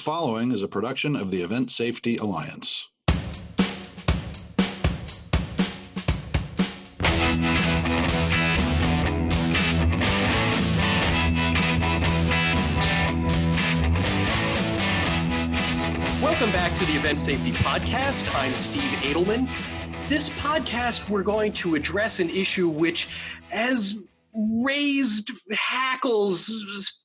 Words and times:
following 0.00 0.50
is 0.50 0.62
a 0.62 0.68
production 0.68 1.14
of 1.14 1.30
the 1.30 1.42
Event 1.42 1.70
Safety 1.70 2.16
Alliance. 2.16 2.88
Welcome 16.22 16.50
back 16.52 16.78
to 16.78 16.86
the 16.86 16.94
Event 16.96 17.20
Safety 17.20 17.52
Podcast. 17.52 18.34
I'm 18.34 18.54
Steve 18.54 18.82
Adelman. 19.02 19.50
This 20.08 20.30
podcast, 20.30 21.10
we're 21.10 21.22
going 21.22 21.52
to 21.54 21.74
address 21.74 22.20
an 22.20 22.30
issue 22.30 22.68
which 22.68 23.08
as 23.52 23.98
raised 24.34 25.30
hackles, 25.50 26.50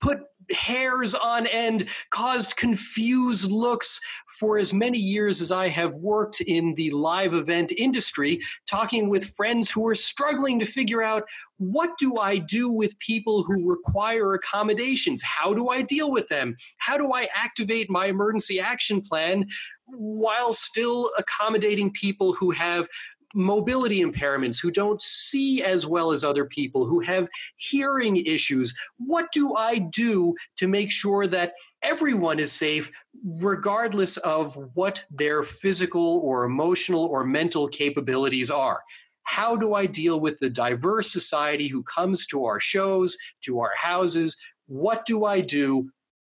put 0.01 0.19
hairs 0.51 1.15
on 1.15 1.47
end, 1.47 1.87
caused 2.09 2.55
confused 2.55 3.49
looks 3.51 3.99
for 4.39 4.57
as 4.57 4.73
many 4.73 4.97
years 4.97 5.41
as 5.41 5.51
I 5.51 5.69
have 5.69 5.95
worked 5.95 6.41
in 6.41 6.75
the 6.75 6.91
live 6.91 7.33
event 7.33 7.71
industry, 7.77 8.41
talking 8.67 9.09
with 9.09 9.25
friends 9.25 9.71
who 9.71 9.87
are 9.87 9.95
struggling 9.95 10.59
to 10.59 10.65
figure 10.65 11.01
out 11.01 11.21
what 11.57 11.91
do 11.97 12.17
I 12.17 12.37
do 12.37 12.69
with 12.69 12.99
people 12.99 13.43
who 13.43 13.69
require 13.69 14.33
accommodations? 14.33 15.23
How 15.23 15.53
do 15.53 15.69
I 15.69 15.81
deal 15.81 16.11
with 16.11 16.27
them? 16.27 16.57
How 16.77 16.97
do 16.97 17.13
I 17.13 17.29
activate 17.33 17.89
my 17.89 18.07
emergency 18.07 18.59
action 18.59 19.01
plan 19.01 19.47
while 19.85 20.53
still 20.53 21.11
accommodating 21.17 21.91
people 21.91 22.33
who 22.33 22.51
have 22.51 22.87
mobility 23.35 24.01
impairments, 24.01 24.59
who 24.59 24.71
don't 24.71 25.01
see 25.01 25.61
as 25.61 25.85
well 25.85 26.11
as 26.11 26.23
other 26.23 26.45
people, 26.45 26.85
who 26.85 27.01
have 27.01 27.27
hearing 27.57 28.17
issues. 28.17 28.73
What 28.97 29.27
do 29.33 29.55
I 29.55 29.77
do 29.77 30.35
to 30.57 30.67
make 30.67 30.89
sure 30.89 31.27
that 31.27 31.53
everyone 31.83 32.39
is 32.39 32.51
safe, 32.51 32.89
regardless 33.23 34.17
of 34.17 34.57
what 34.73 35.03
their 35.11 35.43
physical 35.43 36.19
or 36.23 36.45
emotional 36.45 37.05
or 37.05 37.25
mental 37.25 37.67
capabilities 37.67 38.49
are? 38.49 38.81
How 39.23 39.55
do 39.55 39.73
I 39.73 39.85
deal 39.85 40.19
with 40.19 40.39
the 40.39 40.49
diverse 40.49 41.11
society 41.11 41.67
who 41.67 41.83
comes 41.83 42.25
to 42.27 42.45
our 42.45 42.59
shows, 42.59 43.17
to 43.41 43.59
our 43.59 43.71
houses? 43.75 44.37
What 44.67 45.05
do 45.05 45.25
I 45.25 45.41
do 45.41 45.89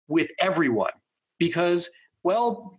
with 0.08 0.32
everyone? 0.40 0.94
Because, 1.38 1.90
well, 2.24 2.77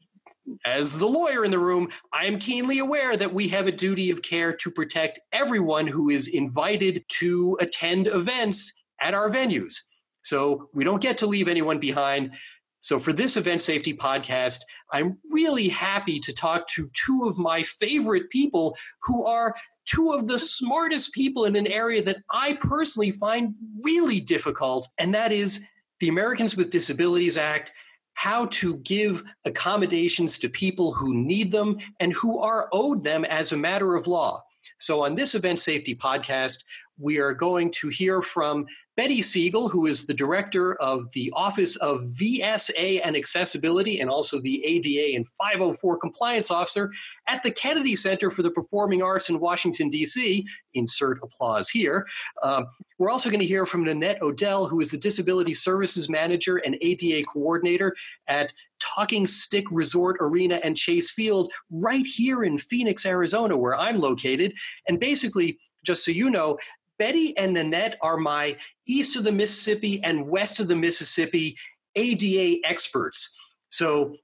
as 0.64 0.98
the 0.98 1.06
lawyer 1.06 1.44
in 1.44 1.50
the 1.50 1.58
room, 1.58 1.88
I 2.12 2.26
am 2.26 2.38
keenly 2.38 2.78
aware 2.78 3.16
that 3.16 3.34
we 3.34 3.48
have 3.48 3.66
a 3.66 3.72
duty 3.72 4.10
of 4.10 4.22
care 4.22 4.52
to 4.52 4.70
protect 4.70 5.20
everyone 5.32 5.86
who 5.86 6.10
is 6.10 6.28
invited 6.28 7.04
to 7.20 7.56
attend 7.60 8.06
events 8.08 8.72
at 9.00 9.14
our 9.14 9.28
venues. 9.28 9.76
So 10.22 10.68
we 10.74 10.84
don't 10.84 11.02
get 11.02 11.18
to 11.18 11.26
leave 11.26 11.48
anyone 11.48 11.78
behind. 11.78 12.32
So, 12.80 12.98
for 12.98 13.12
this 13.12 13.36
event 13.36 13.60
safety 13.60 13.92
podcast, 13.94 14.60
I'm 14.92 15.18
really 15.30 15.68
happy 15.68 16.20
to 16.20 16.32
talk 16.32 16.68
to 16.68 16.90
two 17.06 17.24
of 17.26 17.38
my 17.38 17.62
favorite 17.62 18.30
people 18.30 18.76
who 19.02 19.26
are 19.26 19.54
two 19.86 20.12
of 20.12 20.26
the 20.26 20.38
smartest 20.38 21.12
people 21.12 21.44
in 21.44 21.56
an 21.56 21.66
area 21.66 22.02
that 22.02 22.18
I 22.30 22.54
personally 22.54 23.10
find 23.10 23.54
really 23.82 24.20
difficult, 24.20 24.88
and 24.96 25.12
that 25.14 25.32
is 25.32 25.60
the 26.00 26.08
Americans 26.08 26.56
with 26.56 26.70
Disabilities 26.70 27.36
Act 27.36 27.72
how 28.18 28.46
to 28.46 28.78
give 28.78 29.22
accommodations 29.44 30.40
to 30.40 30.48
people 30.48 30.92
who 30.92 31.14
need 31.14 31.52
them 31.52 31.78
and 32.00 32.12
who 32.12 32.40
are 32.40 32.68
owed 32.72 33.04
them 33.04 33.24
as 33.24 33.52
a 33.52 33.56
matter 33.56 33.94
of 33.94 34.08
law. 34.08 34.42
So, 34.80 35.04
on 35.04 35.14
this 35.14 35.36
event 35.36 35.60
safety 35.60 35.94
podcast, 35.94 36.58
we 36.98 37.18
are 37.18 37.32
going 37.32 37.72
to 37.72 37.88
hear 37.88 38.22
from 38.22 38.66
Betty 38.98 39.22
Siegel, 39.22 39.68
who 39.68 39.86
is 39.86 40.06
the 40.06 40.12
director 40.12 40.74
of 40.82 41.08
the 41.12 41.32
Office 41.36 41.76
of 41.76 42.00
VSA 42.20 43.00
and 43.04 43.14
Accessibility 43.14 44.00
and 44.00 44.10
also 44.10 44.40
the 44.40 44.64
ADA 44.64 45.14
and 45.14 45.24
504 45.38 45.98
compliance 45.98 46.50
officer 46.50 46.90
at 47.28 47.40
the 47.44 47.52
Kennedy 47.52 47.94
Center 47.94 48.28
for 48.28 48.42
the 48.42 48.50
Performing 48.50 49.00
Arts 49.00 49.28
in 49.28 49.38
Washington, 49.38 49.88
D.C. 49.88 50.44
Insert 50.74 51.20
applause 51.22 51.68
here. 51.68 52.08
Um, 52.42 52.66
we're 52.98 53.10
also 53.10 53.30
going 53.30 53.38
to 53.38 53.46
hear 53.46 53.66
from 53.66 53.84
Nanette 53.84 54.20
Odell, 54.20 54.66
who 54.66 54.80
is 54.80 54.90
the 54.90 54.98
Disability 54.98 55.54
Services 55.54 56.08
Manager 56.08 56.56
and 56.56 56.76
ADA 56.80 57.22
Coordinator 57.28 57.94
at 58.26 58.52
Talking 58.80 59.28
Stick 59.28 59.66
Resort 59.70 60.16
Arena 60.18 60.56
and 60.64 60.76
Chase 60.76 61.12
Field, 61.12 61.52
right 61.70 62.04
here 62.04 62.42
in 62.42 62.58
Phoenix, 62.58 63.06
Arizona, 63.06 63.56
where 63.56 63.76
I'm 63.76 64.00
located. 64.00 64.54
And 64.88 64.98
basically, 64.98 65.58
just 65.84 66.04
so 66.04 66.10
you 66.10 66.30
know, 66.30 66.58
Betty 66.98 67.36
and 67.36 67.54
Nanette 67.54 67.96
are 68.02 68.16
my 68.16 68.56
east 68.86 69.16
of 69.16 69.24
the 69.24 69.32
Mississippi 69.32 70.02
and 70.02 70.28
west 70.28 70.60
of 70.60 70.68
the 70.68 70.76
Mississippi 70.76 71.56
ADA 71.94 72.60
experts. 72.64 73.30
So 73.68 74.14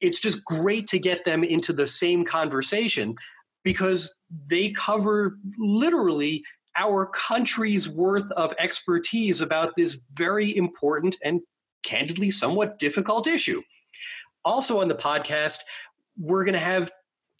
it's 0.00 0.20
just 0.20 0.44
great 0.44 0.86
to 0.88 0.98
get 0.98 1.24
them 1.24 1.44
into 1.44 1.72
the 1.72 1.86
same 1.86 2.24
conversation 2.24 3.16
because 3.64 4.14
they 4.46 4.70
cover 4.70 5.36
literally 5.58 6.44
our 6.76 7.06
country's 7.06 7.88
worth 7.88 8.30
of 8.32 8.54
expertise 8.58 9.40
about 9.40 9.76
this 9.76 10.00
very 10.14 10.56
important 10.56 11.16
and 11.22 11.40
candidly 11.82 12.30
somewhat 12.30 12.78
difficult 12.78 13.26
issue. 13.26 13.60
Also 14.44 14.80
on 14.80 14.88
the 14.88 14.94
podcast, 14.94 15.58
we're 16.18 16.44
going 16.44 16.54
to 16.54 16.58
have 16.58 16.90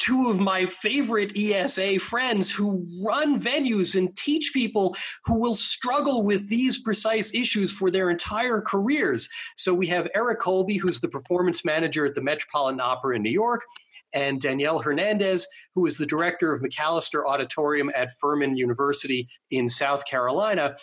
two 0.03 0.29
of 0.29 0.41
my 0.41 0.67
favorite 0.67 1.31
ESA 1.37 1.97
friends 2.01 2.51
who 2.51 2.85
run 3.01 3.41
venues 3.41 3.95
and 3.95 4.17
teach 4.17 4.51
people 4.53 4.97
who 5.25 5.35
will 5.35 5.55
struggle 5.55 6.25
with 6.25 6.49
these 6.49 6.83
precise 6.83 7.33
issues 7.33 7.71
for 7.71 7.89
their 7.89 8.11
entire 8.11 8.61
careers. 8.61 9.29
So 9.57 9.73
we 9.73 9.87
have 9.87 10.09
Eric 10.13 10.41
Colby, 10.41 10.77
who's 10.77 11.01
the 11.01 11.09
performance 11.09 11.65
manager 11.65 12.05
at 12.05 12.17
the 12.17 12.21
Metropolitan 12.21 12.81
Opera 12.81 13.15
in 13.15 13.23
New 13.23 13.31
York, 13.31 13.63
and 14.13 14.41
Danielle 14.41 14.81
Hernandez, 14.81 15.47
who 15.77 15.87
is 15.87 15.99
the 15.99 16.07
director 16.07 16.53
of 16.53 16.63
McAlister 16.63 17.25
Auditorium 17.25 17.89
at 17.95 18.11
Furman 18.21 18.57
University 18.57 19.29
in 19.53 19.69
South 19.69 20.05
Carolina. 20.05 20.75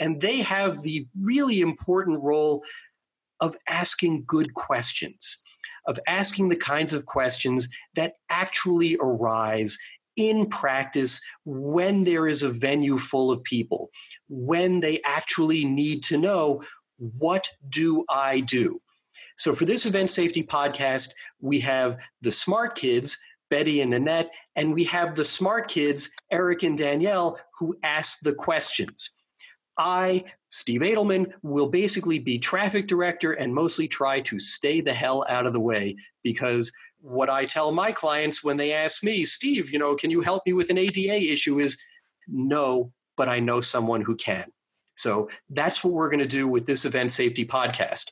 And 0.00 0.20
they 0.20 0.40
have 0.40 0.82
the 0.82 1.06
really 1.18 1.60
important 1.60 2.20
role 2.20 2.64
of 3.38 3.56
asking 3.68 4.24
good 4.26 4.54
questions 4.54 5.38
of 5.86 5.98
asking 6.06 6.48
the 6.48 6.56
kinds 6.56 6.92
of 6.92 7.06
questions 7.06 7.68
that 7.94 8.14
actually 8.30 8.96
arise 9.00 9.78
in 10.16 10.46
practice 10.46 11.20
when 11.44 12.04
there 12.04 12.26
is 12.26 12.42
a 12.42 12.48
venue 12.48 12.98
full 12.98 13.30
of 13.30 13.44
people, 13.44 13.90
when 14.28 14.80
they 14.80 15.00
actually 15.04 15.64
need 15.64 16.02
to 16.04 16.16
know 16.16 16.62
what 16.98 17.50
do 17.68 18.04
I 18.08 18.40
do? 18.40 18.80
So, 19.36 19.54
for 19.54 19.66
this 19.66 19.84
event 19.84 20.10
safety 20.10 20.42
podcast, 20.42 21.10
we 21.40 21.60
have 21.60 21.98
the 22.22 22.32
smart 22.32 22.74
kids, 22.74 23.18
Betty 23.50 23.82
and 23.82 23.90
Nanette, 23.90 24.30
and 24.56 24.72
we 24.72 24.84
have 24.84 25.14
the 25.14 25.24
smart 25.24 25.68
kids, 25.68 26.10
Eric 26.30 26.62
and 26.62 26.78
Danielle, 26.78 27.38
who 27.58 27.76
ask 27.82 28.20
the 28.20 28.32
questions. 28.32 29.10
I 29.78 30.24
Steve 30.56 30.80
Adelman 30.80 31.30
will 31.42 31.68
basically 31.68 32.18
be 32.18 32.38
traffic 32.38 32.86
director 32.86 33.32
and 33.32 33.54
mostly 33.54 33.86
try 33.86 34.20
to 34.20 34.38
stay 34.38 34.80
the 34.80 34.94
hell 34.94 35.22
out 35.28 35.44
of 35.44 35.52
the 35.52 35.60
way 35.60 35.94
because 36.22 36.72
what 37.02 37.28
I 37.28 37.44
tell 37.44 37.72
my 37.72 37.92
clients 37.92 38.42
when 38.42 38.56
they 38.56 38.72
ask 38.72 39.04
me, 39.04 39.26
Steve, 39.26 39.70
you 39.70 39.78
know, 39.78 39.94
can 39.94 40.10
you 40.10 40.22
help 40.22 40.44
me 40.46 40.54
with 40.54 40.70
an 40.70 40.78
ADA 40.78 41.30
issue 41.30 41.58
is 41.58 41.76
no, 42.26 42.90
but 43.18 43.28
I 43.28 43.38
know 43.38 43.60
someone 43.60 44.00
who 44.00 44.16
can. 44.16 44.50
So 44.94 45.28
that's 45.50 45.84
what 45.84 45.92
we're 45.92 46.08
going 46.08 46.20
to 46.20 46.26
do 46.26 46.48
with 46.48 46.64
this 46.64 46.86
event 46.86 47.10
safety 47.10 47.44
podcast. 47.44 48.06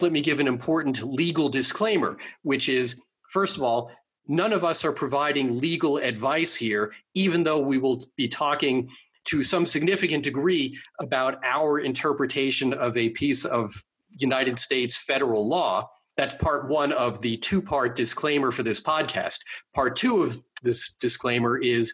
Let 0.00 0.10
me 0.10 0.22
give 0.22 0.40
an 0.40 0.48
important 0.48 1.02
legal 1.02 1.50
disclaimer, 1.50 2.16
which 2.44 2.70
is 2.70 3.02
first 3.30 3.58
of 3.58 3.62
all, 3.62 3.92
none 4.26 4.54
of 4.54 4.64
us 4.64 4.86
are 4.86 4.92
providing 4.92 5.60
legal 5.60 5.98
advice 5.98 6.56
here, 6.56 6.94
even 7.12 7.44
though 7.44 7.60
we 7.60 7.76
will 7.76 8.06
be 8.16 8.26
talking 8.26 8.88
to 9.24 9.42
some 9.42 9.66
significant 9.66 10.24
degree 10.24 10.78
about 11.00 11.40
our 11.44 11.78
interpretation 11.78 12.72
of 12.74 12.96
a 12.96 13.10
piece 13.10 13.44
of 13.44 13.84
United 14.10 14.58
States 14.58 14.96
federal 14.96 15.48
law. 15.48 15.88
That's 16.16 16.34
part 16.34 16.68
one 16.68 16.92
of 16.92 17.20
the 17.22 17.36
two 17.38 17.60
part 17.60 17.96
disclaimer 17.96 18.52
for 18.52 18.62
this 18.62 18.80
podcast. 18.80 19.40
Part 19.74 19.96
two 19.96 20.22
of 20.22 20.42
this 20.62 20.90
disclaimer 20.90 21.58
is 21.58 21.92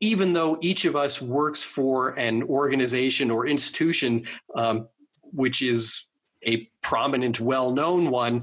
even 0.00 0.32
though 0.32 0.58
each 0.60 0.84
of 0.84 0.96
us 0.96 1.22
works 1.22 1.62
for 1.62 2.10
an 2.18 2.42
organization 2.42 3.30
or 3.30 3.46
institution, 3.46 4.24
um, 4.54 4.88
which 5.22 5.62
is 5.62 6.06
a 6.44 6.68
prominent, 6.80 7.40
well 7.40 7.70
known 7.70 8.10
one, 8.10 8.42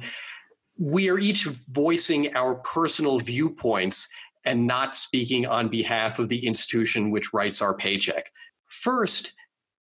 we 0.77 1.09
are 1.09 1.19
each 1.19 1.43
voicing 1.43 2.33
our 2.35 2.55
personal 2.55 3.19
viewpoints 3.19 4.07
and 4.45 4.65
not 4.67 4.95
speaking 4.95 5.45
on 5.45 5.67
behalf 5.67 6.19
of 6.19 6.29
the 6.29 6.45
institution 6.45 7.11
which 7.11 7.33
writes 7.33 7.61
our 7.61 7.73
paycheck. 7.73 8.31
First, 8.65 9.33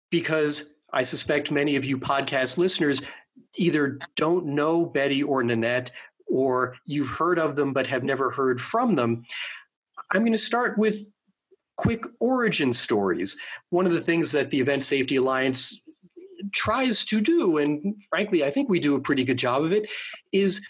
because 0.09 0.74
I 0.94 1.04
suspect 1.04 1.51
many 1.51 1.75
of 1.75 1.86
you 1.86 1.98
podcast 1.98 2.57
listeners 2.57 3.01
either 3.56 4.00
don't 4.15 4.48
know 4.48 4.86
Betty 4.86 5.21
or 5.24 5.44
Nanette, 5.44 5.92
or 6.27 6.75
you've 6.86 7.09
heard 7.09 7.39
of 7.39 7.56
them 7.56 7.74
but 7.74 7.88
have 7.88 8.04
never 8.04 8.31
heard 8.31 8.59
from 8.59 8.95
them. 8.95 9.24
I'm 10.12 10.21
going 10.21 10.31
to 10.31 10.38
start 10.38 10.77
with 10.77 11.09
quick 11.75 12.04
origin 12.19 12.74
stories. 12.74 13.38
One 13.69 13.86
of 13.86 13.92
the 13.94 14.01
things 14.01 14.31
that 14.31 14.50
the 14.50 14.59
Event 14.59 14.83
Safety 14.83 15.18
Alliance 15.18 15.80
tries 16.54 17.06
to 17.06 17.21
do, 17.21 17.57
and 17.57 18.01
frankly, 18.09 18.44
I 18.44 18.51
think 18.51 18.69
we 18.69 18.80
do 18.80 18.95
a 18.95 19.01
pretty 19.01 19.24
good 19.24 19.38
job 19.38 19.63
of 19.63 19.71
it, 19.71 19.89
is 20.31 20.62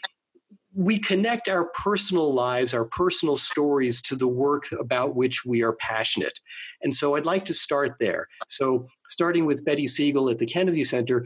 we 0.77 0.99
connect 0.99 1.49
our 1.49 1.65
personal 1.69 2.31
lives, 2.31 2.71
our 2.71 2.85
personal 2.85 3.35
stories 3.35 3.99
to 4.03 4.15
the 4.15 4.27
work 4.27 4.71
about 4.71 5.15
which 5.15 5.43
we 5.43 5.63
are 5.63 5.73
passionate. 5.73 6.39
And 6.83 6.95
so 6.95 7.15
I'd 7.15 7.25
like 7.25 7.45
to 7.45 7.53
start 7.55 7.95
there. 7.99 8.27
So, 8.47 8.85
starting 9.09 9.45
with 9.47 9.65
Betty 9.65 9.87
Siegel 9.87 10.29
at 10.29 10.37
the 10.37 10.45
Kennedy 10.45 10.83
Center, 10.83 11.25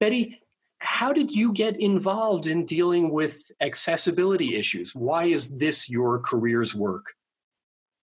Betty, 0.00 0.40
how 0.80 1.12
did 1.12 1.30
you 1.30 1.52
get 1.52 1.80
involved 1.80 2.48
in 2.48 2.64
dealing 2.64 3.10
with 3.10 3.52
accessibility 3.60 4.56
issues? 4.56 4.92
Why 4.92 5.26
is 5.26 5.56
this 5.56 5.88
your 5.88 6.18
career's 6.18 6.74
work? 6.74 7.12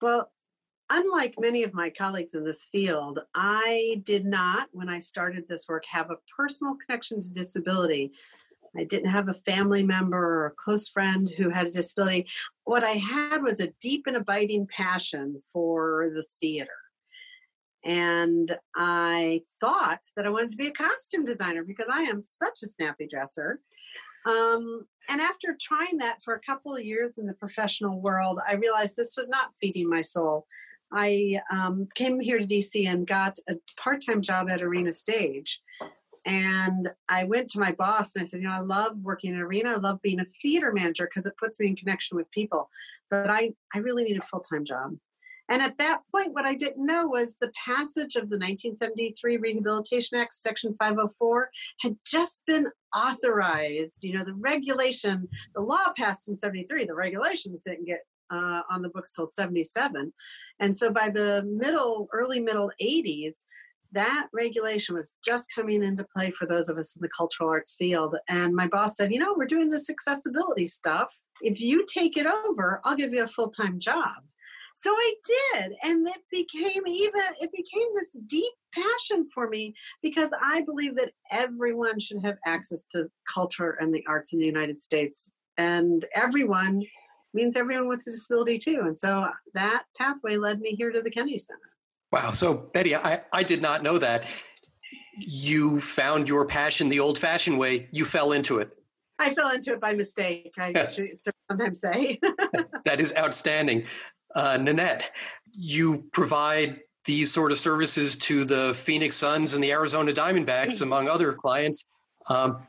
Well, 0.02 0.32
unlike 0.90 1.36
many 1.38 1.64
of 1.64 1.76
my 1.76 1.92
colleagues 1.92 2.34
in 2.34 2.44
this 2.44 2.64
field, 2.72 3.20
I 3.36 4.02
did 4.04 4.26
not, 4.26 4.70
when 4.72 4.90
I 4.90 4.98
started 4.98 5.44
this 5.48 5.68
work, 5.68 5.84
have 5.92 6.10
a 6.10 6.18
personal 6.36 6.76
connection 6.76 7.22
to 7.22 7.32
disability. 7.32 8.14
I 8.78 8.86
didn't 8.86 9.10
have 9.10 9.28
a 9.28 9.34
family 9.34 9.84
member 9.84 10.18
or 10.18 10.46
a 10.48 10.54
close 10.56 10.88
friend 10.88 11.30
who 11.38 11.50
had 11.50 11.68
a 11.68 11.72
disability. 11.72 12.28
What 12.64 12.84
I 12.84 12.92
had 12.92 13.44
was 13.44 13.60
a 13.60 13.74
deep 13.82 14.08
and 14.08 14.16
abiding 14.16 14.68
passion 14.76 15.42
for 15.52 16.10
the 16.16 16.24
theater. 16.40 16.70
And 17.84 18.58
I 18.76 19.42
thought 19.60 20.02
that 20.16 20.26
I 20.26 20.30
wanted 20.30 20.52
to 20.52 20.58
be 20.58 20.68
a 20.68 20.72
costume 20.72 21.26
designer 21.26 21.64
because 21.64 21.88
I 21.92 22.04
am 22.04 22.22
such 22.22 22.60
a 22.64 22.68
snappy 22.68 23.08
dresser. 23.10 23.60
Um, 24.26 24.86
and 25.10 25.20
after 25.20 25.58
trying 25.60 25.98
that 25.98 26.20
for 26.24 26.36
a 26.36 26.42
couple 26.42 26.76
of 26.76 26.84
years 26.84 27.18
in 27.18 27.26
the 27.26 27.34
professional 27.34 28.00
world, 28.00 28.40
I 28.48 28.54
realized 28.54 28.96
this 28.96 29.16
was 29.18 29.30
not 29.30 29.56
feeding 29.60 29.90
my 29.90 30.02
soul. 30.02 30.46
I 30.94 31.40
um, 31.52 31.88
came 31.96 32.20
here 32.20 32.38
to 32.38 32.46
DC 32.46 32.88
and 32.88 33.08
got 33.08 33.38
a 33.50 33.56
part 33.78 34.04
time 34.06 34.22
job 34.22 34.50
at 34.50 34.62
Arena 34.62 34.94
Stage. 34.94 35.62
And 36.26 36.90
I 37.10 37.24
went 37.24 37.50
to 37.52 37.60
my 37.60 37.72
boss 37.72 38.16
and 38.16 38.24
I 38.24 38.26
said, 38.26 38.42
you 38.42 38.48
know, 38.48 38.54
I 38.54 38.60
love 38.60 38.98
working 39.02 39.34
in 39.34 39.40
arena. 39.40 39.72
I 39.72 39.78
love 39.78 40.02
being 40.02 40.20
a 40.20 40.26
theater 40.42 40.72
manager 40.72 41.06
because 41.06 41.26
it 41.26 41.38
puts 41.38 41.60
me 41.60 41.68
in 41.68 41.76
connection 41.76 42.16
with 42.16 42.30
people. 42.32 42.70
But 43.10 43.30
I, 43.30 43.54
I 43.74 43.80
really 43.80 44.04
need 44.04 44.18
a 44.18 44.22
full 44.22 44.42
time 44.42 44.66
job. 44.66 44.96
And 45.50 45.62
at 45.62 45.78
that 45.80 46.02
point, 46.16 46.34
what 46.34 46.46
I 46.46 46.56
didn't 46.56 46.86
know 46.86 47.08
was 47.08 47.36
the 47.36 47.52
passage 47.66 48.16
of 48.16 48.30
the 48.30 48.38
1973 48.38 49.36
Rehabilitation 49.36 50.18
Act, 50.18 50.34
Section 50.34 50.76
504, 50.80 51.50
had 51.82 51.98
just 52.06 52.44
been 52.48 52.68
authorized. 52.96 54.02
You 54.02 54.18
know, 54.18 54.24
the 54.24 54.34
regulation, 54.34 55.28
the 55.54 55.62
law 55.62 55.92
passed 55.98 56.30
in 56.30 56.38
73, 56.38 56.86
the 56.86 56.96
regulations 56.96 57.64
didn't 57.64 57.86
get 57.86 58.06
uh, 58.30 58.62
on 58.70 58.82
the 58.82 58.90
books 58.90 59.12
till 59.12 59.28
77. 59.28 60.14
And 60.62 60.78
so 60.78 60.90
by 60.90 61.10
the 61.10 61.44
middle, 61.44 62.08
early 62.14 62.40
middle 62.40 62.72
80s, 62.82 63.44
that 63.94 64.28
regulation 64.34 64.96
was 64.96 65.14
just 65.26 65.50
coming 65.54 65.84
into 65.84 66.06
play 66.16 66.32
for 66.32 66.46
those 66.46 66.70
of 66.70 66.78
us 66.78 66.96
in 66.96 67.02
the 67.02 67.10
cultural 67.10 67.50
arts 67.50 67.76
field. 67.76 68.16
And 68.28 68.56
my 68.56 68.68
boss 68.68 68.96
said, 68.96 69.12
you 69.12 69.20
know, 69.20 69.34
we're 69.36 69.46
doing 69.46 69.70
this 69.70 69.90
accessibility 69.90 70.68
stuff. 70.68 71.14
If 71.42 71.60
you 71.60 71.86
take 71.92 72.18
it 72.18 72.28
over, 72.28 72.82
I'll 72.84 72.96
give 72.96 73.14
you 73.14 73.24
a 73.24 73.28
full 73.28 73.50
time 73.50 73.80
job. 73.80 74.24
So 74.78 74.92
I 74.92 75.14
did. 75.54 75.74
And 75.84 76.08
it 76.08 76.22
became 76.32 76.88
even, 76.88 77.22
it 77.40 77.52
became 77.52 77.88
this 77.94 78.12
deep 78.28 78.54
passion 78.74 79.28
for 79.34 79.48
me 79.48 79.76
because 80.02 80.32
I 80.44 80.62
believe 80.62 80.96
that 80.96 81.12
everyone 81.30 82.00
should 82.00 82.24
have 82.24 82.38
access 82.46 82.84
to 82.92 83.08
culture 83.32 83.78
and 83.80 83.94
the 83.94 84.04
arts 84.08 84.34
in 84.34 84.40
the 84.40 84.46
United 84.46 84.82
States. 84.82 85.32
And 85.58 86.04
everyone 86.16 86.84
means 87.34 87.56
everyone 87.56 87.90
with 87.90 88.02
a 88.02 88.12
disability 88.12 88.58
too. 88.58 88.82
And 88.82 88.98
so 88.98 89.28
that 89.54 89.84
pathway 90.00 90.38
led 90.38 90.60
me 90.60 90.72
here 90.72 90.92
to 90.92 91.02
the 91.02 91.12
Kennedy 91.12 91.38
Center. 91.38 91.71
Wow. 92.12 92.32
So, 92.34 92.54
Betty, 92.54 92.96
I, 92.96 93.22
I 93.32 93.44
did 93.44 93.62
not 93.62 93.84
know 93.84 93.98
that. 93.98 94.26
You 95.18 95.80
found 95.80 96.28
your 96.28 96.46
passion 96.46 96.90
the 96.90 97.00
old 97.00 97.18
fashioned 97.18 97.58
way, 97.58 97.88
you 97.92 98.06
fell 98.06 98.32
into 98.32 98.60
it. 98.60 98.78
I 99.20 99.30
fell 99.30 99.52
into 99.52 99.74
it 99.74 99.80
by 99.80 99.94
mistake, 99.94 100.54
I 100.58 100.72
sometimes 100.72 101.80
say. 101.80 102.20
that 102.86 103.00
is 103.00 103.14
outstanding. 103.16 103.86
Uh, 104.34 104.58
Nanette, 104.58 105.12
you 105.54 106.06
provide 106.12 106.80
these 107.06 107.32
sort 107.32 107.52
of 107.52 107.58
services 107.60 108.18
to 108.18 108.46
the 108.46 108.74
Phoenix 108.76 109.16
Suns 109.16 109.54
and 109.54 109.64
the 109.64 109.72
Arizona 109.72 110.12
Diamondbacks, 110.12 110.82
among 110.82 111.08
other 111.08 111.34
clients. 111.34 111.86
Um, 112.30 112.64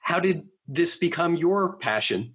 how 0.00 0.20
did 0.20 0.46
this 0.68 0.96
become 0.96 1.36
your 1.36 1.74
passion? 1.76 2.34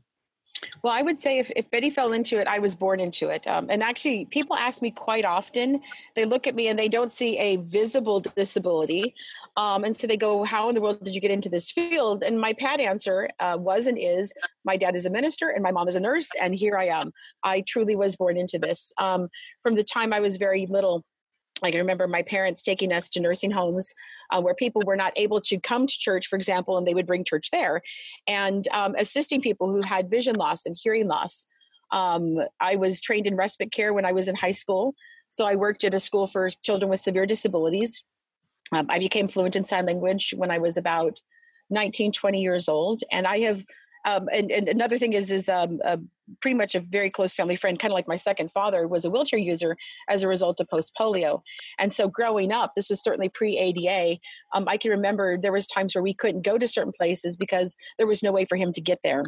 Well, 0.83 0.93
I 0.93 1.01
would 1.01 1.19
say 1.19 1.39
if, 1.39 1.51
if 1.55 1.69
Betty 1.71 1.89
fell 1.89 2.13
into 2.13 2.39
it, 2.39 2.47
I 2.47 2.59
was 2.59 2.75
born 2.75 2.99
into 2.99 3.29
it. 3.29 3.47
Um, 3.47 3.67
and 3.69 3.81
actually, 3.81 4.25
people 4.25 4.55
ask 4.55 4.81
me 4.81 4.91
quite 4.91 5.25
often, 5.25 5.81
they 6.15 6.25
look 6.25 6.47
at 6.47 6.55
me 6.55 6.67
and 6.67 6.77
they 6.77 6.89
don't 6.89 7.11
see 7.11 7.37
a 7.37 7.57
visible 7.57 8.19
disability. 8.19 9.15
Um, 9.57 9.83
and 9.83 9.95
so 9.95 10.07
they 10.07 10.17
go, 10.17 10.43
How 10.43 10.69
in 10.69 10.75
the 10.75 10.81
world 10.81 11.03
did 11.03 11.15
you 11.15 11.21
get 11.21 11.31
into 11.31 11.49
this 11.49 11.71
field? 11.71 12.23
And 12.23 12.39
my 12.39 12.53
pat 12.53 12.79
answer 12.79 13.29
uh, 13.39 13.57
was 13.59 13.87
and 13.87 13.97
is 13.97 14.33
my 14.63 14.77
dad 14.77 14.95
is 14.95 15.05
a 15.05 15.09
minister 15.09 15.49
and 15.49 15.63
my 15.63 15.71
mom 15.71 15.87
is 15.87 15.95
a 15.95 15.99
nurse. 15.99 16.29
And 16.41 16.53
here 16.53 16.77
I 16.77 16.87
am. 16.87 17.11
I 17.43 17.61
truly 17.61 17.95
was 17.95 18.15
born 18.15 18.37
into 18.37 18.59
this. 18.59 18.93
Um, 18.97 19.29
from 19.63 19.75
the 19.75 19.83
time 19.83 20.13
I 20.13 20.19
was 20.19 20.37
very 20.37 20.65
little, 20.67 21.03
I 21.63 21.71
can 21.71 21.79
remember 21.79 22.07
my 22.07 22.23
parents 22.23 22.61
taking 22.61 22.93
us 22.93 23.09
to 23.09 23.19
nursing 23.19 23.51
homes 23.51 23.93
uh, 24.29 24.41
where 24.41 24.53
people 24.53 24.81
were 24.85 24.95
not 24.95 25.13
able 25.15 25.41
to 25.41 25.59
come 25.59 25.87
to 25.87 25.93
church, 25.93 26.27
for 26.27 26.35
example, 26.35 26.77
and 26.77 26.85
they 26.85 26.93
would 26.93 27.07
bring 27.07 27.23
church 27.23 27.51
there, 27.51 27.81
and 28.27 28.67
um, 28.69 28.95
assisting 28.97 29.41
people 29.41 29.71
who 29.71 29.81
had 29.87 30.09
vision 30.09 30.35
loss 30.35 30.65
and 30.65 30.75
hearing 30.81 31.07
loss. 31.07 31.45
Um, 31.91 32.37
I 32.59 32.75
was 32.75 33.01
trained 33.01 33.27
in 33.27 33.35
respite 33.35 33.71
care 33.71 33.93
when 33.93 34.05
I 34.05 34.11
was 34.11 34.27
in 34.27 34.35
high 34.35 34.51
school, 34.51 34.95
so 35.29 35.45
I 35.45 35.55
worked 35.55 35.83
at 35.83 35.93
a 35.93 35.99
school 35.99 36.27
for 36.27 36.49
children 36.63 36.89
with 36.89 36.99
severe 36.99 37.25
disabilities. 37.25 38.03
Um, 38.71 38.87
I 38.89 38.99
became 38.99 39.27
fluent 39.27 39.55
in 39.55 39.63
sign 39.63 39.85
language 39.85 40.33
when 40.37 40.51
I 40.51 40.59
was 40.59 40.77
about 40.77 41.19
19, 41.69 42.11
20 42.11 42.41
years 42.41 42.69
old, 42.69 43.01
and 43.11 43.27
I 43.27 43.39
have 43.39 43.63
um, 44.05 44.29
and, 44.31 44.49
and, 44.51 44.67
another 44.67 44.97
thing 44.97 45.13
is 45.13 45.29
is 45.31 45.49
um, 45.49 45.79
a, 45.83 45.99
pretty 46.41 46.55
much 46.55 46.75
a 46.75 46.79
very 46.79 47.09
close 47.09 47.33
family 47.33 47.55
friend, 47.55 47.79
kind 47.79 47.91
of 47.91 47.95
like 47.95 48.07
my 48.07 48.15
second 48.15 48.51
father, 48.51 48.87
was 48.87 49.05
a 49.05 49.09
wheelchair 49.09 49.39
user 49.39 49.75
as 50.09 50.23
a 50.23 50.27
result 50.27 50.59
of 50.59 50.69
post 50.69 50.93
polio. 50.99 51.41
And 51.79 51.91
so 51.91 52.07
growing 52.07 52.51
up, 52.51 52.73
this 52.75 52.89
was 52.89 53.01
certainly 53.01 53.29
pre 53.29 53.57
ADA. 53.57 54.19
Um, 54.53 54.67
I 54.67 54.77
can 54.77 54.91
remember 54.91 55.37
there 55.37 55.51
was 55.51 55.67
times 55.67 55.95
where 55.95 56.03
we 56.03 56.13
couldn't 56.13 56.43
go 56.43 56.57
to 56.57 56.67
certain 56.67 56.93
places 56.93 57.35
because 57.35 57.75
there 57.97 58.07
was 58.07 58.23
no 58.23 58.31
way 58.31 58.45
for 58.45 58.55
him 58.55 58.71
to 58.73 58.81
get 58.81 58.99
there. 59.03 59.23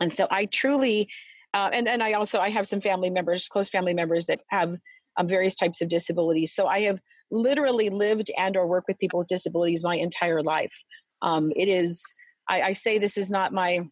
And 0.00 0.12
so 0.12 0.26
I 0.30 0.46
truly, 0.46 1.08
uh, 1.54 1.70
and 1.72 1.88
and 1.88 2.02
I 2.02 2.12
also 2.12 2.38
I 2.38 2.50
have 2.50 2.66
some 2.66 2.80
family 2.80 3.10
members, 3.10 3.48
close 3.48 3.68
family 3.68 3.94
members 3.94 4.26
that 4.26 4.42
have 4.50 4.76
um, 5.16 5.28
various 5.28 5.54
types 5.54 5.80
of 5.80 5.88
disabilities. 5.88 6.54
So 6.54 6.66
I 6.66 6.80
have 6.82 7.00
literally 7.30 7.88
lived 7.88 8.30
and 8.36 8.56
or 8.56 8.66
worked 8.66 8.88
with 8.88 8.98
people 8.98 9.20
with 9.20 9.28
disabilities 9.28 9.84
my 9.84 9.96
entire 9.96 10.42
life. 10.42 10.72
Um, 11.22 11.50
it 11.56 11.68
is. 11.68 12.02
I, 12.48 12.62
I 12.62 12.72
say 12.72 12.98
this 12.98 13.16
is 13.16 13.30
not 13.30 13.52
my 13.52 13.82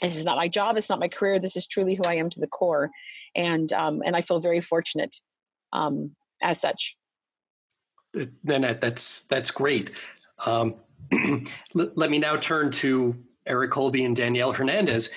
this 0.00 0.16
is 0.16 0.24
not 0.24 0.36
my 0.36 0.48
job 0.48 0.76
it's 0.76 0.88
not 0.88 1.00
my 1.00 1.08
career 1.08 1.38
this 1.38 1.56
is 1.56 1.66
truly 1.66 1.94
who 1.94 2.04
i 2.04 2.14
am 2.14 2.30
to 2.30 2.40
the 2.40 2.46
core 2.46 2.90
and 3.34 3.72
um, 3.72 4.02
and 4.04 4.16
i 4.16 4.20
feel 4.20 4.40
very 4.40 4.60
fortunate 4.60 5.20
um, 5.72 6.14
as 6.42 6.60
such. 6.60 6.96
Then 8.42 8.62
that's 8.62 9.22
that's 9.22 9.50
great. 9.50 9.92
Um, 10.46 10.74
let 11.74 12.10
me 12.10 12.18
now 12.18 12.36
turn 12.36 12.70
to 12.72 13.16
eric 13.46 13.70
colby 13.70 14.04
and 14.04 14.16
danielle 14.16 14.52
hernandez. 14.52 15.10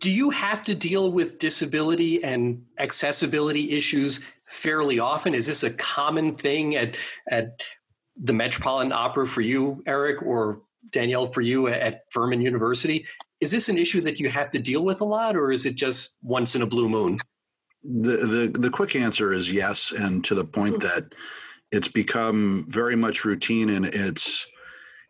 Do 0.00 0.10
you 0.10 0.30
have 0.30 0.64
to 0.64 0.74
deal 0.74 1.12
with 1.12 1.38
disability 1.38 2.24
and 2.24 2.64
accessibility 2.78 3.72
issues 3.72 4.20
fairly 4.46 4.98
often? 4.98 5.34
Is 5.34 5.46
this 5.46 5.62
a 5.62 5.70
common 5.70 6.34
thing 6.34 6.74
at 6.76 6.96
at 7.28 7.60
the 8.16 8.32
metropolitan 8.32 8.92
opera 8.92 9.26
for 9.26 9.40
you 9.40 9.82
eric 9.86 10.22
or 10.22 10.60
danielle 10.90 11.28
for 11.28 11.40
you 11.40 11.68
at 11.68 12.02
furman 12.12 12.42
university 12.42 13.06
is 13.42 13.50
this 13.50 13.68
an 13.68 13.76
issue 13.76 14.00
that 14.02 14.20
you 14.20 14.30
have 14.30 14.52
to 14.52 14.60
deal 14.60 14.84
with 14.84 15.00
a 15.00 15.04
lot, 15.04 15.34
or 15.34 15.50
is 15.50 15.66
it 15.66 15.74
just 15.74 16.16
once 16.22 16.54
in 16.54 16.62
a 16.62 16.66
blue 16.66 16.88
moon? 16.88 17.18
The 17.82 18.16
the 18.16 18.58
the 18.60 18.70
quick 18.70 18.94
answer 18.94 19.32
is 19.32 19.52
yes, 19.52 19.90
and 19.90 20.24
to 20.26 20.36
the 20.36 20.44
point 20.44 20.74
hmm. 20.74 20.88
that 20.88 21.12
it's 21.72 21.88
become 21.88 22.64
very 22.68 22.94
much 22.94 23.24
routine, 23.24 23.70
and 23.70 23.86
it's 23.86 24.46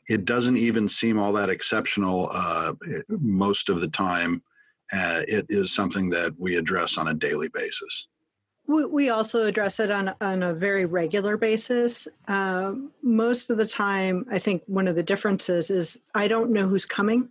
it 0.09 0.25
doesn't 0.25 0.57
even 0.57 0.89
seem 0.89 1.19
all 1.19 1.35
that 1.35 1.51
exceptional 1.51 2.31
uh, 2.33 2.73
most 3.11 3.69
of 3.69 3.83
the 3.83 3.89
time. 3.89 4.43
Uh, 4.91 5.21
it 5.29 5.45
is 5.51 5.75
something 5.75 6.09
that 6.09 6.33
we 6.39 6.57
address 6.57 6.97
on 6.97 7.09
a 7.09 7.15
daily 7.15 7.51
basis. 7.53 8.09
We 8.67 9.11
also 9.11 9.45
address 9.45 9.79
it 9.79 9.91
on 9.91 10.15
on 10.23 10.43
a 10.43 10.55
very 10.55 10.87
regular 10.87 11.37
basis. 11.37 12.09
Uh, 12.29 12.77
most 13.03 13.51
of 13.51 13.59
the 13.59 13.67
time, 13.67 14.25
I 14.31 14.39
think 14.39 14.63
one 14.67 14.89
of 14.89 14.97
the 14.97 15.03
differences 15.03 15.69
is 15.69 16.01
I 16.15 16.29
don't 16.29 16.51
know 16.51 16.67
who's 16.67 16.87
coming 16.87 17.29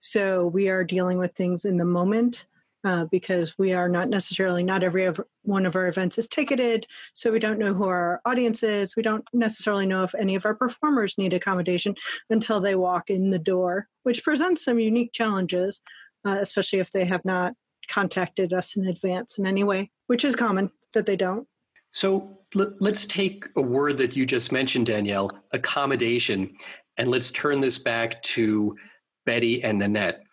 so 0.00 0.46
we 0.46 0.68
are 0.68 0.82
dealing 0.82 1.18
with 1.18 1.34
things 1.34 1.64
in 1.64 1.76
the 1.76 1.84
moment 1.84 2.46
uh, 2.84 3.04
because 3.06 3.58
we 3.58 3.74
are 3.74 3.88
not 3.88 4.08
necessarily, 4.08 4.62
not 4.62 4.82
every 4.82 5.08
one 5.42 5.66
of 5.66 5.76
our 5.76 5.86
events 5.86 6.16
is 6.16 6.26
ticketed. 6.26 6.86
So 7.12 7.30
we 7.30 7.38
don't 7.38 7.58
know 7.58 7.74
who 7.74 7.84
our 7.84 8.22
audience 8.24 8.62
is. 8.62 8.96
We 8.96 9.02
don't 9.02 9.24
necessarily 9.34 9.86
know 9.86 10.02
if 10.02 10.14
any 10.14 10.34
of 10.34 10.46
our 10.46 10.54
performers 10.54 11.18
need 11.18 11.34
accommodation 11.34 11.94
until 12.30 12.58
they 12.58 12.74
walk 12.74 13.10
in 13.10 13.30
the 13.30 13.38
door, 13.38 13.86
which 14.04 14.24
presents 14.24 14.64
some 14.64 14.78
unique 14.78 15.12
challenges, 15.12 15.82
uh, 16.26 16.38
especially 16.40 16.80
if 16.80 16.90
they 16.92 17.04
have 17.04 17.24
not 17.24 17.52
contacted 17.88 18.54
us 18.54 18.76
in 18.76 18.86
advance 18.86 19.36
in 19.36 19.46
any 19.46 19.64
way, 19.64 19.90
which 20.06 20.24
is 20.24 20.34
common 20.34 20.70
that 20.94 21.04
they 21.04 21.16
don't. 21.16 21.46
So 21.92 22.38
let's 22.54 23.04
take 23.04 23.46
a 23.56 23.62
word 23.62 23.98
that 23.98 24.16
you 24.16 24.24
just 24.24 24.52
mentioned, 24.52 24.86
Danielle 24.86 25.30
accommodation. 25.52 26.56
And 26.96 27.10
let's 27.10 27.30
turn 27.30 27.60
this 27.60 27.78
back 27.78 28.22
to 28.22 28.76
Betty 29.30 29.62
and 29.62 29.78
Nanette. 29.78 30.24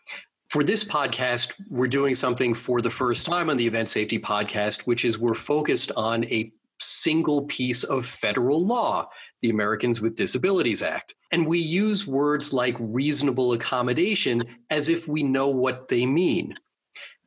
For 0.50 0.63
this 0.63 0.84
podcast, 0.84 1.54
we're 1.70 1.86
doing 1.86 2.16
something 2.16 2.56
for 2.56 2.82
the 2.82 2.89
first 2.89 3.27
time 3.27 3.48
on 3.48 3.56
the 3.58 3.68
Event 3.68 3.89
Safety 3.89 4.18
Podcast, 4.18 4.88
which 4.88 5.06
is 5.06 5.20
we're 5.20 5.36
focused 5.36 5.92
on 5.96 6.24
a 6.24 6.51
single 6.82 7.44
piece 7.44 7.84
of 7.84 8.08
federal 8.08 8.66
law, 8.66 9.08
the 9.44 9.51
Americans 9.51 10.01
with 10.01 10.16
Disabilities 10.16 10.82
Act. 10.82 11.13
And 11.32 11.46
we 11.46 11.60
use 11.60 12.08
words 12.08 12.54
like 12.54 12.75
reasonable 12.80 13.54
accommodation 13.54 14.42
as 14.72 14.89
if 14.89 15.08
we 15.08 15.22
know 15.22 15.50
what 15.50 15.89
they 15.89 16.08
mean. 16.08 16.56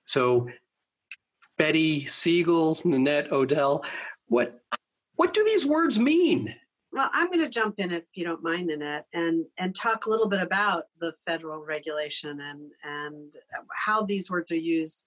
So, 0.07 0.49
Betty 1.57 2.05
Siegel, 2.05 2.81
Nanette 2.85 3.31
Odell, 3.31 3.85
what 4.27 4.59
what 5.15 5.33
do 5.33 5.45
these 5.45 5.65
words 5.65 6.00
mean? 6.00 6.53
Well, 6.92 7.09
I'm 7.12 7.28
going 7.28 7.40
to 7.40 7.49
jump 7.49 7.78
in 7.78 7.92
if 7.92 8.04
you 8.14 8.25
don't 8.25 8.42
mind, 8.42 8.68
Nanette, 8.68 9.06
and 9.12 9.44
and 9.59 9.75
talk 9.75 10.06
a 10.06 10.11
little 10.11 10.28
bit 10.28 10.40
about 10.40 10.85
the 11.00 11.12
federal 11.26 11.64
regulation 11.64 12.40
and 12.40 12.70
and 12.82 13.30
how 13.73 14.02
these 14.02 14.30
words 14.30 14.50
are 14.50 14.56
used 14.56 15.02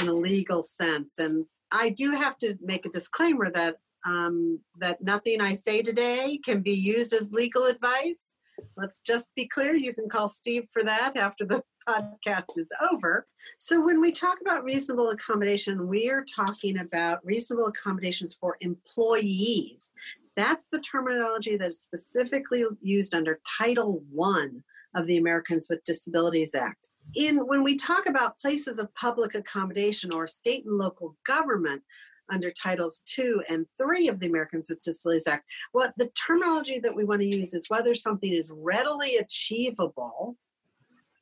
in 0.00 0.08
a 0.08 0.12
legal 0.12 0.62
sense. 0.62 1.18
And 1.18 1.46
I 1.72 1.90
do 1.90 2.12
have 2.12 2.38
to 2.38 2.56
make 2.62 2.86
a 2.86 2.90
disclaimer 2.90 3.50
that 3.50 3.78
um, 4.06 4.60
that 4.78 5.02
nothing 5.02 5.40
I 5.40 5.54
say 5.54 5.82
today 5.82 6.38
can 6.44 6.60
be 6.60 6.72
used 6.72 7.12
as 7.12 7.32
legal 7.32 7.64
advice. 7.64 8.32
Let's 8.76 9.00
just 9.00 9.34
be 9.34 9.48
clear. 9.48 9.74
You 9.74 9.92
can 9.92 10.08
call 10.08 10.28
Steve 10.28 10.68
for 10.72 10.82
that 10.84 11.16
after 11.16 11.44
the 11.44 11.62
podcast 11.88 12.56
is 12.56 12.72
over. 12.92 13.26
So, 13.58 13.84
when 13.84 14.00
we 14.00 14.12
talk 14.12 14.38
about 14.40 14.62
reasonable 14.62 15.10
accommodation, 15.10 15.88
we 15.88 16.08
are 16.10 16.24
talking 16.24 16.78
about 16.78 17.24
reasonable 17.24 17.66
accommodations 17.66 18.34
for 18.34 18.56
employees. 18.60 19.90
That's 20.36 20.68
the 20.68 20.80
terminology 20.80 21.56
that 21.56 21.70
is 21.70 21.80
specifically 21.80 22.64
used 22.80 23.14
under 23.14 23.40
Title 23.58 24.02
One 24.10 24.64
of 24.94 25.06
the 25.06 25.16
Americans 25.16 25.66
with 25.68 25.84
Disabilities 25.84 26.54
Act. 26.54 26.88
In 27.14 27.46
when 27.46 27.62
we 27.62 27.76
talk 27.76 28.06
about 28.06 28.40
places 28.40 28.78
of 28.78 28.94
public 28.94 29.34
accommodation 29.34 30.12
or 30.12 30.26
state 30.26 30.64
and 30.64 30.78
local 30.78 31.16
government, 31.26 31.82
under 32.30 32.50
Titles 32.50 33.02
2 33.06 33.42
and 33.48 33.66
3 33.78 34.08
of 34.08 34.20
the 34.20 34.26
Americans 34.26 34.68
with 34.68 34.80
Disabilities 34.82 35.26
Act. 35.26 35.48
What 35.72 35.92
the 35.96 36.08
terminology 36.10 36.78
that 36.78 36.96
we 36.96 37.04
want 37.04 37.20
to 37.22 37.36
use 37.36 37.54
is 37.54 37.68
whether 37.68 37.94
something 37.94 38.32
is 38.32 38.52
readily 38.54 39.16
achievable 39.16 40.36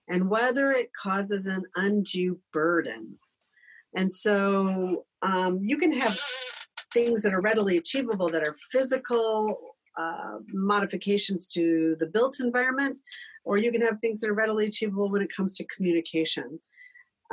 and 0.08 0.30
whether 0.30 0.70
it 0.70 0.90
causes 0.92 1.46
an 1.46 1.64
undue 1.74 2.38
burden. 2.52 3.18
And 3.94 4.12
so 4.12 5.04
um, 5.22 5.60
you 5.62 5.76
can 5.76 5.92
have 6.00 6.20
things 6.92 7.22
that 7.22 7.34
are 7.34 7.40
readily 7.40 7.76
achievable 7.76 8.28
that 8.30 8.42
are 8.42 8.56
physical 8.70 9.58
uh, 9.96 10.38
modifications 10.52 11.46
to 11.48 11.96
the 12.00 12.06
built 12.06 12.40
environment, 12.40 12.98
or 13.44 13.58
you 13.58 13.70
can 13.72 13.82
have 13.82 13.98
things 14.00 14.20
that 14.20 14.30
are 14.30 14.34
readily 14.34 14.66
achievable 14.66 15.10
when 15.10 15.22
it 15.22 15.32
comes 15.34 15.54
to 15.54 15.66
communication. 15.74 16.58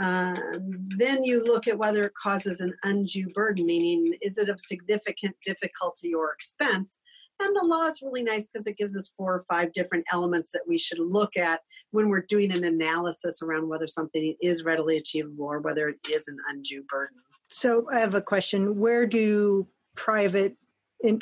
Um, 0.01 0.89
then 0.97 1.23
you 1.23 1.43
look 1.43 1.67
at 1.67 1.77
whether 1.77 2.05
it 2.05 2.13
causes 2.21 2.61
an 2.61 2.73
undue 2.83 3.29
burden, 3.29 3.65
meaning 3.65 4.13
is 4.21 4.37
it 4.37 4.49
of 4.49 4.59
significant 4.61 5.35
difficulty 5.43 6.13
or 6.13 6.31
expense? 6.31 6.97
And 7.41 7.55
the 7.55 7.65
law 7.65 7.85
is 7.87 8.01
really 8.01 8.23
nice 8.23 8.49
because 8.49 8.67
it 8.67 8.77
gives 8.77 8.97
us 8.97 9.11
four 9.17 9.33
or 9.33 9.45
five 9.49 9.71
different 9.71 10.05
elements 10.11 10.51
that 10.51 10.63
we 10.67 10.77
should 10.77 10.99
look 10.99 11.37
at 11.37 11.61
when 11.91 12.09
we're 12.09 12.25
doing 12.27 12.51
an 12.51 12.63
analysis 12.63 13.41
around 13.41 13.69
whether 13.69 13.87
something 13.87 14.35
is 14.41 14.63
readily 14.63 14.97
achievable 14.97 15.45
or 15.45 15.59
whether 15.59 15.89
it 15.89 15.97
is 16.09 16.27
an 16.27 16.37
undue 16.49 16.83
burden. 16.89 17.17
So 17.49 17.85
I 17.91 17.99
have 17.99 18.15
a 18.15 18.21
question. 18.21 18.79
Where 18.79 19.05
do 19.05 19.67
private 19.95 20.55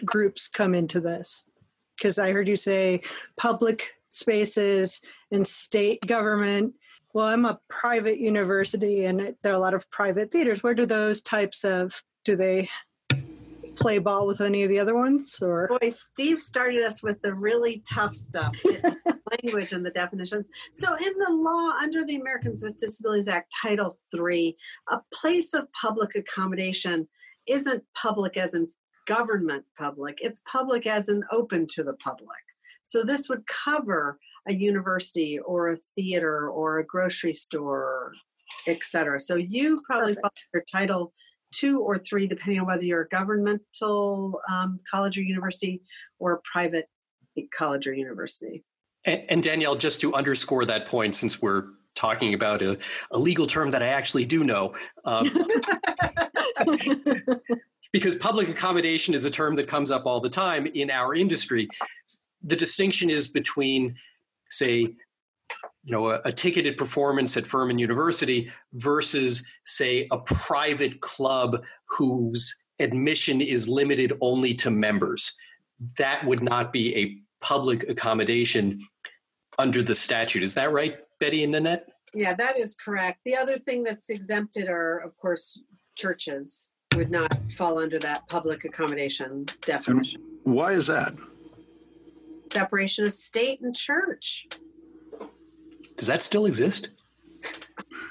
groups 0.06 0.48
come 0.48 0.76
into 0.76 1.00
this? 1.00 1.46
Because 1.98 2.20
I 2.20 2.32
heard 2.32 2.48
you 2.48 2.56
say 2.56 3.02
public 3.38 3.94
spaces 4.10 5.02
and 5.32 5.46
state 5.48 6.06
government 6.06 6.74
well, 7.18 7.26
I'm 7.26 7.46
a 7.46 7.60
private 7.68 8.20
university 8.20 9.06
and 9.06 9.34
there 9.42 9.52
are 9.52 9.56
a 9.56 9.60
lot 9.60 9.74
of 9.74 9.90
private 9.90 10.32
theaters. 10.32 10.62
Where 10.62 10.76
do 10.76 10.86
those 10.86 11.20
types 11.20 11.64
of, 11.64 12.04
do 12.26 12.36
they 12.36 12.70
play 13.78 14.00
ball 14.00 14.28
with 14.28 14.42
any 14.42 14.64
of 14.64 14.70
the 14.70 14.80
other 14.80 14.96
ones 14.96 15.40
or? 15.42 15.68
Boy 15.80 15.90
steve 15.90 16.42
started 16.42 16.84
us 16.84 17.04
with 17.04 17.22
the 17.22 17.34
really 17.34 17.84
tough 17.90 18.16
stuff 18.16 18.56
language 19.44 19.74
and 19.74 19.86
the 19.86 19.92
definition 19.92 20.44
so 20.76 20.96
in 20.96 21.14
the 21.18 21.32
law 21.32 21.72
under 21.82 22.06
the 22.06 22.16
americans 22.16 22.64
with 22.64 22.78
disabilities 22.78 23.28
act 23.28 23.54
title 23.62 23.96
3 24.14 24.56
a 24.92 25.00
place 25.14 25.54
of 25.54 25.68
public 25.74 26.16
accommodation 26.16 27.08
isn't 27.48 27.84
public 27.96 28.38
as 28.38 28.54
in 28.54 28.68
government 29.08 29.64
public 29.78 30.18
it's 30.22 30.42
public 30.52 30.86
as 30.86 31.10
in 31.10 31.24
open 31.32 31.66
to 31.66 31.84
the 31.84 31.96
public. 31.96 32.38
So 32.86 33.04
this 33.04 33.28
would 33.30 33.46
cover 33.48 34.20
a 34.48 34.54
university 34.54 35.40
or 35.40 35.70
a 35.70 35.78
theater 35.78 36.50
or 36.50 36.80
a 36.80 36.86
grocery 36.86 37.34
store, 37.34 38.14
etc. 38.68 39.20
So 39.20 39.36
you 39.36 39.82
probably 39.86 40.14
fall 40.14 40.32
under 40.54 40.66
Title 40.72 41.14
two 41.52 41.82
or 41.82 41.98
three, 41.98 42.28
depending 42.28 42.60
on 42.60 42.68
whether 42.68 42.86
you're 42.86 43.02
a 43.02 43.08
governmental 43.10 44.42
um, 44.50 44.78
college 44.90 45.18
or 45.18 45.22
university 45.22 45.82
or 46.20 46.34
a 46.34 46.40
private 46.52 46.90
college 47.58 47.88
or 47.88 47.94
university. 47.94 48.64
And, 49.06 49.24
and, 49.30 49.44
Danielle, 49.44 49.76
just 49.76 50.02
to 50.02 50.14
underscore 50.14 50.66
that 50.66 50.88
point, 50.88 51.16
since 51.16 51.42
we're 51.42 51.66
talking 51.96 52.34
about 52.34 52.62
a, 52.62 52.78
a 53.12 53.18
legal 53.18 53.48
term 53.48 53.72
that 53.72 53.82
I 53.82 53.88
actually 53.88 54.26
do 54.26 54.44
know. 54.44 54.76
Um, 55.06 55.30
because 57.94 58.16
public 58.16 58.50
accommodation 58.50 59.14
is 59.14 59.26
a 59.26 59.32
term 59.32 59.56
that 59.56 59.68
comes 59.68 59.92
up 59.92 60.06
all 60.06 60.20
the 60.20 60.30
time 60.30 60.68
in 60.68 60.92
our 60.92 61.14
industry. 61.16 61.68
The 62.44 62.56
distinction 62.56 63.10
is 63.10 63.28
between 63.28 63.96
say, 64.50 64.96
you 65.88 65.94
know, 65.94 66.10
a, 66.10 66.20
a, 66.26 66.32
ticketed 66.34 66.76
performance 66.76 67.38
at 67.38 67.46
Furman 67.46 67.80
University 67.80 68.52
versus, 68.74 69.42
say, 69.66 70.06
a 70.12 70.18
private 70.18 71.00
club 71.00 71.64
whose 71.86 72.54
admission 72.80 73.40
is 73.40 73.70
limited 73.70 74.12
only 74.20 74.54
to 74.56 74.70
members. 74.70 75.34
That 75.98 76.26
would 76.26 76.44
not 76.44 76.74
be 76.74 76.94
a 76.98 77.16
public 77.40 77.88
accommodation 77.88 78.82
under 79.58 79.82
the 79.82 79.96
statute. 79.96 80.44
Is 80.44 80.56
that 80.56 80.74
right, 80.74 80.98
Betty 81.22 81.44
and 81.44 81.54
Nanette? 81.54 81.88
Yeah, 82.14 82.34
that 82.34 82.60
is 82.60 82.76
correct. 82.76 83.20
The 83.24 83.38
other 83.38 83.56
thing 83.58 83.84
that's 83.84 84.10
exempted 84.10 84.68
are, 84.68 84.98
of 84.98 85.16
course, 85.16 85.62
churches 85.96 86.70
would 86.96 87.12
not 87.12 87.32
fall 87.54 87.80
under 87.80 87.98
that 88.00 88.28
public 88.28 88.66
accommodation 88.66 89.46
definition. 89.62 90.22
And 90.46 90.54
why 90.54 90.74
is 90.74 90.88
that? 90.88 91.14
separation 92.52 93.06
of 93.06 93.14
state 93.14 93.62
and 93.62 93.76
church. 93.76 94.48
Does 95.98 96.08
that 96.08 96.22
still 96.22 96.46
exist? 96.46 96.90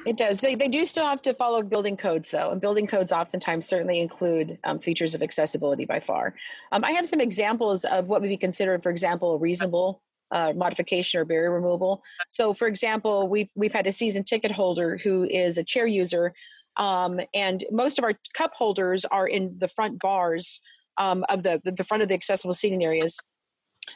It 0.06 0.16
does. 0.16 0.40
They, 0.40 0.54
they 0.54 0.68
do 0.68 0.84
still 0.84 1.04
have 1.04 1.20
to 1.22 1.34
follow 1.34 1.62
building 1.62 1.96
codes, 1.96 2.30
though, 2.30 2.50
and 2.52 2.60
building 2.60 2.86
codes 2.86 3.12
oftentimes 3.12 3.66
certainly 3.66 4.00
include 4.00 4.58
um, 4.64 4.78
features 4.78 5.14
of 5.14 5.22
accessibility 5.22 5.84
by 5.84 5.98
far. 5.98 6.34
Um, 6.70 6.84
I 6.84 6.92
have 6.92 7.06
some 7.06 7.20
examples 7.20 7.84
of 7.84 8.06
what 8.06 8.20
would 8.20 8.28
be 8.28 8.36
considered, 8.36 8.82
for 8.82 8.90
example, 8.90 9.34
a 9.34 9.38
reasonable 9.38 10.00
uh, 10.30 10.52
modification 10.54 11.20
or 11.20 11.24
barrier 11.24 11.52
removal. 11.52 12.02
So, 12.28 12.54
for 12.54 12.68
example, 12.68 13.28
we've 13.28 13.50
we've 13.56 13.72
had 13.72 13.86
a 13.86 13.92
season 13.92 14.22
ticket 14.22 14.52
holder 14.52 14.96
who 14.96 15.24
is 15.24 15.58
a 15.58 15.64
chair 15.64 15.86
user, 15.86 16.34
um, 16.76 17.20
and 17.34 17.64
most 17.70 17.98
of 17.98 18.04
our 18.04 18.14
cup 18.32 18.52
holders 18.54 19.04
are 19.04 19.26
in 19.26 19.56
the 19.58 19.68
front 19.68 19.98
bars 19.98 20.60
um, 20.98 21.24
of 21.28 21.42
the 21.42 21.60
the 21.64 21.84
front 21.84 22.02
of 22.02 22.08
the 22.08 22.14
accessible 22.14 22.54
seating 22.54 22.84
areas 22.84 23.20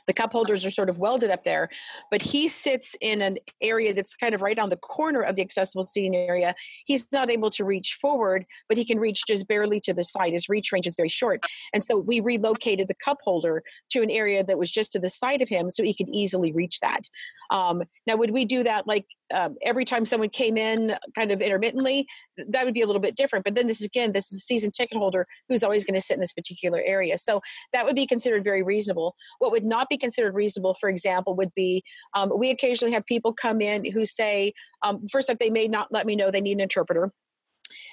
the 0.06 0.12
cup 0.12 0.32
holders 0.32 0.64
are 0.64 0.70
sort 0.70 0.88
of 0.88 0.98
welded 0.98 1.30
up 1.30 1.44
there 1.44 1.68
but 2.10 2.22
he 2.22 2.48
sits 2.48 2.96
in 3.00 3.22
an 3.22 3.38
area 3.60 3.92
that's 3.92 4.14
kind 4.14 4.34
of 4.34 4.42
right 4.42 4.58
on 4.58 4.68
the 4.68 4.76
corner 4.76 5.22
of 5.22 5.36
the 5.36 5.42
accessible 5.42 5.82
seating 5.82 6.14
area. 6.14 6.54
He's 6.86 7.10
not 7.12 7.30
able 7.30 7.50
to 7.50 7.64
reach 7.64 7.98
forward 8.00 8.44
but 8.68 8.76
he 8.76 8.84
can 8.84 8.98
reach 8.98 9.22
just 9.26 9.48
barely 9.48 9.80
to 9.80 9.92
the 9.92 10.04
side. 10.04 10.32
His 10.32 10.48
reach 10.48 10.72
range 10.72 10.86
is 10.86 10.94
very 10.94 11.08
short. 11.08 11.44
And 11.72 11.82
so 11.82 11.98
we 11.98 12.20
relocated 12.20 12.88
the 12.88 12.94
cup 12.94 13.18
holder 13.22 13.62
to 13.90 14.02
an 14.02 14.10
area 14.10 14.44
that 14.44 14.58
was 14.58 14.70
just 14.70 14.92
to 14.92 14.98
the 14.98 15.10
side 15.10 15.42
of 15.42 15.48
him 15.48 15.70
so 15.70 15.82
he 15.82 15.94
could 15.94 16.08
easily 16.08 16.52
reach 16.52 16.80
that 16.80 17.08
um, 17.50 17.82
now, 18.06 18.16
would 18.16 18.30
we 18.30 18.44
do 18.44 18.62
that 18.62 18.86
like 18.86 19.06
um, 19.34 19.56
every 19.62 19.84
time 19.84 20.04
someone 20.04 20.28
came 20.28 20.56
in, 20.56 20.94
kind 21.16 21.32
of 21.32 21.42
intermittently? 21.42 22.06
That 22.48 22.64
would 22.64 22.74
be 22.74 22.80
a 22.80 22.86
little 22.86 23.02
bit 23.02 23.16
different. 23.16 23.44
But 23.44 23.56
then 23.56 23.66
this 23.66 23.80
is 23.80 23.86
again, 23.86 24.12
this 24.12 24.32
is 24.32 24.38
a 24.38 24.44
season 24.44 24.70
ticket 24.70 24.96
holder 24.96 25.26
who's 25.48 25.64
always 25.64 25.84
going 25.84 25.94
to 25.94 26.00
sit 26.00 26.14
in 26.14 26.20
this 26.20 26.32
particular 26.32 26.80
area. 26.84 27.18
So 27.18 27.40
that 27.72 27.84
would 27.84 27.96
be 27.96 28.06
considered 28.06 28.44
very 28.44 28.62
reasonable. 28.62 29.16
What 29.40 29.50
would 29.50 29.64
not 29.64 29.88
be 29.88 29.98
considered 29.98 30.34
reasonable, 30.34 30.76
for 30.80 30.88
example, 30.88 31.34
would 31.36 31.52
be 31.54 31.82
um, 32.14 32.30
we 32.36 32.50
occasionally 32.50 32.92
have 32.92 33.04
people 33.04 33.32
come 33.32 33.60
in 33.60 33.84
who 33.84 34.06
say, 34.06 34.52
um, 34.82 35.06
first 35.10 35.28
off, 35.28 35.38
they 35.38 35.50
may 35.50 35.66
not 35.66 35.88
let 35.90 36.06
me 36.06 36.14
know 36.14 36.30
they 36.30 36.40
need 36.40 36.52
an 36.52 36.60
interpreter. 36.60 37.12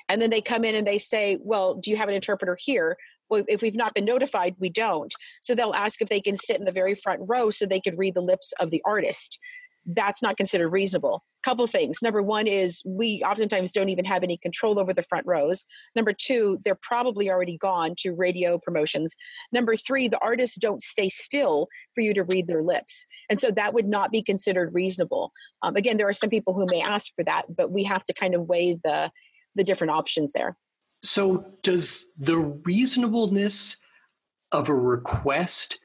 And 0.09 0.21
then 0.21 0.29
they 0.29 0.41
come 0.41 0.63
in 0.63 0.75
and 0.75 0.87
they 0.87 0.97
say, 0.97 1.37
Well, 1.41 1.75
do 1.75 1.91
you 1.91 1.97
have 1.97 2.09
an 2.09 2.15
interpreter 2.15 2.57
here? 2.59 2.97
Well, 3.29 3.43
if 3.47 3.61
we've 3.61 3.75
not 3.75 3.93
been 3.93 4.05
notified, 4.05 4.55
we 4.59 4.69
don't. 4.69 5.13
So 5.41 5.53
they'll 5.55 5.73
ask 5.73 6.01
if 6.01 6.09
they 6.09 6.21
can 6.21 6.35
sit 6.35 6.57
in 6.57 6.65
the 6.65 6.71
very 6.71 6.95
front 6.95 7.21
row 7.23 7.49
so 7.49 7.65
they 7.65 7.81
could 7.81 7.97
read 7.97 8.15
the 8.15 8.21
lips 8.21 8.53
of 8.59 8.71
the 8.71 8.81
artist. 8.85 9.37
that's 9.87 10.21
not 10.21 10.37
considered 10.37 10.69
reasonable. 10.69 11.23
Couple 11.43 11.65
things. 11.65 11.99
Number 12.03 12.21
one 12.21 12.45
is 12.45 12.81
we 12.85 13.21
oftentimes 13.25 13.71
don't 13.71 13.87
even 13.87 14.03
have 14.03 14.21
any 14.21 14.37
control 14.37 14.79
over 14.79 14.93
the 14.93 15.03
front 15.03 15.25
rows. 15.25 15.63
Number 15.95 16.11
two, 16.13 16.59
they're 16.65 16.79
probably 16.81 17.29
already 17.29 17.57
gone 17.57 17.95
to 17.99 18.11
radio 18.11 18.59
promotions. 18.59 19.15
Number 19.53 19.77
three, 19.77 20.09
the 20.09 20.19
artists 20.19 20.57
don't 20.57 20.81
stay 20.81 21.07
still 21.07 21.67
for 21.95 22.01
you 22.01 22.13
to 22.13 22.23
read 22.23 22.47
their 22.47 22.63
lips. 22.63 23.05
And 23.29 23.39
so 23.39 23.49
that 23.51 23.73
would 23.73 23.87
not 23.87 24.11
be 24.11 24.21
considered 24.21 24.73
reasonable. 24.73 25.31
Um, 25.61 25.77
again, 25.77 25.95
there 25.95 26.09
are 26.09 26.13
some 26.13 26.29
people 26.29 26.53
who 26.53 26.65
may 26.69 26.81
ask 26.81 27.13
for 27.15 27.23
that, 27.23 27.45
but 27.55 27.71
we 27.71 27.83
have 27.85 28.03
to 28.05 28.13
kind 28.13 28.35
of 28.35 28.47
weigh 28.47 28.77
the 28.83 29.11
the 29.55 29.63
different 29.63 29.91
options 29.91 30.33
there. 30.33 30.55
So, 31.03 31.53
does 31.63 32.07
the 32.17 32.37
reasonableness 32.37 33.77
of 34.51 34.69
a 34.69 34.75
request 34.75 35.79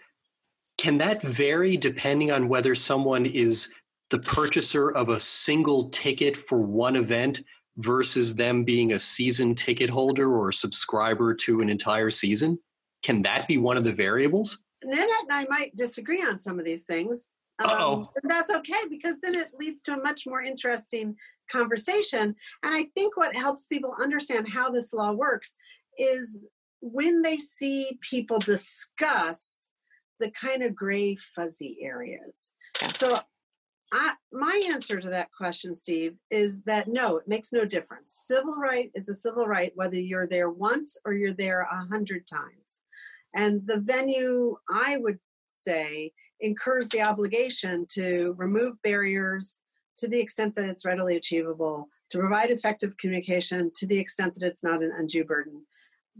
can 0.79 0.99
that 0.99 1.23
vary 1.23 1.77
depending 1.77 2.33
on 2.33 2.49
whether 2.49 2.75
someone 2.75 3.27
is 3.27 3.73
the 4.11 4.19
purchaser 4.19 4.91
of 4.91 5.09
a 5.09 5.21
single 5.21 5.91
ticket 5.91 6.37
for 6.37 6.61
one 6.61 6.97
event 6.97 7.43
versus 7.77 8.35
them 8.35 8.65
being 8.65 8.93
a 8.93 8.99
season 8.99 9.55
ticket 9.55 9.89
holder 9.89 10.35
or 10.35 10.49
a 10.49 10.53
subscriber 10.53 11.35
to 11.35 11.61
an 11.61 11.69
entire 11.69 12.11
season? 12.11 12.59
Can 13.03 13.23
that 13.23 13.47
be 13.49 13.59
one 13.59 13.77
of 13.77 13.85
the 13.85 13.93
variables? 13.93 14.65
Nanette 14.85 15.09
and 15.09 15.33
I 15.33 15.47
might 15.49 15.75
disagree 15.77 16.23
on 16.23 16.39
some 16.39 16.59
of 16.59 16.65
these 16.65 16.85
things. 16.85 17.31
Um, 17.65 18.05
that's 18.25 18.53
okay 18.53 18.89
because 18.91 19.21
then 19.23 19.35
it 19.37 19.51
leads 19.59 19.83
to 19.83 19.93
a 19.93 20.03
much 20.03 20.27
more 20.27 20.43
interesting 20.43 21.15
conversation. 21.53 22.35
And 22.63 22.75
I 22.75 22.87
think 22.95 23.17
what 23.17 23.37
helps 23.37 23.67
people 23.67 23.95
understand 24.01 24.49
how 24.49 24.71
this 24.71 24.93
law 24.93 25.13
works 25.13 25.55
is 25.99 26.47
when 26.81 27.23
they 27.23 27.39
see 27.39 27.99
people 28.01 28.39
discuss 28.39 29.67
the 30.19 30.31
kind 30.31 30.63
of 30.63 30.75
gray 30.75 31.17
fuzzy 31.17 31.79
areas. 31.83 32.53
So 32.93 33.19
I, 33.93 34.15
my 34.33 34.61
answer 34.73 35.01
to 35.01 35.11
that 35.11 35.31
question, 35.37 35.75
Steve, 35.75 36.15
is 36.31 36.63
that 36.63 36.89
no, 36.89 37.19
it 37.19 37.29
makes 37.29 37.53
no 37.53 37.65
difference. 37.65 38.11
Civil 38.27 38.57
right 38.57 38.91
is 38.95 39.09
a 39.09 39.15
civil 39.15 39.47
right, 39.47 39.73
whether 39.75 40.01
you're 40.01 40.27
there 40.27 40.49
once 40.49 40.97
or 41.05 41.13
you're 41.13 41.35
there 41.35 41.63
a 41.63 41.87
hundred 41.87 42.27
times. 42.27 42.81
And 43.37 43.63
the 43.67 43.81
venue, 43.81 44.57
I 44.71 44.97
would 44.99 45.19
say, 45.49 46.13
incurs 46.41 46.89
the 46.89 47.03
obligation 47.03 47.87
to 47.93 48.35
remove 48.39 48.81
barriers 48.83 49.59
to 49.99 50.09
the 50.09 50.21
extent 50.21 50.55
that 50.55 50.69
it's 50.69 50.85
readily 50.85 51.17
achievable, 51.17 51.89
to 52.11 52.19
provide 52.19 52.51
effective 52.51 52.97
communication 52.97 53.71
to 53.75 53.87
the 53.87 53.99
extent 53.99 54.35
that 54.35 54.47
it's 54.47 54.65
not 54.65 54.83
an 54.83 54.93
undue 54.97 55.25
burden, 55.25 55.65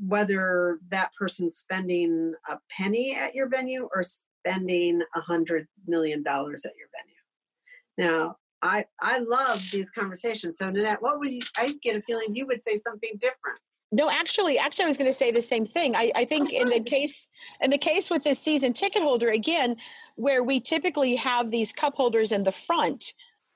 whether 0.07 0.79
that 0.89 1.11
person's 1.19 1.57
spending 1.57 2.35
a 2.49 2.59
penny 2.71 3.17
at 3.17 3.35
your 3.35 3.49
venue 3.49 3.89
or 3.95 4.03
spending 4.03 5.03
a 5.15 5.21
hundred 5.21 5.69
million 5.87 6.23
dollars 6.23 6.65
at 6.65 6.73
your 6.77 6.89
venue. 6.97 8.11
Now, 8.11 8.37
I 8.63 8.87
I 9.01 9.19
love 9.19 9.63
these 9.73 9.91
conversations. 9.91 10.59
So 10.59 10.71
Nanette, 10.71 11.03
what 11.03 11.19
would 11.19 11.31
you 11.31 11.41
I 11.57 11.75
get 11.83 11.97
a 11.97 12.03
feeling 12.03 12.29
you 12.35 12.47
would 12.47 12.63
say 12.63 12.77
something 12.79 13.13
different. 13.19 13.59
No, 13.95 14.09
actually, 14.09 14.59
actually, 14.59 14.85
I 14.85 14.89
was 14.89 14.97
going 14.97 15.11
to 15.11 15.17
say 15.17 15.31
the 15.31 15.43
same 15.43 15.67
thing. 15.67 15.95
I, 15.95 16.11
I 16.15 16.25
think 16.25 16.51
in 16.51 16.67
the 16.69 16.81
case 16.87 17.29
in 17.61 17.71
the 17.71 17.79
case 17.79 18.09
with 18.09 18.23
this 18.23 18.39
season 18.39 18.73
ticket 18.73 19.03
holder, 19.03 19.29
again, 19.29 19.77
where 20.17 20.43
we 20.43 20.61
typically 20.61 21.17
have 21.17 21.51
these 21.51 21.73
cup 21.73 21.95
holders 21.95 22.33
in 22.33 22.45
the 22.45 22.53
front, 22.53 23.13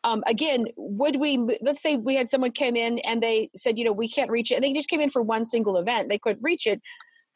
um, 0.07 0.23
again, 0.29 0.67
would 0.77 1.17
we, 1.17 1.37
let's 1.61 1.83
say 1.83 1.97
we 1.97 2.15
had 2.15 2.29
someone 2.29 2.53
came 2.53 2.77
in 2.77 3.01
and 3.01 3.21
they 3.21 3.51
said, 3.57 3.77
you 3.77 3.85
know, 3.85 3.91
we 3.91 4.09
can't 4.09 4.31
reach 4.31 4.53
it, 4.53 4.55
and 4.55 4.63
they 4.63 4.73
just 4.73 4.89
came 4.89 5.01
in 5.01 5.11
for 5.11 5.21
one 5.21 5.45
single 5.45 5.77
event, 5.77 6.09
they 6.09 6.19
couldn't 6.19 6.43
reach 6.43 6.65
it. 6.65 6.81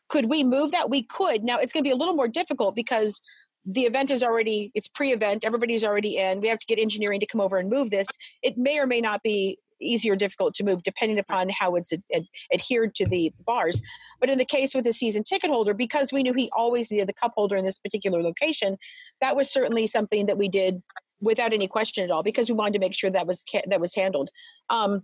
Could 0.09 0.31
we 0.31 0.45
move 0.45 0.71
that? 0.71 0.89
We 0.89 1.03
could. 1.03 1.43
Now, 1.43 1.59
it's 1.59 1.73
going 1.73 1.83
to 1.83 1.89
be 1.89 1.93
a 1.93 1.97
little 1.97 2.15
more 2.15 2.29
difficult 2.29 2.77
because 2.77 3.21
the 3.67 3.83
event 3.83 4.09
is 4.09 4.23
already, 4.23 4.71
it's 4.73 4.87
pre 4.87 5.13
event, 5.13 5.45
everybody's 5.45 5.83
already 5.83 6.17
in. 6.17 6.41
We 6.41 6.47
have 6.47 6.61
to 6.61 6.67
get 6.67 6.79
engineering 6.79 7.19
to 7.19 7.27
come 7.27 7.41
over 7.41 7.59
and 7.59 7.69
move 7.69 7.91
this. 7.91 8.07
It 8.41 8.57
may 8.57 8.79
or 8.79 8.87
may 8.87 9.01
not 9.01 9.25
be 9.25 9.59
easy 9.81 10.09
or 10.09 10.15
difficult 10.15 10.55
to 10.55 10.65
move 10.65 10.85
depending 10.85 11.19
upon 11.19 11.49
how 11.49 11.75
it's 11.75 11.93
ad- 11.93 12.03
ad- 12.15 12.29
adhered 12.55 12.95
to 12.95 13.07
the 13.07 13.33
bars. 13.47 13.83
But 14.21 14.31
in 14.31 14.39
the 14.39 14.45
case 14.45 14.75
with 14.75 14.85
the 14.85 14.93
season 14.93 15.25
ticket 15.25 15.51
holder, 15.51 15.75
because 15.75 16.13
we 16.13 16.23
knew 16.23 16.35
he 16.35 16.51
always 16.57 16.93
needed 16.93 17.09
the 17.09 17.15
cup 17.15 17.33
holder 17.35 17.57
in 17.57 17.65
this 17.65 17.79
particular 17.79 18.23
location, 18.23 18.77
that 19.21 19.35
was 19.35 19.51
certainly 19.51 19.89
something 19.89 20.27
that 20.27 20.39
we 20.39 20.49
did 20.49 20.83
without 21.21 21.53
any 21.53 21.69
question 21.69 22.05
at 22.05 22.11
all 22.11 22.23
because 22.23 22.49
we 22.49 22.55
wanted 22.55 22.75
to 22.75 22.79
make 22.79 22.95
sure 22.95 23.11
that 23.11 23.27
was 23.27 23.45
that 23.67 23.81
was 23.81 23.95
handled. 23.95 24.31
Um, 24.69 25.03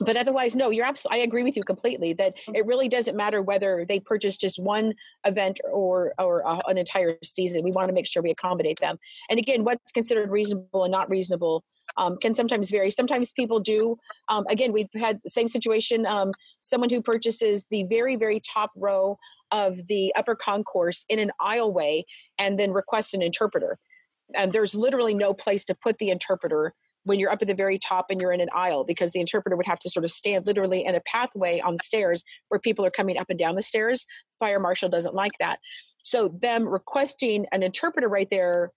but 0.00 0.16
otherwise, 0.16 0.56
no, 0.56 0.70
you're 0.70 0.84
absolutely. 0.84 1.20
I 1.20 1.24
agree 1.24 1.44
with 1.44 1.56
you 1.56 1.62
completely 1.62 2.14
that 2.14 2.34
it 2.48 2.66
really 2.66 2.88
doesn't 2.88 3.16
matter 3.16 3.42
whether 3.42 3.84
they 3.88 4.00
purchase 4.00 4.36
just 4.36 4.58
one 4.58 4.94
event 5.24 5.60
or 5.70 6.14
or 6.18 6.46
uh, 6.46 6.58
an 6.66 6.78
entire 6.78 7.16
season. 7.22 7.62
We 7.62 7.70
want 7.70 7.88
to 7.88 7.94
make 7.94 8.06
sure 8.06 8.22
we 8.22 8.30
accommodate 8.30 8.80
them. 8.80 8.98
And 9.30 9.38
again, 9.38 9.62
what's 9.62 9.92
considered 9.92 10.30
reasonable 10.30 10.84
and 10.84 10.92
not 10.92 11.08
reasonable 11.08 11.64
um, 11.96 12.16
can 12.16 12.34
sometimes 12.34 12.70
vary. 12.70 12.90
Sometimes 12.90 13.30
people 13.32 13.60
do. 13.60 13.96
Um, 14.28 14.44
again, 14.48 14.72
we've 14.72 14.88
had 14.96 15.20
the 15.22 15.30
same 15.30 15.46
situation. 15.46 16.06
Um, 16.06 16.32
someone 16.60 16.90
who 16.90 17.00
purchases 17.00 17.66
the 17.70 17.84
very 17.84 18.16
very 18.16 18.40
top 18.40 18.72
row 18.76 19.16
of 19.52 19.86
the 19.86 20.12
upper 20.16 20.34
concourse 20.34 21.04
in 21.08 21.20
an 21.20 21.30
aisleway 21.40 22.02
and 22.38 22.58
then 22.58 22.72
requests 22.72 23.14
an 23.14 23.22
interpreter 23.22 23.78
and 24.34 24.52
there's 24.52 24.74
literally 24.74 25.14
no 25.14 25.34
place 25.34 25.64
to 25.66 25.74
put 25.74 25.98
the 25.98 26.10
interpreter 26.10 26.74
when 27.04 27.18
you're 27.18 27.30
up 27.30 27.42
at 27.42 27.48
the 27.48 27.54
very 27.54 27.78
top 27.78 28.06
and 28.08 28.20
you're 28.20 28.32
in 28.32 28.40
an 28.40 28.48
aisle 28.54 28.84
because 28.84 29.12
the 29.12 29.20
interpreter 29.20 29.56
would 29.56 29.66
have 29.66 29.78
to 29.78 29.90
sort 29.90 30.04
of 30.04 30.10
stand 30.10 30.46
literally 30.46 30.84
in 30.84 30.94
a 30.94 31.00
pathway 31.00 31.60
on 31.60 31.76
stairs 31.78 32.24
where 32.48 32.58
people 32.58 32.84
are 32.84 32.90
coming 32.90 33.18
up 33.18 33.26
and 33.28 33.38
down 33.38 33.54
the 33.54 33.62
stairs. 33.62 34.06
Fire 34.40 34.58
marshal 34.58 34.88
doesn't 34.88 35.14
like 35.14 35.32
that. 35.38 35.58
So 36.02 36.28
them 36.28 36.66
requesting 36.66 37.46
an 37.52 37.62
interpreter 37.62 38.08
right 38.08 38.28
there 38.30 38.70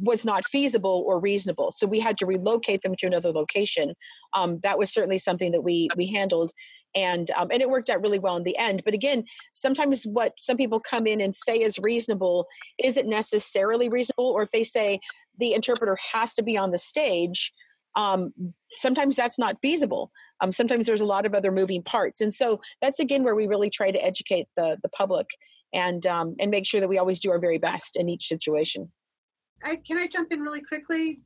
was 0.00 0.24
not 0.24 0.44
feasible 0.46 1.04
or 1.06 1.20
reasonable. 1.20 1.72
So 1.72 1.86
we 1.86 2.00
had 2.00 2.18
to 2.18 2.26
relocate 2.26 2.82
them 2.82 2.94
to 2.98 3.06
another 3.06 3.32
location. 3.32 3.94
Um, 4.34 4.60
that 4.62 4.78
was 4.78 4.92
certainly 4.92 5.18
something 5.18 5.52
that 5.52 5.62
we 5.62 5.88
we 5.96 6.06
handled. 6.06 6.52
And 6.94 7.30
um, 7.36 7.48
and 7.52 7.60
it 7.60 7.70
worked 7.70 7.90
out 7.90 8.00
really 8.00 8.18
well 8.18 8.36
in 8.36 8.44
the 8.44 8.56
end. 8.56 8.82
But 8.84 8.94
again 8.94 9.24
sometimes 9.52 10.04
what 10.04 10.32
some 10.38 10.56
people 10.56 10.80
come 10.80 11.06
in 11.06 11.20
and 11.20 11.34
say 11.34 11.60
is 11.60 11.78
reasonable 11.82 12.46
isn't 12.78 13.08
necessarily 13.08 13.88
reasonable. 13.88 14.26
Or 14.26 14.42
if 14.42 14.50
they 14.50 14.64
say 14.64 15.00
the 15.38 15.52
interpreter 15.52 15.96
has 16.12 16.34
to 16.34 16.42
be 16.42 16.56
on 16.56 16.70
the 16.70 16.78
stage 16.78 17.52
um, 17.96 18.32
sometimes 18.74 19.16
that's 19.16 19.38
not 19.38 19.56
feasible. 19.60 20.12
Um, 20.40 20.52
sometimes 20.52 20.86
there's 20.86 21.00
a 21.00 21.06
lot 21.06 21.26
of 21.26 21.34
other 21.34 21.50
moving 21.50 21.82
parts. 21.82 22.20
And 22.20 22.32
so 22.32 22.60
that's 22.80 23.00
again 23.00 23.24
where 23.24 23.34
we 23.34 23.46
really 23.46 23.70
try 23.70 23.90
to 23.90 24.04
educate 24.04 24.46
the 24.56 24.78
the 24.82 24.88
public 24.90 25.26
and 25.72 26.06
um, 26.06 26.36
and 26.38 26.50
make 26.50 26.66
sure 26.66 26.80
that 26.80 26.88
we 26.88 26.98
always 26.98 27.20
do 27.20 27.30
our 27.30 27.38
very 27.38 27.58
best 27.58 27.96
in 27.96 28.08
each 28.08 28.26
situation 28.26 28.90
I, 29.64 29.76
can 29.76 29.98
I 29.98 30.06
jump 30.06 30.32
in 30.32 30.40
really 30.40 30.62
quickly? 30.62 31.20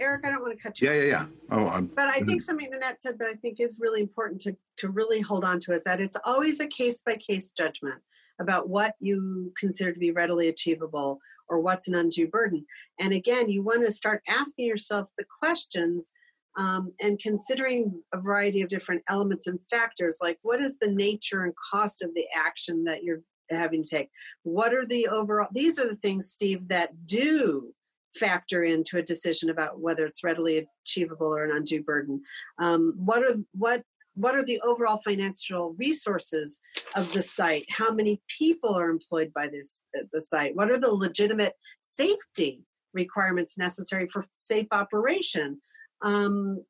Eric, 0.00 0.24
I 0.24 0.30
don't 0.30 0.42
want 0.42 0.56
to 0.56 0.62
cut 0.62 0.80
you 0.80 0.88
Yeah, 0.88 0.94
off. 0.94 1.02
yeah, 1.02 1.10
yeah. 1.10 1.26
Oh, 1.50 1.66
I'm, 1.68 1.86
But 1.86 2.08
I 2.08 2.20
think 2.20 2.42
something 2.42 2.68
Nanette 2.70 3.00
said 3.00 3.18
that 3.18 3.28
I 3.28 3.34
think 3.34 3.60
is 3.60 3.78
really 3.80 4.00
important 4.00 4.40
to, 4.42 4.56
to 4.78 4.88
really 4.88 5.20
hold 5.20 5.44
on 5.44 5.60
to 5.60 5.72
is 5.72 5.84
that 5.84 6.00
it's 6.00 6.16
always 6.24 6.60
a 6.60 6.66
case 6.66 7.02
by 7.04 7.16
case 7.16 7.50
judgment 7.50 8.00
about 8.40 8.68
what 8.68 8.94
you 9.00 9.52
consider 9.58 9.92
to 9.92 9.98
be 9.98 10.10
readily 10.10 10.48
achievable 10.48 11.20
or 11.48 11.60
what's 11.60 11.88
an 11.88 11.94
undue 11.94 12.26
burden. 12.26 12.64
And 12.98 13.12
again, 13.12 13.50
you 13.50 13.62
want 13.62 13.84
to 13.84 13.92
start 13.92 14.22
asking 14.28 14.66
yourself 14.66 15.10
the 15.18 15.24
questions 15.40 16.10
um, 16.58 16.92
and 17.00 17.18
considering 17.18 18.02
a 18.12 18.20
variety 18.20 18.62
of 18.62 18.68
different 18.68 19.02
elements 19.08 19.46
and 19.46 19.58
factors 19.70 20.18
like 20.20 20.38
what 20.42 20.60
is 20.60 20.78
the 20.78 20.90
nature 20.90 21.44
and 21.44 21.54
cost 21.72 22.02
of 22.02 22.10
the 22.14 22.26
action 22.34 22.84
that 22.84 23.02
you're 23.02 23.22
having 23.56 23.84
to 23.84 23.96
take? 23.96 24.10
What 24.42 24.74
are 24.74 24.86
the 24.86 25.08
overall, 25.08 25.48
these 25.52 25.78
are 25.78 25.88
the 25.88 25.96
things, 25.96 26.30
Steve, 26.30 26.68
that 26.68 27.06
do 27.06 27.74
factor 28.14 28.62
into 28.62 28.98
a 28.98 29.02
decision 29.02 29.50
about 29.50 29.80
whether 29.80 30.06
it's 30.06 30.24
readily 30.24 30.68
achievable 30.84 31.26
or 31.26 31.44
an 31.44 31.56
undue 31.56 31.82
burden. 31.82 32.22
Um, 32.58 32.94
what 32.96 33.22
are 33.22 33.36
what 33.52 33.82
what 34.14 34.34
are 34.34 34.44
the 34.44 34.60
overall 34.60 35.00
financial 35.02 35.74
resources 35.78 36.60
of 36.94 37.10
the 37.14 37.22
site? 37.22 37.64
How 37.70 37.90
many 37.90 38.20
people 38.28 38.74
are 38.74 38.90
employed 38.90 39.32
by 39.34 39.48
this 39.48 39.82
the 40.12 40.22
site? 40.22 40.54
What 40.54 40.70
are 40.70 40.78
the 40.78 40.92
legitimate 40.92 41.54
safety 41.82 42.62
requirements 42.92 43.56
necessary 43.56 44.08
for 44.12 44.26
safe 44.34 44.66
operation? 44.70 45.60
Um, 46.02 46.64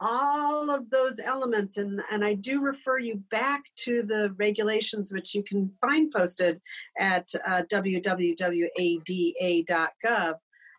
all 0.00 0.70
of 0.70 0.90
those 0.90 1.18
elements 1.18 1.78
and, 1.78 2.00
and 2.10 2.24
i 2.24 2.34
do 2.34 2.60
refer 2.60 2.98
you 2.98 3.22
back 3.30 3.62
to 3.76 4.02
the 4.02 4.34
regulations 4.36 5.12
which 5.12 5.34
you 5.34 5.42
can 5.42 5.70
find 5.80 6.12
posted 6.12 6.60
at 6.98 7.28
uh, 7.46 7.62
www.ada.gov 7.70 7.94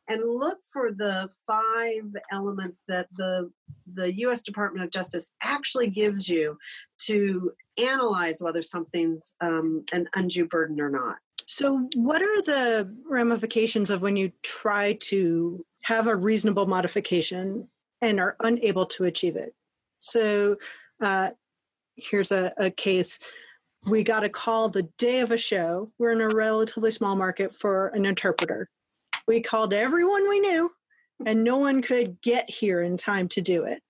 and 0.10 0.23
look 0.25 0.60
for 0.71 0.91
the 0.91 1.30
five 1.45 2.03
elements 2.32 2.84
that 2.88 3.08
the 3.15 3.51
the 3.93 4.13
U.S. 4.15 4.43
Department 4.43 4.84
of 4.84 4.91
Justice 4.91 5.32
actually 5.41 5.89
gives 5.89 6.27
you 6.27 6.58
to 6.99 7.51
analyze 7.77 8.38
whether 8.41 8.62
something's 8.62 9.36
um, 9.41 9.84
an 9.93 10.08
undue 10.15 10.47
burden 10.47 10.82
or 10.82 10.89
not. 10.89 11.17
So, 11.45 11.88
what 11.95 12.21
are 12.21 12.41
the 12.41 12.93
ramifications 13.10 13.89
of 13.89 14.01
when 14.01 14.15
you 14.15 14.32
try 14.43 14.97
to 15.01 15.65
have 15.84 16.08
a 16.08 16.15
reasonable 16.15 16.65
modification 16.65 17.69
and 18.02 18.20
are 18.20 18.36
unable 18.42 18.86
to 18.86 19.06
achieve 19.06 19.36
it? 19.36 19.54
So, 20.00 20.58
uh, 21.02 21.32
here's 21.96 22.32
a, 22.32 22.54
a 22.58 22.70
case. 22.70 23.20
We 23.90 24.04
got 24.04 24.24
a 24.24 24.30
call 24.30 24.70
the 24.70 24.90
day 24.98 25.20
of 25.20 25.32
a 25.32 25.38
show. 25.38 25.92
We're 25.98 26.12
in 26.12 26.22
a 26.22 26.30
relatively 26.30 26.92
small 26.92 27.16
market 27.16 27.56
for 27.56 27.88
an 27.90 28.06
interpreter. 28.06 28.70
We 29.28 29.42
called 29.42 29.74
everyone 29.74 30.30
we 30.30 30.40
knew 30.40 30.72
and 31.26 31.44
no 31.44 31.58
one 31.58 31.82
could 31.82 32.22
get 32.22 32.50
here 32.50 32.82
in 32.82 32.98
time 32.98 33.28
to 33.30 33.42
do 33.42 33.64
it. 33.64 33.82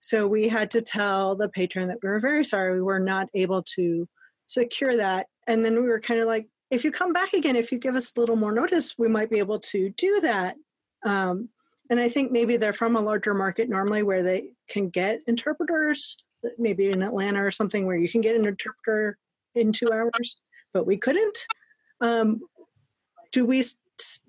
So 0.00 0.26
we 0.26 0.48
had 0.48 0.70
to 0.72 0.82
tell 0.82 1.34
the 1.34 1.48
patron 1.48 1.88
that 1.88 1.98
we 2.02 2.08
were 2.08 2.20
very 2.20 2.44
sorry 2.44 2.74
we 2.74 2.82
were 2.82 3.00
not 3.00 3.28
able 3.34 3.62
to 3.74 4.06
secure 4.46 4.96
that. 4.96 5.26
And 5.48 5.64
then 5.64 5.74
we 5.74 5.88
were 5.88 6.00
kind 6.00 6.20
of 6.20 6.26
like, 6.26 6.48
if 6.70 6.84
you 6.84 6.90
come 6.90 7.12
back 7.12 7.32
again, 7.32 7.56
if 7.56 7.72
you 7.72 7.78
give 7.78 7.94
us 7.94 8.12
a 8.16 8.20
little 8.20 8.36
more 8.36 8.52
notice, 8.52 8.94
we 8.98 9.08
might 9.08 9.30
be 9.30 9.38
able 9.38 9.60
to 9.60 9.90
do 9.90 10.20
that. 10.22 10.56
Um, 11.04 11.48
and 11.90 12.00
I 12.00 12.08
think 12.08 12.32
maybe 12.32 12.56
they're 12.56 12.72
from 12.72 12.96
a 12.96 13.00
larger 13.00 13.34
market 13.34 13.68
normally 13.68 14.02
where 14.02 14.22
they 14.22 14.52
can 14.68 14.88
get 14.88 15.20
interpreters, 15.26 16.16
maybe 16.58 16.90
in 16.90 17.02
Atlanta 17.02 17.44
or 17.44 17.50
something 17.50 17.86
where 17.86 17.96
you 17.96 18.08
can 18.08 18.20
get 18.20 18.36
an 18.36 18.46
interpreter 18.46 19.18
in 19.54 19.72
two 19.72 19.88
hours, 19.92 20.36
but 20.72 20.86
we 20.86 20.96
couldn't. 20.96 21.46
Um, 22.00 22.40
do 23.32 23.44
we 23.44 23.64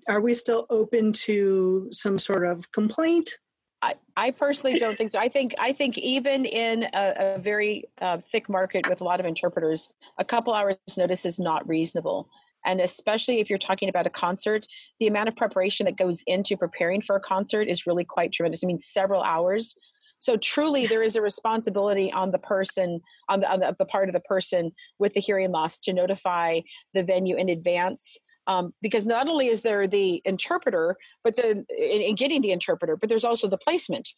are 0.08 0.20
we 0.20 0.34
still 0.34 0.66
open 0.70 1.12
to 1.12 1.88
some 1.92 2.18
sort 2.18 2.46
of 2.46 2.70
complaint? 2.72 3.38
I, 3.80 3.94
I 4.16 4.30
personally 4.32 4.78
don't 4.78 4.96
think 4.96 5.12
so. 5.12 5.18
I 5.18 5.28
think 5.28 5.54
I 5.58 5.72
think 5.72 5.98
even 5.98 6.44
in 6.44 6.84
a, 6.84 7.36
a 7.36 7.38
very 7.38 7.84
uh, 8.00 8.18
thick 8.18 8.48
market 8.48 8.88
with 8.88 9.00
a 9.00 9.04
lot 9.04 9.20
of 9.20 9.26
interpreters, 9.26 9.92
a 10.18 10.24
couple 10.24 10.52
hours 10.52 10.76
notice 10.96 11.24
is 11.24 11.38
not 11.38 11.68
reasonable. 11.68 12.28
And 12.68 12.80
especially 12.80 13.40
if 13.40 13.48
you're 13.48 13.58
talking 13.58 13.88
about 13.88 14.06
a 14.06 14.10
concert, 14.10 14.66
the 15.00 15.06
amount 15.06 15.28
of 15.28 15.36
preparation 15.36 15.86
that 15.86 15.96
goes 15.96 16.22
into 16.26 16.56
preparing 16.56 17.00
for 17.00 17.16
a 17.16 17.20
concert 17.20 17.66
is 17.66 17.86
really 17.86 18.04
quite 18.04 18.32
tremendous. 18.32 18.62
I 18.62 18.66
mean, 18.66 18.78
several 18.78 19.22
hours. 19.22 19.74
So 20.18 20.36
truly, 20.36 20.86
there 20.86 21.02
is 21.02 21.16
a 21.16 21.22
responsibility 21.22 22.12
on 22.12 22.30
the 22.30 22.38
person, 22.38 23.00
on 23.28 23.40
the, 23.40 23.50
on 23.50 23.60
the, 23.60 23.74
the 23.78 23.86
part 23.86 24.08
of 24.08 24.12
the 24.12 24.20
person 24.20 24.72
with 24.98 25.14
the 25.14 25.20
hearing 25.20 25.50
loss, 25.50 25.78
to 25.80 25.92
notify 25.92 26.60
the 26.92 27.02
venue 27.02 27.36
in 27.36 27.48
advance 27.48 28.18
um, 28.48 28.72
because 28.80 29.06
not 29.06 29.28
only 29.28 29.48
is 29.48 29.62
there 29.62 29.86
the 29.86 30.22
interpreter, 30.24 30.96
but 31.22 31.36
the 31.36 31.64
in, 31.68 32.00
in 32.00 32.14
getting 32.14 32.40
the 32.40 32.50
interpreter, 32.50 32.96
but 32.96 33.08
there's 33.08 33.24
also 33.24 33.46
the 33.46 33.58
placement. 33.58 34.08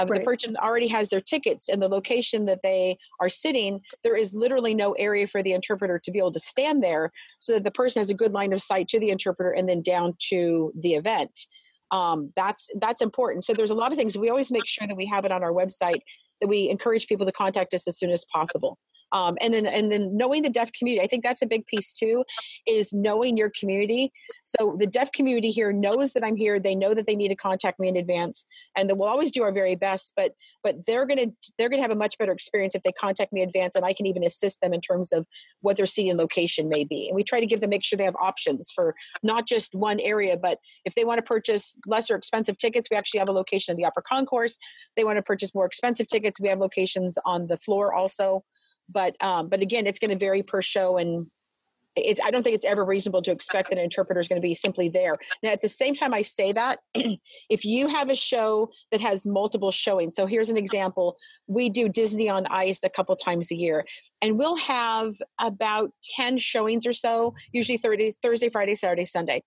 Um, 0.00 0.08
right. 0.08 0.20
The 0.20 0.24
person 0.24 0.56
already 0.56 0.88
has 0.88 1.08
their 1.08 1.20
tickets 1.20 1.68
and 1.68 1.80
the 1.80 1.88
location 1.88 2.44
that 2.46 2.60
they 2.62 2.98
are 3.20 3.28
sitting. 3.28 3.80
There 4.02 4.16
is 4.16 4.34
literally 4.34 4.74
no 4.74 4.92
area 4.92 5.26
for 5.26 5.42
the 5.42 5.52
interpreter 5.52 5.98
to 5.98 6.10
be 6.10 6.18
able 6.18 6.32
to 6.32 6.40
stand 6.40 6.82
there, 6.82 7.12
so 7.38 7.54
that 7.54 7.64
the 7.64 7.70
person 7.70 8.00
has 8.00 8.10
a 8.10 8.14
good 8.14 8.32
line 8.32 8.52
of 8.52 8.60
sight 8.60 8.88
to 8.88 9.00
the 9.00 9.10
interpreter 9.10 9.50
and 9.50 9.68
then 9.68 9.82
down 9.82 10.14
to 10.30 10.72
the 10.80 10.94
event. 10.94 11.46
Um, 11.90 12.32
that's 12.36 12.68
that's 12.80 13.00
important. 13.00 13.44
So 13.44 13.52
there's 13.52 13.70
a 13.70 13.74
lot 13.74 13.92
of 13.92 13.98
things. 13.98 14.16
We 14.16 14.30
always 14.30 14.50
make 14.50 14.66
sure 14.66 14.86
that 14.86 14.96
we 14.96 15.06
have 15.06 15.24
it 15.24 15.32
on 15.32 15.42
our 15.42 15.52
website. 15.52 16.00
That 16.40 16.48
we 16.48 16.70
encourage 16.70 17.06
people 17.06 17.26
to 17.26 17.32
contact 17.32 17.74
us 17.74 17.86
as 17.86 17.98
soon 17.98 18.10
as 18.10 18.24
possible 18.32 18.78
um, 19.12 19.36
and 19.40 19.52
then 19.54 19.66
and 19.66 19.90
then 19.90 20.16
knowing 20.16 20.42
the 20.42 20.50
deaf 20.50 20.70
community 20.72 21.02
i 21.04 21.06
think 21.06 21.22
that's 21.22 21.42
a 21.42 21.46
big 21.46 21.66
piece 21.66 21.92
too 21.92 22.24
is 22.66 22.92
knowing 22.92 23.36
your 23.36 23.50
community. 23.58 24.12
So 24.44 24.76
the 24.78 24.86
deaf 24.86 25.12
community 25.12 25.50
here 25.50 25.72
knows 25.72 26.12
that 26.12 26.24
i'm 26.24 26.36
here. 26.36 26.58
They 26.58 26.74
know 26.74 26.94
that 26.94 27.06
they 27.06 27.16
need 27.16 27.28
to 27.28 27.36
contact 27.36 27.78
me 27.78 27.88
in 27.88 27.96
advance 27.96 28.46
and 28.76 28.88
that 28.88 28.96
we'll 28.96 29.08
always 29.08 29.30
do 29.30 29.42
our 29.42 29.52
very 29.52 29.74
best 29.74 30.12
but 30.16 30.32
but 30.62 30.86
they're 30.86 31.06
to 31.06 31.32
they're 31.58 31.68
to 31.68 31.78
have 31.78 31.90
a 31.90 31.94
much 31.94 32.18
better 32.18 32.32
experience 32.32 32.74
if 32.74 32.82
they 32.82 32.92
contact 32.92 33.32
me 33.32 33.42
in 33.42 33.48
advance 33.48 33.74
and 33.74 33.84
i 33.84 33.92
can 33.92 34.06
even 34.06 34.24
assist 34.24 34.60
them 34.60 34.72
in 34.72 34.80
terms 34.80 35.12
of 35.12 35.26
what 35.60 35.76
their 35.76 35.86
seating 35.86 36.16
location 36.16 36.68
may 36.68 36.84
be. 36.84 37.08
And 37.08 37.16
we 37.16 37.24
try 37.24 37.40
to 37.40 37.46
give 37.46 37.60
them 37.60 37.70
make 37.70 37.84
sure 37.84 37.96
they 37.96 38.04
have 38.04 38.16
options 38.20 38.70
for 38.70 38.94
not 39.22 39.46
just 39.46 39.74
one 39.74 40.00
area 40.00 40.36
but 40.36 40.58
if 40.84 40.94
they 40.94 41.04
want 41.04 41.18
to 41.18 41.22
purchase 41.22 41.76
lesser 41.86 42.14
expensive 42.14 42.58
tickets 42.58 42.88
we 42.90 42.96
actually 42.96 43.18
have 43.18 43.28
a 43.28 43.32
location 43.32 43.72
in 43.72 43.76
the 43.76 43.84
upper 43.84 44.02
concourse. 44.02 44.56
They 44.96 45.04
want 45.04 45.16
to 45.16 45.22
purchase 45.22 45.54
more 45.54 45.66
expensive 45.66 46.06
tickets 46.06 46.40
we 46.40 46.48
have 46.48 46.58
locations 46.58 47.18
on 47.24 47.46
the 47.46 47.58
floor 47.58 47.94
also 47.94 48.44
but 48.90 49.16
um, 49.22 49.48
but 49.48 49.60
again, 49.60 49.86
it's 49.86 49.98
going 49.98 50.10
to 50.10 50.18
vary 50.18 50.42
per 50.42 50.62
show, 50.62 50.96
and 50.96 51.26
it's 51.96 52.20
I 52.22 52.30
don't 52.30 52.42
think 52.42 52.54
it's 52.54 52.64
ever 52.64 52.84
reasonable 52.84 53.22
to 53.22 53.30
expect 53.30 53.70
that 53.70 53.78
an 53.78 53.84
interpreter 53.84 54.20
is 54.20 54.28
going 54.28 54.40
to 54.40 54.46
be 54.46 54.54
simply 54.54 54.88
there. 54.88 55.14
Now, 55.42 55.50
at 55.50 55.60
the 55.60 55.68
same 55.68 55.94
time, 55.94 56.14
I 56.14 56.22
say 56.22 56.52
that 56.52 56.78
if 57.48 57.64
you 57.64 57.88
have 57.88 58.10
a 58.10 58.14
show 58.14 58.70
that 58.90 59.00
has 59.00 59.26
multiple 59.26 59.70
showings, 59.70 60.14
so 60.14 60.26
here's 60.26 60.50
an 60.50 60.56
example: 60.56 61.16
we 61.46 61.70
do 61.70 61.88
Disney 61.88 62.28
on 62.28 62.46
Ice 62.46 62.84
a 62.84 62.90
couple 62.90 63.14
times 63.16 63.50
a 63.50 63.56
year, 63.56 63.84
and 64.22 64.38
we'll 64.38 64.56
have 64.56 65.14
about 65.38 65.90
ten 66.16 66.38
showings 66.38 66.86
or 66.86 66.92
so, 66.92 67.34
usually 67.52 67.78
Thursday, 67.78 68.12
Thursday, 68.22 68.48
Friday, 68.48 68.74
Saturday, 68.74 69.04
Sunday. 69.04 69.42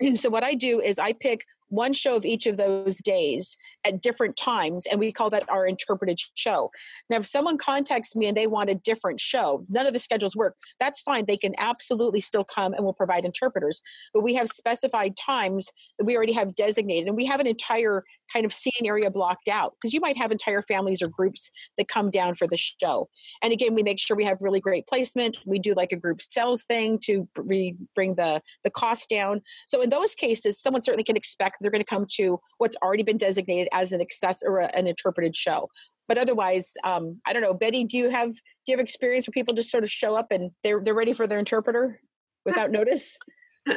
so 0.16 0.30
what 0.30 0.44
I 0.44 0.54
do 0.54 0.80
is 0.80 0.98
I 0.98 1.12
pick 1.12 1.44
one 1.68 1.92
show 1.92 2.16
of 2.16 2.24
each 2.24 2.46
of 2.46 2.56
those 2.56 2.98
days 2.98 3.56
at 3.84 4.02
different 4.02 4.36
times 4.36 4.86
and 4.86 4.98
we 4.98 5.12
call 5.12 5.30
that 5.30 5.48
our 5.48 5.66
interpreted 5.66 6.18
show. 6.34 6.70
Now 7.10 7.18
if 7.18 7.26
someone 7.26 7.58
contacts 7.58 8.14
me 8.16 8.26
and 8.26 8.36
they 8.36 8.46
want 8.46 8.70
a 8.70 8.74
different 8.74 9.20
show 9.20 9.64
none 9.68 9.86
of 9.86 9.92
the 9.92 9.98
schedules 9.98 10.36
work 10.36 10.56
that's 10.80 11.00
fine 11.00 11.24
they 11.26 11.36
can 11.36 11.54
absolutely 11.58 12.20
still 12.20 12.44
come 12.44 12.72
and 12.74 12.84
we'll 12.84 12.92
provide 12.92 13.24
interpreters. 13.24 13.82
But 14.12 14.22
we 14.22 14.34
have 14.34 14.48
specified 14.48 15.16
times 15.16 15.70
that 15.98 16.04
we 16.04 16.16
already 16.16 16.32
have 16.32 16.54
designated 16.54 17.08
and 17.08 17.16
we 17.16 17.26
have 17.26 17.40
an 17.40 17.46
entire 17.46 18.04
kind 18.32 18.44
of 18.44 18.52
seating 18.52 18.86
area 18.86 19.10
blocked 19.10 19.48
out 19.48 19.74
because 19.74 19.92
you 19.92 20.00
might 20.00 20.16
have 20.16 20.32
entire 20.32 20.62
families 20.62 21.02
or 21.02 21.08
groups 21.08 21.50
that 21.76 21.88
come 21.88 22.10
down 22.10 22.34
for 22.34 22.46
the 22.46 22.56
show. 22.56 23.08
And 23.42 23.52
again 23.52 23.74
we 23.74 23.82
make 23.82 23.98
sure 23.98 24.16
we 24.16 24.24
have 24.24 24.38
really 24.40 24.60
great 24.60 24.86
placement. 24.86 25.36
We 25.46 25.58
do 25.58 25.74
like 25.74 25.92
a 25.92 25.96
group 25.96 26.20
sales 26.22 26.64
thing 26.64 26.98
to 27.04 27.28
re- 27.36 27.76
bring 27.94 28.14
the 28.14 28.42
the 28.64 28.70
cost 28.70 29.08
down. 29.08 29.42
So 29.66 29.80
in 29.80 29.90
those 29.90 30.14
cases 30.14 30.60
someone 30.60 30.82
certainly 30.82 31.04
can 31.04 31.16
expect 31.16 31.58
they're 31.60 31.70
going 31.70 31.84
to 31.84 31.88
come 31.88 32.06
to 32.16 32.38
what's 32.58 32.76
already 32.82 33.02
been 33.02 33.16
designated 33.16 33.68
as 33.72 33.92
an 33.92 34.00
access 34.00 34.42
or 34.42 34.60
a, 34.60 34.66
an 34.76 34.86
interpreted 34.86 35.36
show. 35.36 35.68
But 36.06 36.18
otherwise 36.18 36.72
um, 36.84 37.20
i 37.26 37.32
don't 37.32 37.42
know 37.42 37.54
betty 37.54 37.84
do 37.84 37.98
you 37.98 38.08
have 38.10 38.32
do 38.32 38.40
you 38.66 38.76
have 38.76 38.80
experience 38.80 39.26
where 39.26 39.32
people 39.32 39.54
just 39.54 39.70
sort 39.70 39.84
of 39.84 39.90
show 39.90 40.14
up 40.14 40.28
and 40.30 40.50
they're 40.62 40.80
they're 40.82 40.94
ready 40.94 41.12
for 41.12 41.26
their 41.26 41.38
interpreter 41.38 42.00
without 42.44 42.70
notice? 42.70 43.18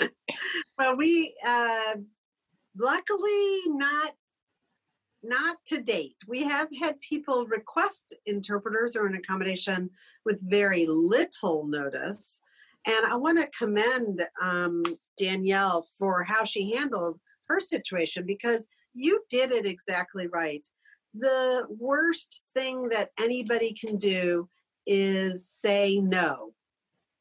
Well 0.77 0.95
we 0.95 1.35
uh 1.45 1.95
luckily 2.77 3.61
not 3.67 4.13
not 5.23 5.57
to 5.67 5.81
date. 5.81 6.15
We 6.27 6.43
have 6.43 6.67
had 6.81 6.99
people 7.01 7.45
request 7.45 8.15
interpreters 8.25 8.95
or 8.95 9.05
an 9.05 9.15
accommodation 9.15 9.89
with 10.25 10.41
very 10.41 10.85
little 10.87 11.67
notice. 11.67 12.41
And 12.87 13.05
I 13.05 13.15
want 13.15 13.39
to 13.39 13.57
commend 13.57 14.25
um, 14.41 14.83
Danielle 15.17 15.85
for 15.99 16.23
how 16.23 16.43
she 16.43 16.73
handled 16.75 17.19
her 17.47 17.59
situation 17.59 18.25
because 18.25 18.67
you 18.93 19.23
did 19.29 19.51
it 19.51 19.65
exactly 19.65 20.27
right. 20.27 20.65
The 21.13 21.67
worst 21.69 22.43
thing 22.53 22.89
that 22.89 23.11
anybody 23.19 23.73
can 23.73 23.97
do 23.97 24.49
is 24.87 25.47
say 25.47 25.99
no. 25.99 26.53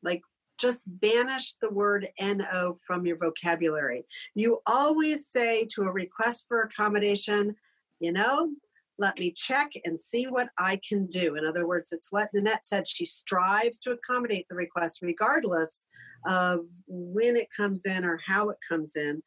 Like, 0.02 0.22
just 0.58 0.82
banish 0.86 1.54
the 1.54 1.70
word 1.70 2.08
no 2.18 2.78
from 2.86 3.06
your 3.06 3.16
vocabulary. 3.16 4.04
You 4.34 4.60
always 4.66 5.26
say 5.26 5.66
to 5.72 5.82
a 5.82 5.92
request 5.92 6.44
for 6.48 6.62
accommodation, 6.62 7.56
you 8.00 8.12
know, 8.12 8.50
let 8.98 9.18
me 9.18 9.32
check 9.32 9.72
and 9.84 9.98
see 9.98 10.24
what 10.26 10.48
I 10.58 10.80
can 10.86 11.06
do. 11.06 11.36
In 11.36 11.46
other 11.46 11.66
words, 11.66 11.92
it's 11.92 12.10
what 12.10 12.28
Nanette 12.34 12.66
said. 12.66 12.86
She 12.86 13.04
strives 13.04 13.78
to 13.80 13.92
accommodate 13.92 14.46
the 14.48 14.56
request 14.56 15.00
regardless 15.02 15.86
of 16.26 16.60
when 16.86 17.36
it 17.36 17.48
comes 17.56 17.86
in 17.86 18.04
or 18.04 18.20
how 18.26 18.50
it 18.50 18.58
comes 18.68 18.96
in. 18.96 19.22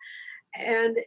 And 0.60 0.98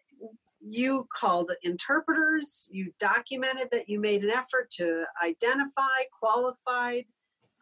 you 0.60 1.06
called 1.20 1.52
interpreters, 1.62 2.68
you 2.72 2.92
documented 2.98 3.68
that 3.70 3.88
you 3.88 4.00
made 4.00 4.24
an 4.24 4.30
effort 4.30 4.68
to 4.72 5.04
identify 5.22 6.02
qualified 6.20 7.04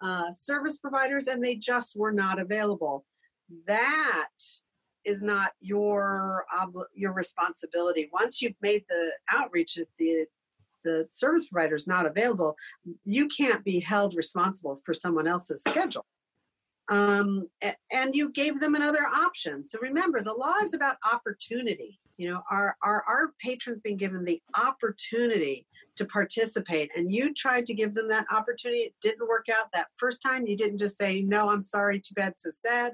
uh, 0.03 0.33
service 0.33 0.79
providers, 0.79 1.27
and 1.27 1.45
they 1.45 1.55
just 1.55 1.99
were 1.99 2.13
not 2.13 2.39
available. 2.39 3.05
That 3.67 4.29
is 5.05 5.23
not 5.23 5.53
your 5.61 6.45
obli- 6.55 6.87
your 6.95 7.13
responsibility. 7.13 8.09
Once 8.13 8.43
you've 8.43 8.57
made 8.63 8.85
the 8.89 9.13
outreach 9.33 9.75
that 9.75 9.89
the 9.99 10.27
the 10.85 11.07
service 11.09 11.49
provider 11.49 11.75
is 11.75 11.89
not 11.89 12.07
available, 12.07 12.57
you 13.05 13.27
can't 13.29 13.65
be 13.65 13.81
held 13.81 14.15
responsible 14.15 14.81
for 14.85 14.95
someone 14.95 15.27
else's 15.27 15.63
schedule. 15.63 16.05
Um, 16.91 17.49
and 17.93 18.15
you 18.15 18.31
gave 18.31 18.61
them 18.61 18.75
another 18.75 19.07
option. 19.07 19.65
So 19.65 19.79
remember, 19.81 20.21
the 20.21 20.35
law 20.35 20.57
is 20.63 20.75
about 20.75 20.97
opportunity. 21.11 21.99
You 22.19 22.31
know, 22.31 22.43
our, 22.51 22.77
our, 22.83 23.03
our 23.09 23.33
patrons 23.41 23.81
being 23.81 23.97
given 23.97 24.25
the 24.25 24.41
opportunity 24.63 25.67
to 25.97 26.05
participate, 26.05 26.91
and 26.95 27.11
you 27.11 27.33
tried 27.33 27.67
to 27.67 27.75
give 27.75 27.95
them 27.95 28.09
that 28.09 28.27
opportunity. 28.31 28.83
It 28.83 28.95
didn't 29.01 29.29
work 29.29 29.47
out 29.49 29.73
that 29.73 29.89
first 29.97 30.23
time. 30.23 30.47
You 30.47 30.57
didn't 30.57 30.79
just 30.79 30.97
say, 30.97 31.23
No, 31.23 31.49
I'm 31.49 31.63
sorry, 31.63 32.01
too 32.01 32.15
bad, 32.15 32.35
so 32.37 32.51
sad. 32.51 32.93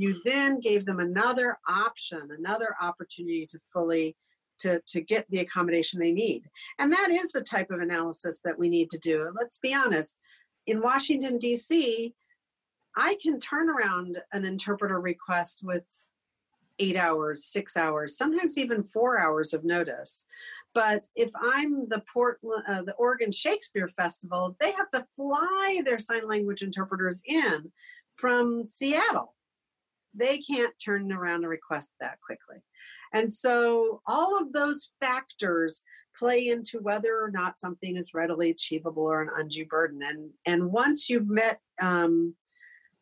You 0.00 0.14
then 0.24 0.60
gave 0.60 0.86
them 0.86 0.98
another 0.98 1.58
option, 1.68 2.30
another 2.36 2.74
opportunity 2.80 3.46
to 3.48 3.60
fully 3.70 4.16
to, 4.60 4.80
to 4.86 5.00
get 5.00 5.26
the 5.28 5.40
accommodation 5.40 6.00
they 6.00 6.12
need. 6.12 6.44
And 6.78 6.92
that 6.92 7.10
is 7.10 7.32
the 7.32 7.42
type 7.42 7.70
of 7.70 7.80
analysis 7.80 8.40
that 8.44 8.58
we 8.58 8.68
need 8.68 8.90
to 8.90 8.98
do. 8.98 9.30
Let's 9.34 9.58
be 9.58 9.74
honest. 9.74 10.16
In 10.66 10.80
Washington, 10.80 11.38
D.C., 11.38 12.14
I 12.96 13.16
can 13.22 13.40
turn 13.40 13.68
around 13.68 14.18
an 14.32 14.44
interpreter 14.44 15.00
request 15.00 15.62
with 15.62 15.84
eight 16.78 16.96
hours, 16.96 17.44
six 17.44 17.76
hours, 17.76 18.16
sometimes 18.16 18.58
even 18.58 18.84
four 18.84 19.18
hours 19.18 19.52
of 19.52 19.64
notice. 19.64 20.24
But 20.74 21.06
if 21.14 21.30
I'm 21.40 21.88
the 21.88 22.02
Portland, 22.12 22.64
uh, 22.68 22.82
the 22.82 22.94
Oregon 22.94 23.32
Shakespeare 23.32 23.88
Festival, 23.88 24.56
they 24.60 24.72
have 24.72 24.90
to 24.90 25.06
fly 25.16 25.82
their 25.84 25.98
sign 25.98 26.28
language 26.28 26.62
interpreters 26.62 27.22
in 27.26 27.72
from 28.16 28.66
Seattle 28.66 29.34
they 30.14 30.38
can't 30.38 30.74
turn 30.84 31.12
around 31.12 31.44
a 31.44 31.48
request 31.48 31.92
that 32.00 32.18
quickly. 32.20 32.62
And 33.12 33.32
so 33.32 34.00
all 34.06 34.40
of 34.40 34.52
those 34.52 34.92
factors 35.00 35.82
play 36.16 36.48
into 36.48 36.78
whether 36.78 37.20
or 37.20 37.30
not 37.30 37.60
something 37.60 37.96
is 37.96 38.14
readily 38.14 38.50
achievable 38.50 39.02
or 39.02 39.22
an 39.22 39.30
undue 39.36 39.66
burden. 39.66 40.00
And 40.02 40.30
and 40.46 40.72
once 40.72 41.08
you've 41.08 41.28
met 41.28 41.60
um, 41.80 42.34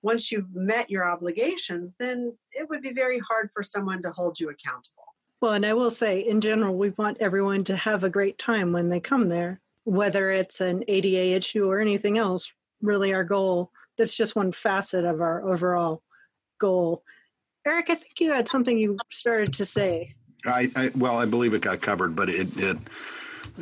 once 0.03 0.31
you've 0.31 0.55
met 0.55 0.91
your 0.91 1.05
obligations, 1.05 1.95
then 1.99 2.37
it 2.53 2.69
would 2.69 2.83
be 2.83 2.93
very 2.93 3.19
hard 3.19 3.51
for 3.53 3.63
someone 3.63 4.01
to 4.03 4.11
hold 4.11 4.39
you 4.39 4.49
accountable. 4.49 5.05
Well, 5.41 5.53
and 5.53 5.67
I 5.67 5.75
will 5.75 5.91
say, 5.91 6.21
in 6.21 6.41
general, 6.41 6.77
we 6.77 6.91
want 6.91 7.19
everyone 7.21 7.65
to 7.65 7.77
have 7.77 8.03
a 8.03 8.11
great 8.11 8.39
time 8.39 8.73
when 8.73 8.89
they 8.89 9.01
come 9.01 9.29
there, 9.29 9.61
whether 9.85 10.31
it's 10.31 10.61
an 10.61 10.85
ADA 10.89 11.37
issue 11.37 11.71
or 11.71 11.81
anything 11.81 12.19
else. 12.19 12.53
Really, 12.81 13.13
our 13.13 13.25
goal. 13.25 13.71
That's 13.97 14.17
just 14.17 14.37
one 14.37 14.53
facet 14.53 15.05
of 15.05 15.21
our 15.21 15.45
overall 15.45 16.03
goal. 16.59 17.03
Eric, 17.67 17.91
I 17.91 17.95
think 17.95 18.21
you 18.21 18.33
had 18.33 18.49
something 18.49 18.79
you 18.79 18.97
started 19.11 19.53
to 19.55 19.65
say. 19.65 20.15
I, 20.47 20.71
I 20.77 20.91
well, 20.97 21.19
I 21.19 21.27
believe 21.27 21.55
it 21.55 21.63
got 21.63 21.81
covered, 21.81 22.15
but 22.15 22.29
it, 22.29 22.49
it 22.57 22.79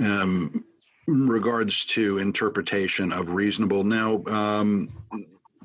um, 0.01 0.65
regards 1.07 1.85
to 1.87 2.19
interpretation 2.19 3.13
of 3.13 3.31
reasonable. 3.31 3.85
Now, 3.85 4.23
um, 4.27 4.91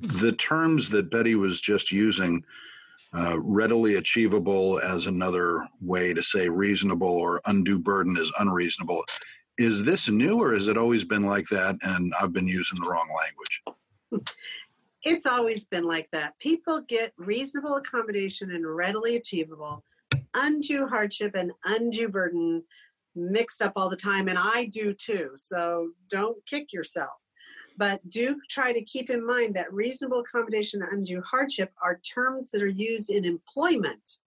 the 0.01 0.31
terms 0.33 0.89
that 0.89 1.11
Betty 1.11 1.35
was 1.35 1.61
just 1.61 1.91
using, 1.91 2.43
uh, 3.13 3.37
readily 3.39 3.95
achievable 3.95 4.79
as 4.79 5.07
another 5.07 5.67
way 5.81 6.13
to 6.13 6.23
say 6.23 6.47
reasonable 6.47 7.09
or 7.09 7.41
undue 7.45 7.79
burden 7.79 8.15
is 8.17 8.31
unreasonable. 8.39 9.03
Is 9.57 9.83
this 9.83 10.09
new 10.09 10.41
or 10.41 10.53
has 10.53 10.67
it 10.67 10.77
always 10.77 11.03
been 11.03 11.25
like 11.25 11.47
that 11.49 11.75
and 11.81 12.13
I've 12.19 12.33
been 12.33 12.47
using 12.47 12.79
the 12.79 12.89
wrong 12.89 13.09
language? 13.09 14.29
It's 15.03 15.25
always 15.25 15.65
been 15.65 15.85
like 15.85 16.09
that. 16.11 16.37
People 16.39 16.81
get 16.81 17.13
reasonable 17.17 17.75
accommodation 17.75 18.51
and 18.51 18.65
readily 18.65 19.15
achievable, 19.15 19.83
undue 20.35 20.87
hardship 20.87 21.31
and 21.35 21.51
undue 21.65 22.09
burden 22.09 22.63
mixed 23.15 23.61
up 23.61 23.73
all 23.75 23.89
the 23.89 23.95
time. 23.95 24.27
And 24.27 24.37
I 24.39 24.65
do 24.71 24.93
too. 24.93 25.31
So 25.35 25.89
don't 26.09 26.45
kick 26.45 26.71
yourself. 26.71 27.09
But 27.77 28.07
do 28.09 28.39
try 28.49 28.73
to 28.73 28.83
keep 28.83 29.09
in 29.09 29.25
mind 29.25 29.55
that 29.55 29.73
reasonable 29.73 30.19
accommodation 30.19 30.83
and 30.83 30.91
undue 30.91 31.21
hardship 31.21 31.71
are 31.83 31.99
terms 31.99 32.51
that 32.51 32.61
are 32.61 32.67
used 32.67 33.09
in 33.09 33.25
employment 33.25 34.19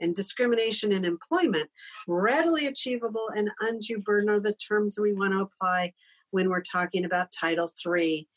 and 0.00 0.14
discrimination 0.14 0.92
in 0.92 1.04
employment. 1.04 1.68
Readily 2.06 2.66
achievable 2.66 3.30
and 3.34 3.50
undue 3.60 3.98
burden 3.98 4.28
are 4.28 4.40
the 4.40 4.54
terms 4.54 4.98
we 5.00 5.14
want 5.14 5.32
to 5.32 5.40
apply 5.40 5.94
when 6.30 6.48
we're 6.48 6.60
talking 6.60 7.04
about 7.04 7.32
Title 7.32 7.70
III 7.84 8.28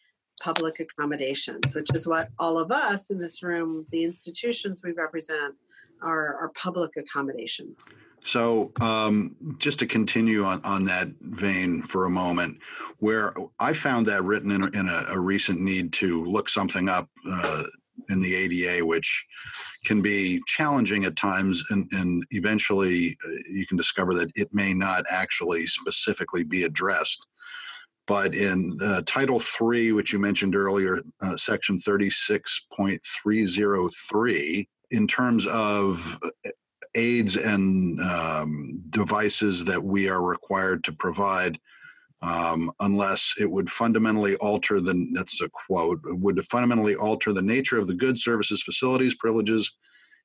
public 0.42 0.80
accommodations, 0.80 1.76
which 1.76 1.90
is 1.94 2.08
what 2.08 2.30
all 2.40 2.58
of 2.58 2.72
us 2.72 3.10
in 3.10 3.20
this 3.20 3.42
room, 3.42 3.86
the 3.92 4.04
institutions 4.04 4.82
we 4.84 4.92
represent, 4.92 5.56
are, 6.02 6.36
are 6.36 6.52
public 6.56 6.92
accommodations. 6.98 7.90
So, 8.24 8.72
um, 8.82 9.36
just 9.60 9.80
to 9.80 9.86
continue 9.86 10.44
on, 10.44 10.60
on 10.64 10.84
that 10.86 11.10
vein 11.22 11.82
for 11.82 12.06
a 12.06 12.10
moment, 12.10 12.60
where 13.00 13.34
I 13.60 13.74
found 13.74 14.08
that 14.08 14.24
written 14.24 14.52
in, 14.52 14.64
in 14.76 14.90
a, 14.90 15.06
a, 15.12 15.20
recent 15.20 15.62
need 15.62 15.94
to 15.94 16.26
look 16.26 16.50
something 16.50 16.90
up 16.90 17.08
uh, 17.30 17.64
in 18.10 18.20
the 18.20 18.34
ADA, 18.36 18.86
which 18.86 19.26
can 19.86 20.02
be 20.02 20.42
challenging 20.48 21.06
at 21.06 21.16
times, 21.16 21.64
and, 21.70 21.88
and 21.92 22.26
eventually 22.32 23.18
uh, 23.26 23.32
you 23.48 23.66
can 23.68 23.78
discover 23.78 24.14
that 24.16 24.32
it 24.36 24.52
may 24.52 24.74
not 24.74 25.06
actually 25.10 25.68
specifically 25.68 26.44
be 26.44 26.64
addressed. 26.64 27.26
But 28.08 28.36
in 28.36 28.78
uh, 28.82 29.02
Title 29.06 29.42
III, 29.42 29.92
which 29.94 30.14
you 30.14 30.20
mentioned 30.20 30.56
earlier, 30.56 31.00
uh, 31.22 31.36
Section 31.36 31.80
36.303, 31.80 34.68
in 34.92 35.08
terms 35.08 35.48
of 35.48 36.20
aids 36.96 37.36
and 37.36 38.00
um, 38.02 38.82
devices 38.90 39.64
that 39.66 39.84
we 39.84 40.10
are 40.10 40.24
required 40.24 40.84
to 40.84 40.94
provide 40.94 41.60
um, 42.22 42.72
unless 42.80 43.34
it 43.40 43.50
would 43.50 43.70
fundamentally 43.70 44.36
alter 44.38 44.80
the 44.80 45.08
that's 45.14 45.42
a 45.42 45.50
quote 45.50 46.00
would 46.06 46.44
fundamentally 46.46 46.96
alter 46.96 47.34
the 47.34 47.42
nature 47.42 47.78
of 47.78 47.88
the 47.88 47.94
goods 47.94 48.24
services 48.24 48.64
facilities 48.64 49.16
privileges 49.16 49.78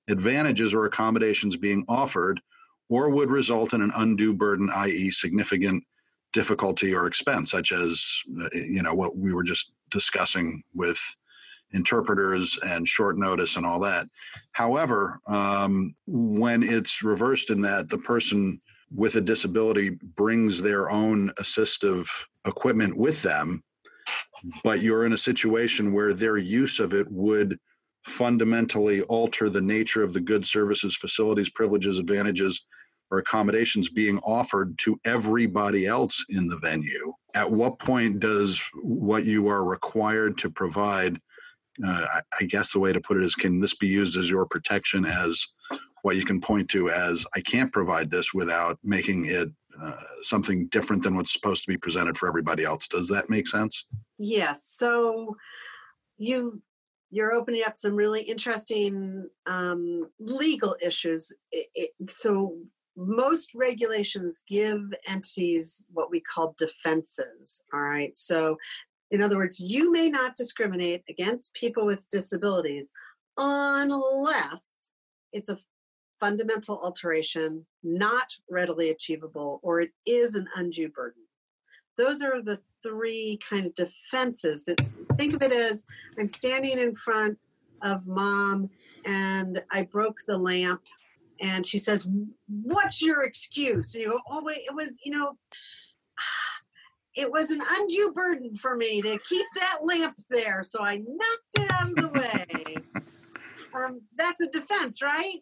advantages 0.08 0.72
or 0.72 0.86
accommodations 0.86 1.56
being 1.56 1.84
offered 1.88 2.40
or 2.88 3.10
would 3.10 3.30
result 3.30 3.74
in 3.74 3.82
an 3.82 3.92
undue 3.96 4.32
burden 4.32 4.70
i.e 4.76 5.10
significant 5.10 5.82
difficulty 6.32 6.94
or 6.94 7.06
expense 7.06 7.50
such 7.50 7.72
as 7.72 8.22
uh, 8.42 8.48
you 8.52 8.82
know 8.82 8.94
what 8.94 9.16
we 9.16 9.34
were 9.34 9.42
just 9.42 9.72
discussing 9.90 10.62
with 10.74 10.98
interpreters 11.72 12.58
and 12.66 12.86
short 12.86 13.16
notice 13.16 13.56
and 13.56 13.64
all 13.64 13.78
that. 13.80 14.08
However, 14.52 15.20
um, 15.26 15.94
when 16.06 16.62
it's 16.62 17.02
reversed 17.02 17.50
in 17.50 17.60
that 17.62 17.88
the 17.88 17.98
person 17.98 18.58
with 18.92 19.14
a 19.14 19.20
disability 19.20 19.90
brings 20.16 20.60
their 20.60 20.90
own 20.90 21.30
assistive 21.38 22.08
equipment 22.46 22.96
with 22.96 23.22
them, 23.22 23.62
but 24.64 24.82
you're 24.82 25.06
in 25.06 25.12
a 25.12 25.18
situation 25.18 25.92
where 25.92 26.12
their 26.12 26.38
use 26.38 26.80
of 26.80 26.92
it 26.92 27.06
would 27.10 27.58
fundamentally 28.04 29.02
alter 29.02 29.48
the 29.48 29.60
nature 29.60 30.02
of 30.02 30.12
the 30.12 30.20
good 30.20 30.44
services, 30.44 30.96
facilities, 30.96 31.50
privileges, 31.50 31.98
advantages, 31.98 32.66
or 33.10 33.18
accommodations 33.18 33.88
being 33.88 34.18
offered 34.18 34.78
to 34.78 34.98
everybody 35.04 35.86
else 35.86 36.24
in 36.28 36.46
the 36.46 36.58
venue. 36.58 37.12
At 37.34 37.50
what 37.50 37.78
point 37.78 38.20
does 38.20 38.62
what 38.82 39.24
you 39.24 39.48
are 39.48 39.64
required 39.64 40.38
to 40.38 40.50
provide 40.50 41.20
uh, 41.84 42.06
I, 42.40 42.44
guess 42.44 42.72
the 42.72 42.80
way 42.80 42.92
to 42.92 43.00
put 43.00 43.16
it 43.16 43.24
is 43.24 43.34
can 43.34 43.60
this 43.60 43.74
be 43.74 43.86
used 43.86 44.16
as 44.18 44.28
your 44.28 44.44
protection 44.44 45.06
as 45.06 45.46
what 46.02 46.16
you 46.16 46.24
can 46.24 46.40
point 46.40 46.68
to 46.70 46.90
as 46.90 47.24
I 47.34 47.40
can't 47.40 47.72
provide 47.72 48.10
this 48.10 48.34
without 48.34 48.78
making 48.82 49.26
it 49.26 49.48
uh, 49.80 49.92
something 50.22 50.66
different 50.66 51.02
than 51.02 51.16
what's 51.16 51.32
supposed 51.32 51.64
to 51.64 51.70
be 51.70 51.78
presented 51.78 52.16
for 52.16 52.28
everybody 52.28 52.64
else. 52.64 52.86
Does 52.88 53.08
that 53.08 53.30
make 53.30 53.46
sense? 53.46 53.86
Yes. 54.18 54.66
So 54.66 55.36
you 56.18 56.60
you're 57.10 57.32
opening 57.32 57.62
up 57.66 57.76
some 57.76 57.96
really 57.96 58.22
interesting 58.22 59.28
um, 59.46 60.08
legal 60.20 60.76
issues. 60.80 61.32
It, 61.50 61.66
it, 61.74 62.10
so 62.10 62.56
most 63.00 63.54
regulations 63.54 64.42
give 64.48 64.80
entities 65.08 65.86
what 65.92 66.10
we 66.10 66.20
call 66.20 66.54
defenses. 66.58 67.64
All 67.72 67.80
right. 67.80 68.14
So 68.14 68.58
in 69.10 69.22
other 69.22 69.36
words, 69.36 69.58
you 69.58 69.90
may 69.90 70.08
not 70.08 70.36
discriminate 70.36 71.02
against 71.08 71.54
people 71.54 71.84
with 71.84 72.08
disabilities 72.10 72.90
unless 73.36 74.88
it's 75.32 75.48
a 75.48 75.58
fundamental 76.20 76.78
alteration, 76.82 77.66
not 77.82 78.36
readily 78.48 78.90
achievable, 78.90 79.58
or 79.62 79.80
it 79.80 79.90
is 80.06 80.34
an 80.34 80.46
undue 80.54 80.90
burden. 80.90 81.22
Those 81.96 82.22
are 82.22 82.42
the 82.42 82.58
three 82.82 83.38
kind 83.48 83.66
of 83.66 83.74
defenses 83.74 84.64
that 84.64 84.80
think 85.16 85.34
of 85.34 85.42
it 85.42 85.52
as 85.52 85.86
I'm 86.18 86.28
standing 86.28 86.78
in 86.78 86.94
front 86.94 87.38
of 87.82 88.06
mom 88.06 88.70
and 89.06 89.62
I 89.72 89.82
broke 89.82 90.18
the 90.26 90.36
lamp 90.36 90.82
and 91.40 91.66
she 91.66 91.78
says, 91.78 92.08
What's 92.48 93.02
your 93.02 93.22
excuse? 93.22 93.94
And 93.94 94.02
you 94.02 94.10
go, 94.10 94.20
Oh, 94.30 94.42
wait, 94.44 94.62
it 94.66 94.74
was, 94.74 95.00
you 95.04 95.16
know, 95.16 95.36
it 97.16 97.30
was 97.30 97.50
an 97.50 97.60
undue 97.78 98.12
burden 98.14 98.54
for 98.54 98.76
me 98.76 99.02
to 99.02 99.18
keep 99.28 99.46
that 99.56 99.78
lamp 99.82 100.16
there, 100.30 100.62
so 100.62 100.82
I 100.82 100.96
knocked 100.96 101.56
it 101.56 101.70
out 101.70 101.88
of 101.88 101.96
the 101.96 102.08
way. 102.08 102.76
um, 103.78 104.00
that's 104.16 104.40
a 104.40 104.48
defense, 104.48 105.02
right? 105.02 105.40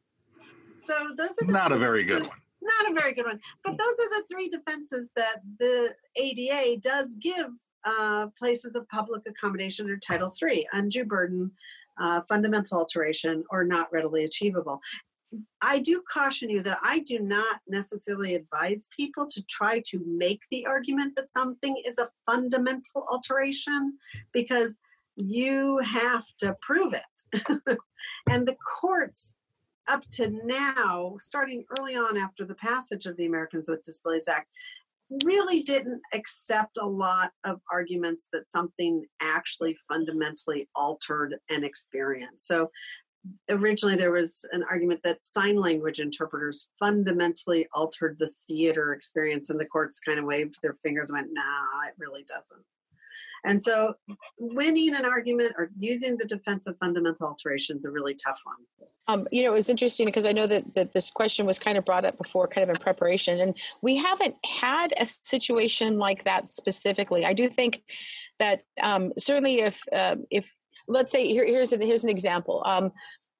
So 0.78 0.94
those 1.16 1.36
are 1.42 1.50
not 1.50 1.72
a 1.72 1.78
very 1.78 2.04
good 2.04 2.22
one. 2.22 2.30
Not 2.60 2.90
a 2.90 3.00
very 3.00 3.14
good 3.14 3.24
one, 3.24 3.40
but 3.64 3.78
those 3.78 3.78
are 4.00 4.10
the 4.10 4.24
three 4.30 4.48
defenses 4.48 5.12
that 5.16 5.40
the 5.58 5.94
ADA 6.16 6.80
does 6.80 7.16
give 7.20 7.46
uh, 7.84 8.28
places 8.38 8.74
of 8.74 8.88
public 8.88 9.22
accommodation 9.26 9.86
under 9.86 9.96
Title 9.96 10.32
III: 10.42 10.66
undue 10.72 11.04
burden, 11.04 11.52
uh, 11.98 12.22
fundamental 12.28 12.78
alteration, 12.78 13.44
or 13.50 13.64
not 13.64 13.92
readily 13.92 14.24
achievable. 14.24 14.80
I 15.60 15.80
do 15.80 16.02
caution 16.10 16.48
you 16.48 16.62
that 16.62 16.78
I 16.82 17.00
do 17.00 17.18
not 17.18 17.60
necessarily 17.66 18.34
advise 18.34 18.88
people 18.96 19.26
to 19.28 19.44
try 19.44 19.82
to 19.86 20.02
make 20.06 20.42
the 20.50 20.66
argument 20.66 21.16
that 21.16 21.30
something 21.30 21.82
is 21.86 21.98
a 21.98 22.10
fundamental 22.26 23.04
alteration 23.10 23.98
because 24.32 24.78
you 25.16 25.78
have 25.78 26.24
to 26.38 26.56
prove 26.62 26.94
it. 26.94 27.78
and 28.30 28.46
the 28.46 28.56
courts, 28.80 29.36
up 29.88 30.04
to 30.12 30.30
now, 30.44 31.16
starting 31.18 31.64
early 31.78 31.96
on 31.96 32.16
after 32.16 32.44
the 32.44 32.54
passage 32.54 33.06
of 33.06 33.16
the 33.16 33.26
Americans 33.26 33.68
with 33.68 33.82
Disabilities 33.82 34.28
Act, 34.28 34.48
really 35.24 35.62
didn't 35.62 36.02
accept 36.12 36.76
a 36.78 36.86
lot 36.86 37.32
of 37.44 37.60
arguments 37.72 38.28
that 38.32 38.48
something 38.48 39.06
actually 39.20 39.76
fundamentally 39.88 40.68
altered 40.74 41.36
an 41.48 41.64
experience. 41.64 42.46
So 42.46 42.70
originally 43.48 43.96
there 43.96 44.12
was 44.12 44.44
an 44.52 44.64
argument 44.70 45.00
that 45.04 45.24
sign 45.24 45.56
language 45.56 46.00
interpreters 46.00 46.68
fundamentally 46.78 47.66
altered 47.74 48.16
the 48.18 48.30
theater 48.48 48.92
experience 48.92 49.50
and 49.50 49.60
the 49.60 49.66
courts 49.66 50.00
kind 50.00 50.18
of 50.18 50.24
waved 50.24 50.56
their 50.62 50.76
fingers 50.82 51.10
and 51.10 51.18
went 51.18 51.32
nah 51.32 51.86
it 51.86 51.94
really 51.98 52.24
doesn't 52.24 52.64
And 53.44 53.62
so 53.62 53.94
winning 54.38 54.94
an 54.94 55.04
argument 55.04 55.54
or 55.56 55.70
using 55.78 56.16
the 56.16 56.26
defense 56.26 56.66
of 56.66 56.76
fundamental 56.78 57.26
alteration 57.28 57.76
is 57.76 57.84
a 57.84 57.90
really 57.90 58.14
tough 58.14 58.40
one. 58.44 58.88
Um, 59.06 59.28
you 59.30 59.44
know, 59.44 59.54
it's 59.54 59.68
interesting 59.68 60.06
because 60.06 60.26
I 60.26 60.32
know 60.32 60.46
that, 60.46 60.74
that 60.74 60.92
this 60.92 61.10
question 61.10 61.46
was 61.46 61.58
kind 61.58 61.78
of 61.78 61.84
brought 61.84 62.04
up 62.04 62.18
before, 62.18 62.46
kind 62.46 62.62
of 62.62 62.70
in 62.70 62.76
preparation, 62.82 63.40
and 63.40 63.54
we 63.80 63.96
haven't 63.96 64.34
had 64.44 64.92
a 64.98 65.06
situation 65.06 65.98
like 65.98 66.24
that 66.24 66.46
specifically. 66.46 67.24
I 67.24 67.32
do 67.32 67.48
think 67.48 67.82
that 68.38 68.62
um, 68.82 69.12
certainly 69.16 69.60
if 69.60 69.82
uh, 69.92 70.16
if 70.30 70.44
let's 70.88 71.12
say 71.12 71.28
here, 71.28 71.46
here's 71.46 71.72
a, 71.72 71.76
here's 71.76 72.04
an 72.04 72.10
example. 72.10 72.62
Um, 72.66 72.92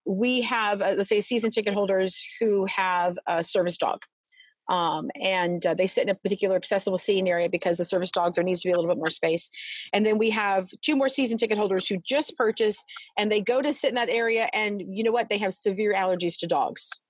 we 0.07 0.41
have 0.43 0.81
uh, 0.81 0.95
let's 0.97 1.09
say 1.09 1.21
season 1.21 1.51
ticket 1.51 1.75
holders 1.75 2.23
who 2.41 2.67
have 2.67 3.19
a 3.27 3.43
service 3.43 3.77
dog. 3.77 4.01
Um, 4.71 5.11
and 5.23 5.65
uh, 5.65 5.73
they 5.73 5.87
sit 5.87 6.03
in 6.03 6.11
a 6.11 6.15
particular 6.15 6.55
accessible 6.55 6.99
seating 6.99 7.27
area 7.27 7.49
because 7.49 7.79
the 7.79 7.87
service 7.87 8.11
dogs 8.11 8.37
there 8.37 8.45
needs 8.45 8.61
to 8.61 8.69
be 8.69 8.73
a 8.73 8.77
little 8.77 8.91
bit 8.91 8.99
more 8.99 9.09
space. 9.09 9.49
And 9.95 10.05
then 10.05 10.19
we 10.19 10.29
have 10.31 10.69
two 10.83 10.95
more 10.95 11.09
season 11.09 11.39
ticket 11.39 11.57
holders 11.57 11.89
who 11.89 11.97
just 12.05 12.37
purchased 12.37 12.85
and 13.17 13.33
they 13.33 13.41
go 13.41 13.63
to 13.63 13.73
sit 13.73 13.89
in 13.89 13.95
that 13.95 14.11
area 14.11 14.51
and 14.53 14.83
you 14.87 15.03
know 15.03 15.11
what? 15.11 15.31
They 15.31 15.39
have 15.39 15.55
severe 15.55 15.95
allergies 15.95 16.39
to 16.41 16.47
dogs. 16.47 17.01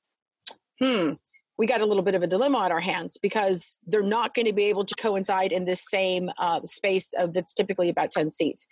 Hmm 0.80 1.14
we 1.58 1.66
got 1.66 1.80
a 1.80 1.84
little 1.84 2.04
bit 2.04 2.14
of 2.14 2.22
a 2.22 2.26
dilemma 2.26 2.58
on 2.58 2.72
our 2.72 2.80
hands 2.80 3.18
because 3.20 3.78
they're 3.86 4.00
not 4.00 4.32
going 4.32 4.46
to 4.46 4.52
be 4.52 4.64
able 4.64 4.84
to 4.84 4.94
coincide 4.94 5.50
in 5.50 5.64
this 5.64 5.90
same 5.90 6.30
uh, 6.38 6.60
space 6.64 7.12
of 7.18 7.34
that's 7.34 7.52
typically 7.52 7.88
about 7.88 8.12
10 8.12 8.30
seats 8.30 8.66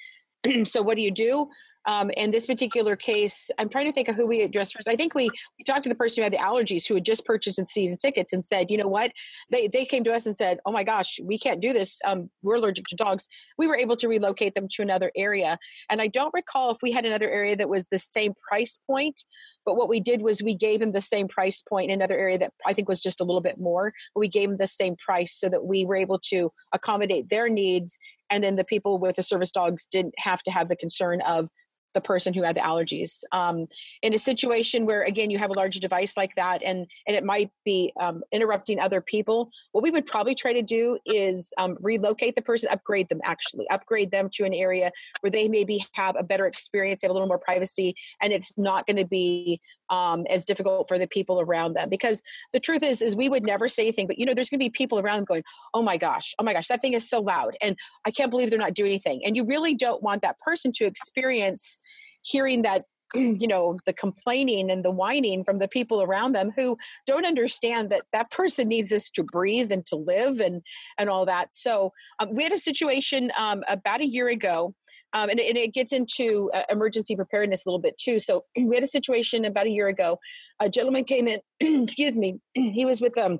so 0.64 0.82
what 0.82 0.96
do 0.96 1.02
you 1.02 1.10
do 1.10 1.48
um, 1.86 2.10
in 2.10 2.30
this 2.30 2.46
particular 2.46 2.96
case, 2.96 3.50
I'm 3.58 3.68
trying 3.68 3.86
to 3.86 3.92
think 3.92 4.08
of 4.08 4.16
who 4.16 4.26
we 4.26 4.42
addressed 4.42 4.74
first. 4.74 4.88
I 4.88 4.96
think 4.96 5.14
we, 5.14 5.30
we 5.58 5.64
talked 5.64 5.84
to 5.84 5.88
the 5.88 5.94
person 5.94 6.20
who 6.20 6.24
had 6.24 6.32
the 6.32 6.38
allergies 6.38 6.86
who 6.86 6.94
had 6.94 7.04
just 7.04 7.24
purchased 7.24 7.56
season 7.68 7.96
tickets 7.96 8.32
and 8.32 8.44
said, 8.44 8.70
you 8.70 8.76
know 8.76 8.88
what? 8.88 9.12
They, 9.50 9.68
they 9.68 9.84
came 9.84 10.02
to 10.04 10.12
us 10.12 10.26
and 10.26 10.36
said, 10.36 10.58
oh 10.66 10.72
my 10.72 10.82
gosh, 10.82 11.18
we 11.22 11.38
can't 11.38 11.60
do 11.60 11.72
this. 11.72 12.00
Um, 12.04 12.28
we're 12.42 12.56
allergic 12.56 12.86
to 12.86 12.96
dogs. 12.96 13.28
We 13.56 13.68
were 13.68 13.76
able 13.76 13.96
to 13.96 14.08
relocate 14.08 14.54
them 14.54 14.66
to 14.72 14.82
another 14.82 15.12
area. 15.16 15.58
And 15.88 16.00
I 16.00 16.08
don't 16.08 16.34
recall 16.34 16.70
if 16.70 16.78
we 16.82 16.90
had 16.90 17.06
another 17.06 17.30
area 17.30 17.56
that 17.56 17.68
was 17.68 17.86
the 17.86 17.98
same 17.98 18.32
price 18.48 18.78
point, 18.86 19.24
but 19.64 19.76
what 19.76 19.88
we 19.88 20.00
did 20.00 20.22
was 20.22 20.42
we 20.42 20.56
gave 20.56 20.80
them 20.80 20.92
the 20.92 21.00
same 21.00 21.28
price 21.28 21.62
point 21.62 21.90
in 21.90 21.94
another 21.94 22.18
area 22.18 22.38
that 22.38 22.52
I 22.66 22.72
think 22.72 22.88
was 22.88 23.00
just 23.00 23.20
a 23.20 23.24
little 23.24 23.40
bit 23.40 23.58
more. 23.58 23.92
We 24.14 24.28
gave 24.28 24.48
them 24.48 24.58
the 24.58 24.66
same 24.66 24.96
price 24.96 25.38
so 25.38 25.48
that 25.48 25.64
we 25.64 25.84
were 25.84 25.96
able 25.96 26.18
to 26.30 26.52
accommodate 26.72 27.28
their 27.28 27.48
needs. 27.48 27.96
And 28.30 28.42
then 28.42 28.56
the 28.56 28.64
people 28.64 28.98
with 28.98 29.16
the 29.16 29.22
service 29.22 29.50
dogs 29.50 29.86
didn't 29.86 30.14
have 30.18 30.42
to 30.44 30.50
have 30.50 30.68
the 30.68 30.76
concern 30.76 31.20
of 31.22 31.48
the 31.96 32.00
person 32.02 32.34
who 32.34 32.42
had 32.42 32.54
the 32.54 32.60
allergies. 32.60 33.24
Um, 33.32 33.66
in 34.02 34.12
a 34.12 34.18
situation 34.18 34.84
where, 34.84 35.02
again, 35.02 35.30
you 35.30 35.38
have 35.38 35.50
a 35.50 35.58
large 35.58 35.80
device 35.80 36.14
like 36.16 36.34
that 36.36 36.62
and, 36.62 36.86
and 37.06 37.16
it 37.16 37.24
might 37.24 37.50
be 37.64 37.90
um, 37.98 38.22
interrupting 38.30 38.78
other 38.78 39.00
people, 39.00 39.50
what 39.72 39.82
we 39.82 39.90
would 39.90 40.06
probably 40.06 40.34
try 40.34 40.52
to 40.52 40.62
do 40.62 40.98
is 41.06 41.54
um, 41.56 41.78
relocate 41.80 42.34
the 42.34 42.42
person, 42.42 42.68
upgrade 42.70 43.08
them 43.08 43.20
actually, 43.24 43.66
upgrade 43.70 44.10
them 44.10 44.28
to 44.34 44.44
an 44.44 44.52
area 44.52 44.92
where 45.20 45.30
they 45.30 45.48
maybe 45.48 45.84
have 45.92 46.14
a 46.18 46.22
better 46.22 46.46
experience, 46.46 47.00
have 47.00 47.10
a 47.10 47.14
little 47.14 47.28
more 47.28 47.38
privacy, 47.38 47.94
and 48.20 48.32
it's 48.32 48.52
not 48.58 48.86
going 48.86 48.98
to 48.98 49.06
be 49.06 49.60
um, 49.88 50.26
as 50.28 50.44
difficult 50.44 50.88
for 50.88 50.98
the 50.98 51.06
people 51.06 51.40
around 51.40 51.72
them. 51.72 51.88
Because 51.88 52.22
the 52.52 52.60
truth 52.60 52.82
is, 52.82 53.00
is 53.00 53.16
we 53.16 53.28
would 53.28 53.46
never 53.46 53.68
say 53.68 53.84
anything, 53.84 54.06
but 54.06 54.18
you 54.18 54.26
know, 54.26 54.34
there's 54.34 54.50
going 54.50 54.60
to 54.60 54.64
be 54.64 54.70
people 54.70 54.98
around 54.98 55.18
them 55.18 55.24
going, 55.24 55.44
"Oh 55.72 55.82
my 55.82 55.96
gosh, 55.96 56.34
oh 56.38 56.44
my 56.44 56.52
gosh, 56.52 56.68
that 56.68 56.82
thing 56.82 56.92
is 56.92 57.08
so 57.08 57.20
loud," 57.20 57.56
and 57.62 57.76
I 58.04 58.10
can't 58.10 58.30
believe 58.30 58.50
they're 58.50 58.58
not 58.58 58.74
doing 58.74 58.90
anything. 58.90 59.22
And 59.24 59.36
you 59.36 59.44
really 59.44 59.74
don't 59.74 60.02
want 60.02 60.22
that 60.22 60.38
person 60.40 60.72
to 60.72 60.84
experience 60.84 61.78
hearing 62.26 62.62
that 62.62 62.84
you 63.14 63.46
know 63.46 63.76
the 63.86 63.92
complaining 63.92 64.70
and 64.70 64.84
the 64.84 64.90
whining 64.90 65.44
from 65.44 65.58
the 65.58 65.68
people 65.68 66.02
around 66.02 66.32
them 66.32 66.50
who 66.56 66.76
don't 67.06 67.26
understand 67.26 67.90
that 67.90 68.02
that 68.12 68.30
person 68.30 68.68
needs 68.68 68.92
us 68.92 69.08
to 69.10 69.22
breathe 69.22 69.70
and 69.70 69.86
to 69.86 69.96
live 69.96 70.40
and 70.40 70.62
and 70.98 71.08
all 71.08 71.24
that. 71.26 71.52
So 71.52 71.92
um, 72.18 72.34
we 72.34 72.42
had 72.42 72.52
a 72.52 72.58
situation 72.58 73.30
um, 73.36 73.62
about 73.68 74.00
a 74.00 74.06
year 74.06 74.28
ago 74.28 74.74
um, 75.12 75.30
and, 75.30 75.40
and, 75.40 75.56
it 75.56 75.72
gets 75.72 75.92
into 75.92 76.50
uh, 76.52 76.62
emergency 76.70 77.16
preparedness 77.16 77.64
a 77.64 77.68
little 77.68 77.80
bit 77.80 77.96
too. 77.98 78.18
So 78.18 78.44
we 78.56 78.74
had 78.74 78.84
a 78.84 78.88
situation 78.88 79.44
about 79.44 79.66
a 79.66 79.70
year 79.70 79.88
ago. 79.88 80.18
A 80.60 80.68
gentleman 80.68 81.04
came 81.04 81.28
in 81.28 81.40
excuse 81.84 82.16
me 82.16 82.40
he 82.54 82.84
was 82.84 83.00
with 83.00 83.16
um 83.18 83.38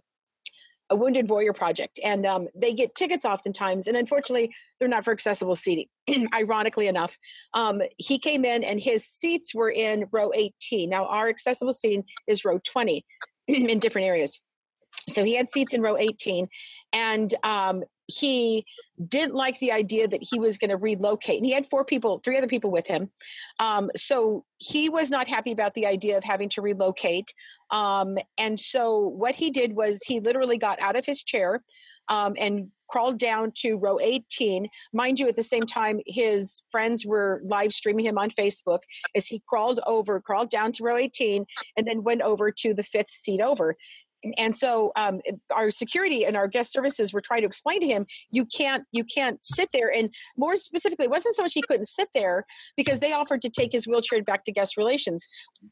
a 0.90 0.96
Wounded 0.96 1.28
Warrior 1.28 1.52
Project, 1.52 1.98
and 2.04 2.24
um, 2.24 2.48
they 2.54 2.72
get 2.74 2.94
tickets 2.94 3.24
oftentimes, 3.24 3.86
and 3.86 3.96
unfortunately, 3.96 4.54
they're 4.78 4.88
not 4.88 5.04
for 5.04 5.12
accessible 5.12 5.54
seating. 5.54 5.86
Ironically 6.34 6.86
enough, 6.86 7.18
um, 7.54 7.82
he 7.96 8.18
came 8.18 8.44
in 8.44 8.62
and 8.62 8.80
his 8.80 9.06
seats 9.06 9.54
were 9.54 9.70
in 9.70 10.06
row 10.12 10.30
18. 10.34 10.88
Now, 10.88 11.06
our 11.06 11.28
accessible 11.28 11.72
seating 11.72 12.04
is 12.26 12.44
row 12.44 12.58
20 12.64 13.04
in 13.48 13.78
different 13.78 14.06
areas. 14.06 14.40
So 15.08 15.24
he 15.24 15.34
had 15.34 15.48
seats 15.48 15.74
in 15.74 15.82
row 15.82 15.96
18, 15.96 16.48
and 16.92 17.34
um, 17.42 17.82
he 18.06 18.64
didn't 19.08 19.34
like 19.34 19.58
the 19.58 19.72
idea 19.72 20.08
that 20.08 20.22
he 20.22 20.38
was 20.38 20.58
going 20.58 20.70
to 20.70 20.76
relocate. 20.76 21.38
And 21.38 21.46
he 21.46 21.52
had 21.52 21.66
four 21.66 21.84
people, 21.84 22.20
three 22.24 22.38
other 22.38 22.46
people 22.46 22.70
with 22.70 22.86
him. 22.86 23.10
Um, 23.58 23.90
so 23.94 24.44
he 24.58 24.88
was 24.88 25.10
not 25.10 25.28
happy 25.28 25.52
about 25.52 25.74
the 25.74 25.86
idea 25.86 26.16
of 26.16 26.24
having 26.24 26.48
to 26.50 26.62
relocate. 26.62 27.32
Um, 27.70 28.16
and 28.38 28.58
so 28.58 28.98
what 29.00 29.34
he 29.36 29.50
did 29.50 29.74
was 29.74 30.02
he 30.06 30.20
literally 30.20 30.58
got 30.58 30.80
out 30.80 30.96
of 30.96 31.04
his 31.04 31.22
chair 31.22 31.62
um, 32.08 32.34
and 32.38 32.70
crawled 32.88 33.18
down 33.18 33.52
to 33.56 33.74
row 33.74 33.98
18. 34.00 34.68
Mind 34.92 35.18
you, 35.18 35.28
at 35.28 35.36
the 35.36 35.42
same 35.42 35.64
time, 35.64 36.00
his 36.06 36.62
friends 36.70 37.04
were 37.04 37.42
live 37.44 37.72
streaming 37.72 38.06
him 38.06 38.16
on 38.16 38.30
Facebook 38.30 38.80
as 39.14 39.26
he 39.26 39.42
crawled 39.48 39.80
over, 39.86 40.20
crawled 40.20 40.50
down 40.50 40.72
to 40.72 40.84
row 40.84 40.96
18, 40.96 41.44
and 41.76 41.86
then 41.86 42.04
went 42.04 42.22
over 42.22 42.50
to 42.50 42.74
the 42.74 42.84
fifth 42.84 43.10
seat 43.10 43.40
over 43.40 43.76
and 44.36 44.56
so 44.56 44.92
um, 44.96 45.20
our 45.54 45.70
security 45.70 46.24
and 46.24 46.36
our 46.36 46.48
guest 46.48 46.72
services 46.72 47.12
were 47.12 47.20
trying 47.20 47.42
to 47.42 47.46
explain 47.46 47.80
to 47.80 47.86
him 47.86 48.06
you 48.30 48.46
can't 48.46 48.84
you 48.92 49.04
can't 49.04 49.38
sit 49.44 49.68
there. 49.72 49.92
And 49.92 50.12
more 50.36 50.56
specifically 50.56 51.04
it 51.04 51.10
wasn't 51.10 51.34
so 51.34 51.42
much 51.42 51.52
he 51.54 51.62
couldn't 51.62 51.86
sit 51.86 52.08
there 52.14 52.44
because 52.76 53.00
they 53.00 53.12
offered 53.12 53.42
to 53.42 53.50
take 53.50 53.72
his 53.72 53.86
wheelchair 53.86 54.22
back 54.22 54.44
to 54.44 54.52
guest 54.52 54.76
relations. 54.76 55.26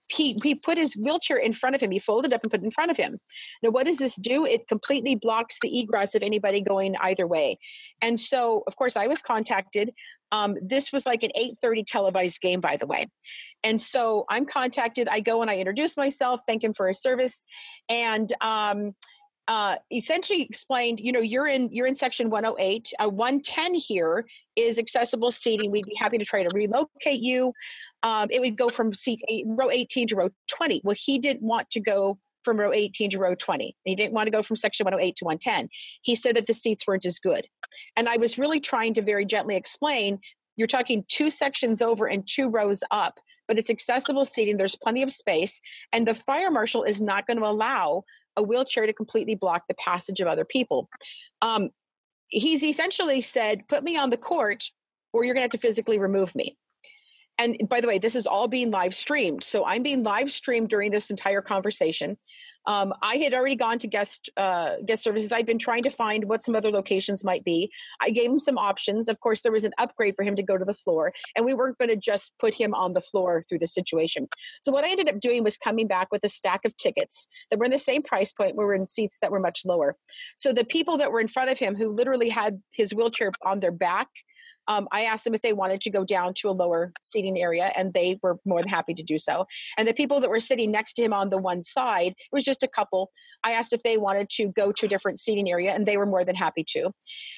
He 0.09 0.39
he 0.43 0.55
put 0.55 0.79
his 0.79 0.95
wheelchair 0.95 1.37
in 1.37 1.53
front 1.53 1.75
of 1.75 1.83
him. 1.83 1.91
He 1.91 1.99
folded 1.99 2.33
up 2.33 2.43
and 2.43 2.51
put 2.51 2.61
it 2.61 2.65
in 2.65 2.71
front 2.71 2.91
of 2.91 2.97
him. 2.97 3.19
Now 3.63 3.71
what 3.71 3.87
does 3.87 3.99
this 3.99 4.17
do? 4.17 4.45
It 4.45 4.69
completely 4.69 5.15
blocks 5.15 5.59
the 5.61 5.81
egress 5.81 6.15
of 6.15 6.23
anybody 6.23 6.63
going 6.63 6.97
either 7.01 7.27
way. 7.27 7.59
And 8.01 8.19
so 8.19 8.63
of 8.67 8.77
course 8.77 8.97
i 8.97 9.07
was 9.07 9.23
contacted 9.23 9.91
um, 10.35 10.57
this 10.61 10.93
was 10.93 11.07
like 11.07 11.23
an 11.23 11.31
8:30 11.37 11.85
televised 11.87 12.41
game, 12.41 12.61
by 12.61 12.77
the 12.77 12.87
way. 12.87 13.07
And 13.63 13.81
so 13.81 14.25
I'm 14.29 14.47
contacted. 14.47 15.09
I 15.09 15.21
go 15.21 15.43
and 15.43 15.51
I 15.51 15.57
introduce 15.59 15.97
myself, 15.97 16.41
thank 16.47 16.65
him 16.65 16.75
for 16.75 16.89
his 16.89 17.01
service, 17.01 17.47
and 17.89 18.33
um, 18.41 18.95
uh, 19.47 19.77
essentially 19.93 20.43
explained, 20.43 20.99
you 21.01 21.13
know, 21.13 21.21
you're 21.21 21.47
in 21.47 21.71
you're 21.71 21.87
in 21.87 21.95
section 21.95 22.31
108. 22.31 22.93
Uh, 22.99 23.09
110 23.09 23.75
here 23.75 24.27
is 24.57 24.79
accessible 24.79 25.31
seating. 25.31 25.71
We'd 25.71 25.87
be 25.87 25.97
happy 25.97 26.19
to 26.19 26.25
try 26.25 26.43
to 26.43 26.49
relocate 26.55 27.21
you. 27.21 27.53
Um, 28.03 28.29
it 28.31 28.41
would 28.41 28.59
go 28.59 28.69
from 28.69 28.93
seat 28.93 29.21
eight, 29.29 29.45
row 29.47 29.71
18 29.71 30.09
to 30.09 30.17
row 30.17 30.31
20. 30.49 30.81
Well, 30.83 30.97
he 30.99 31.19
didn't 31.19 31.43
want 31.43 31.71
to 31.71 31.81
go 31.81 32.19
from 32.45 32.59
row 32.59 32.73
18 32.73 33.11
to 33.11 33.19
row 33.19 33.35
20. 33.35 33.77
He 33.85 33.95
didn't 33.95 34.13
want 34.13 34.27
to 34.27 34.31
go 34.31 34.43
from 34.43 34.57
section 34.57 34.85
108 34.85 35.17
to 35.17 35.25
110. 35.25 35.69
He 36.03 36.15
said 36.15 36.37
that 36.37 36.47
the 36.47 36.55
seats 36.55 36.87
weren't 36.87 37.07
as 37.07 37.19
good. 37.19 37.47
And 37.97 38.09
I 38.09 38.17
was 38.17 38.39
really 38.39 38.61
trying 38.61 38.95
to 38.95 39.03
very 39.03 39.25
gently 39.25 39.57
explain 39.57 40.21
you're 40.57 40.69
talking 40.69 41.05
two 41.09 41.31
sections 41.31 41.83
over 41.83 42.07
and 42.07 42.27
two 42.27 42.49
rows 42.49 42.83
up, 42.91 43.19
but 43.49 43.59
it's 43.59 43.71
accessible 43.71 44.25
seating. 44.25 44.57
There's 44.57 44.77
plenty 44.77 45.03
of 45.03 45.11
space. 45.11 45.61
And 45.93 46.07
the 46.07 46.15
fire 46.15 46.51
marshal 46.51 46.85
is 46.85 47.01
not 47.01 47.27
going 47.27 47.39
to 47.39 47.47
allow 47.47 48.05
a 48.37 48.43
wheelchair 48.43 48.87
to 48.87 48.93
completely 48.93 49.35
block 49.35 49.65
the 49.69 49.75
passage 49.75 50.21
of 50.21 50.29
other 50.29 50.45
people. 50.45 50.89
Um, 51.43 51.71
he's 52.29 52.63
essentially 52.63 53.21
said, 53.21 53.67
Put 53.69 53.85
me 53.85 53.97
on 53.97 54.11
the 54.11 54.17
court, 54.17 54.65
or 55.13 55.25
you're 55.25 55.35
going 55.35 55.43
to 55.43 55.47
have 55.47 55.61
to 55.61 55.67
physically 55.67 55.99
remove 55.99 56.35
me 56.35 56.57
and 57.39 57.57
by 57.69 57.81
the 57.81 57.89
way, 57.89 57.99
this 57.99 58.15
is 58.15 58.27
all 58.27 58.49
being 58.49 58.71
live 58.71 58.95
streamed. 58.95 59.43
So 59.45 59.65
I'm 59.65 59.83
being 59.83 60.03
live 60.03 60.31
streamed 60.31 60.69
during 60.69 60.91
this 60.91 61.11
entire 61.11 61.43
conversation. 61.43 62.17
Um, 62.67 62.95
I 63.03 63.17
had 63.17 63.35
already 63.35 63.57
gone 63.57 63.79
to 63.79 63.87
guest 63.87 64.31
uh, 64.37 64.77
guest 64.87 65.03
services. 65.03 65.33
I'd 65.33 65.47
been 65.47 65.59
trying 65.59 65.83
to 65.83 65.91
find 65.91 66.25
what 66.25 66.43
some 66.43 66.55
other 66.55 66.71
locations 66.71 67.25
might 67.25 67.45
be. 67.45 67.71
I 68.01 68.11
gave 68.11 68.31
him 68.31 68.39
some 68.39 68.57
options. 68.57 69.09
Of 69.09 69.21
course, 69.21 69.43
there 69.43 69.53
was 69.53 69.65
an 69.65 69.73
upgrade 69.79 70.15
for 70.17 70.25
him 70.25 70.37
to 70.37 70.43
go 70.43 70.57
to 70.57 70.65
the 70.65 70.75
floor, 70.75 71.13
and 71.37 71.45
we 71.45 71.55
weren't 71.55 71.79
going 71.79 71.91
to 71.91 71.97
just 71.97 72.33
put 72.39 72.55
him 72.55 72.75
on 72.75 72.95
the 72.95 73.01
floor 73.01 73.45
through 73.49 73.59
the 73.59 73.67
situation. 73.67 74.29
So 74.63 74.73
what 74.73 74.85
I 74.85 74.91
ended 74.91 75.09
up 75.09 75.21
doing 75.21 75.45
was 75.45 75.59
coming 75.59 75.87
back 75.87 76.09
with 76.11 76.25
a 76.25 76.29
stack 76.29 76.65
of 76.65 76.77
tickets 76.77 77.27
that 77.51 77.59
were 77.59 77.67
in 77.67 77.71
the 77.71 77.79
same 77.79 78.03
price 78.03 78.33
point. 78.33 78.57
We 78.57 78.65
were 78.65 78.75
in 78.75 78.87
seats 78.87 79.19
that 79.21 79.31
were 79.31 79.41
much 79.41 79.65
lower. 79.65 79.97
So 80.39 80.53
the 80.53 80.65
people 80.65 80.97
that 80.99 81.13
were 81.13 81.21
in 81.21 81.29
front 81.29 81.51
of 81.51 81.59
him, 81.59 81.77
who 81.77 81.91
literally 81.91 82.31
had 82.31 82.63
his 82.73 82.95
wheelchair 82.95 83.33
on 83.45 83.61
their 83.61 83.73
back 83.73 84.09
um, 84.69 84.89
I 84.93 85.03
asked 85.05 85.25
them 85.25 85.35
if 85.35 85.43
they 85.43 85.53
wanted 85.53 85.81
to 85.83 85.91
go 85.91 86.05
down 86.05 86.35
to 86.35 86.49
a 86.49 86.53
lower 86.53 86.93
seating 87.03 87.39
area, 87.39 87.73
and 87.77 87.93
they 87.93 88.19
were 88.23 88.39
more 88.45 88.63
than 88.63 88.71
happy 88.71 88.95
to 88.95 89.03
do 89.03 89.19
so. 89.19 89.47
And 89.77 89.87
the 89.87 89.95
people 89.95 90.21
that 90.21 90.31
were 90.31 90.41
sitting 90.41 90.71
next 90.71 90.95
to 90.95 91.03
him 91.03 91.13
on 91.13 91.31
the 91.31 91.39
one 91.39 91.63
side, 91.63 92.13
it 92.13 92.33
was 92.33 92.45
just 92.45 92.63
a 92.63 92.69
couple. 92.69 93.11
I 93.43 93.53
asked 93.53 93.73
if 93.73 93.83
they 93.83 93.97
wanted 93.97 94.29
to 94.31 94.49
go 94.49 94.73
to 94.73 94.87
a 94.87 94.89
different 94.89 95.19
seating 95.19 95.51
area, 95.51 95.73
and 95.73 95.87
they 95.87 95.97
were 95.97 96.07
more 96.07 96.25
than 96.25 96.35
happy 96.35 96.65
to. 96.69 96.91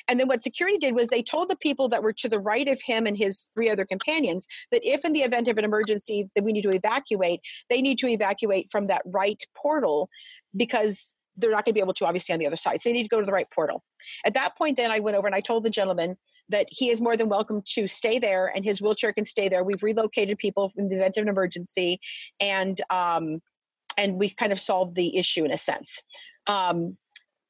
And 0.09 0.21
then 0.21 0.29
what 0.29 0.43
security 0.43 0.79
did 0.79 0.95
was 0.95 1.09
they 1.09 1.23
told 1.23 1.49
the 1.49 1.57
people 1.57 1.89
that 1.89 2.03
were 2.03 2.13
to 2.15 2.29
the 2.29 2.41
right 2.41 2.69
of 2.69 2.81
him 2.81 3.07
and 3.07 3.17
his 3.17 3.51
three 3.57 3.71
other 3.71 3.85
companions 3.85 4.47
that 4.71 4.85
if, 4.85 5.05
in 5.05 5.13
the 5.13 5.23
event 5.23 5.49
of 5.49 5.59
an 5.59 5.65
emergency, 5.65 6.29
that 6.35 6.45
we 6.45 6.53
need 6.53 6.63
to 6.63 6.75
evacuate, 6.75 7.41
they 7.71 7.81
need 7.81 7.99
to 7.99 8.09
evacuate 8.09 8.69
from 8.71 8.87
that 8.87 9.03
right 9.05 9.43
portal 9.57 10.09
because 10.57 11.13
they're 11.37 11.51
not 11.51 11.65
going 11.65 11.73
to 11.73 11.75
be 11.75 11.81
able 11.81 11.95
to 11.95 12.07
obviously 12.07 12.33
on 12.33 12.39
the 12.39 12.47
other 12.47 12.57
side. 12.57 12.81
So 12.81 12.89
they 12.89 12.95
need 12.95 13.03
to 13.05 13.09
go 13.09 13.21
to 13.21 13.27
the 13.27 13.33
right 13.33 13.51
portal. 13.51 13.83
At 14.25 14.35
that 14.35 14.57
point, 14.57 14.77
then 14.77 14.91
I 14.91 15.01
went 15.01 15.17
over 15.17 15.27
and 15.27 15.35
I 15.35 15.41
told 15.41 15.65
the 15.65 15.71
gentleman 15.71 16.17
that 16.49 16.67
he 16.71 16.91
is 16.91 17.01
more 17.01 17.17
than 17.17 17.29
welcome 17.29 17.63
to 17.75 17.87
stay 17.87 18.19
there 18.19 18.53
and 18.55 18.65
his 18.65 18.81
wheelchair 18.81 19.13
can 19.13 19.25
stay 19.25 19.49
there. 19.49 19.65
We've 19.65 19.83
relocated 19.83 20.39
people 20.39 20.73
in 20.77 20.89
the 20.89 20.97
event 20.97 21.17
of 21.17 21.23
an 21.23 21.29
emergency 21.29 22.01
and 22.41 22.81
um, 22.91 23.41
and 23.99 24.19
we 24.19 24.31
kind 24.31 24.53
of 24.53 24.61
solved 24.61 24.95
the 24.95 25.17
issue 25.17 25.45
in 25.45 25.51
a 25.51 25.57
sense. 25.57 26.03
Um, 26.47 26.99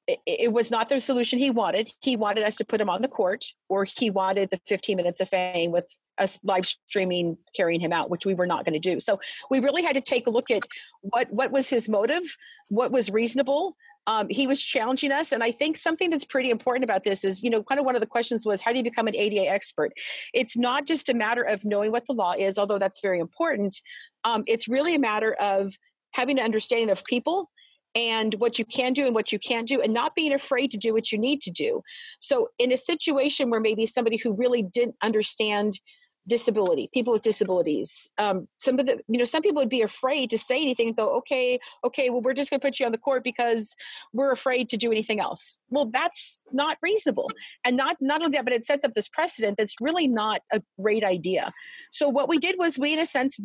it, 0.07 0.21
it, 0.27 0.53
was 0.53 0.71
not 0.71 0.89
the 0.89 1.01
solution 1.01 1.39
he 1.39 1.51
wanted. 1.51 1.91
He 2.01 2.17
wanted 2.17 2.45
us 2.45 2.57
to 2.57 2.65
put 2.65 2.81
him 2.81 2.89
on 2.89 3.03
the 3.03 3.09
court, 3.09 3.45
or 3.69 3.85
he 3.85 4.11
wanted 4.11 4.51
the 4.51 4.61
15 4.67 4.97
minutes 4.97 5.21
of 5.21 5.29
fame 5.29 5.73
with 5.73 5.87
us 6.19 6.39
live 6.43 6.67
streaming 6.67 7.37
carrying 7.55 7.81
him 7.81 7.93
out, 7.93 8.11
which 8.11 8.25
we 8.25 8.35
were 8.35 8.47
not 8.47 8.65
going 8.65 8.81
to 8.81 8.95
do. 8.95 9.01
So 9.01 9.21
we 9.51 9.61
really 9.61 9.83
had 9.83 9.95
to 9.95 10.01
take 10.01 10.27
a 10.27 10.31
look 10.31 10.51
at 10.51 10.63
what 11.01 11.31
what 11.31 11.51
was 11.51 11.69
his 11.69 11.89
motive, 11.89 12.23
what 12.69 12.91
was 12.91 13.11
reasonable. 13.11 13.77
Um, 14.09 14.29
he 14.31 14.47
was 14.47 14.63
challenging 14.63 15.11
us, 15.11 15.33
and 15.33 15.43
I 15.43 15.51
think 15.51 15.77
something 15.77 16.11
that's 16.11 16.25
pretty 16.25 16.51
important 16.51 16.85
about 16.85 17.03
this 17.03 17.25
is, 17.25 17.43
you 17.43 17.51
know, 17.51 17.65
kind 17.65 17.81
of 17.81 17.85
one 17.85 17.97
of 17.97 18.01
the 18.01 18.07
questions 18.07 18.47
was, 18.47 18.61
how 18.61 18.71
do 18.71 18.79
you 18.79 18.85
become 18.85 19.09
an 19.09 19.17
ADA 19.17 19.51
expert? 19.51 19.93
It's 20.33 20.57
not 20.57 20.87
just 20.87 21.09
a 21.09 21.15
matter 21.15 21.43
of 21.43 21.65
knowing 21.65 21.91
what 21.91 22.05
the 22.07 22.13
law 22.13 22.35
is, 22.39 22.57
although 22.57 22.79
that's 22.79 23.01
very 23.01 23.19
important. 23.19 23.83
Um, 24.23 24.45
it's 24.47 24.69
really 24.69 24.95
a 24.95 25.01
matter 25.01 25.35
of 25.41 25.75
having 26.13 26.39
an 26.39 26.45
understanding 26.45 26.89
of 26.89 27.05
people 27.05 27.51
and 27.97 28.35
what 28.35 28.59
you 28.59 28.65
can 28.67 28.93
do 28.93 29.07
and 29.07 29.15
what 29.15 29.33
you 29.33 29.39
can't 29.39 29.67
do 29.67 29.81
and 29.81 29.93
not 29.93 30.15
being 30.15 30.33
afraid 30.33 30.71
to 30.71 30.77
do 30.77 30.93
what 30.93 31.11
you 31.11 31.19
need 31.19 31.41
to 31.41 31.51
do. 31.51 31.83
So 32.21 32.51
in 32.59 32.71
a 32.71 32.77
situation 32.77 33.49
where 33.51 33.61
maybe 33.61 33.87
somebody 33.87 34.19
who 34.19 34.35
really 34.35 34.63
didn't 34.63 34.97
understand 35.03 35.81
disability 36.29 36.91
people 36.93 37.13
with 37.13 37.23
disabilities 37.23 38.09
um, 38.19 38.49
some 38.59 38.81
of 38.81 38.87
the 38.87 38.99
you 39.07 39.17
know 39.17 39.25
some 39.25 39.43
people 39.43 39.63
would 39.63 39.69
be 39.69 39.83
afraid 39.83 40.29
to 40.29 40.37
say 40.37 40.61
anything 40.61 40.89
and 40.89 40.97
go 40.97 41.17
okay 41.17 41.57
okay 41.85 42.11
well 42.11 42.21
we're 42.21 42.35
just 42.35 42.51
going 42.51 42.59
to 42.59 42.67
put 42.67 42.81
you 42.81 42.87
on 42.87 42.91
the 42.91 42.99
court 42.99 43.23
because 43.23 43.77
we're 44.13 44.33
afraid 44.33 44.69
to 44.69 44.77
do 44.77 44.91
anything 44.91 45.21
else. 45.21 45.57
Well 45.71 45.87
that's 45.87 46.43
not 46.53 46.79
reasonable. 46.83 47.29
And 47.65 47.77
not 47.77 47.97
not 48.01 48.23
only 48.23 48.37
that 48.37 48.45
but 48.45 48.53
it 48.53 48.65
sets 48.65 48.85
up 48.85 48.95
this 48.95 49.09
precedent 49.09 49.57
that's 49.57 49.77
really 49.81 50.09
not 50.09 50.41
a 50.53 50.61
great 50.81 51.05
idea. 51.05 51.53
So 51.93 52.09
what 52.09 52.29
we 52.29 52.39
did 52.39 52.57
was 52.59 52.77
we 52.77 52.93
in 52.93 52.99
a 52.99 53.07
sense 53.07 53.39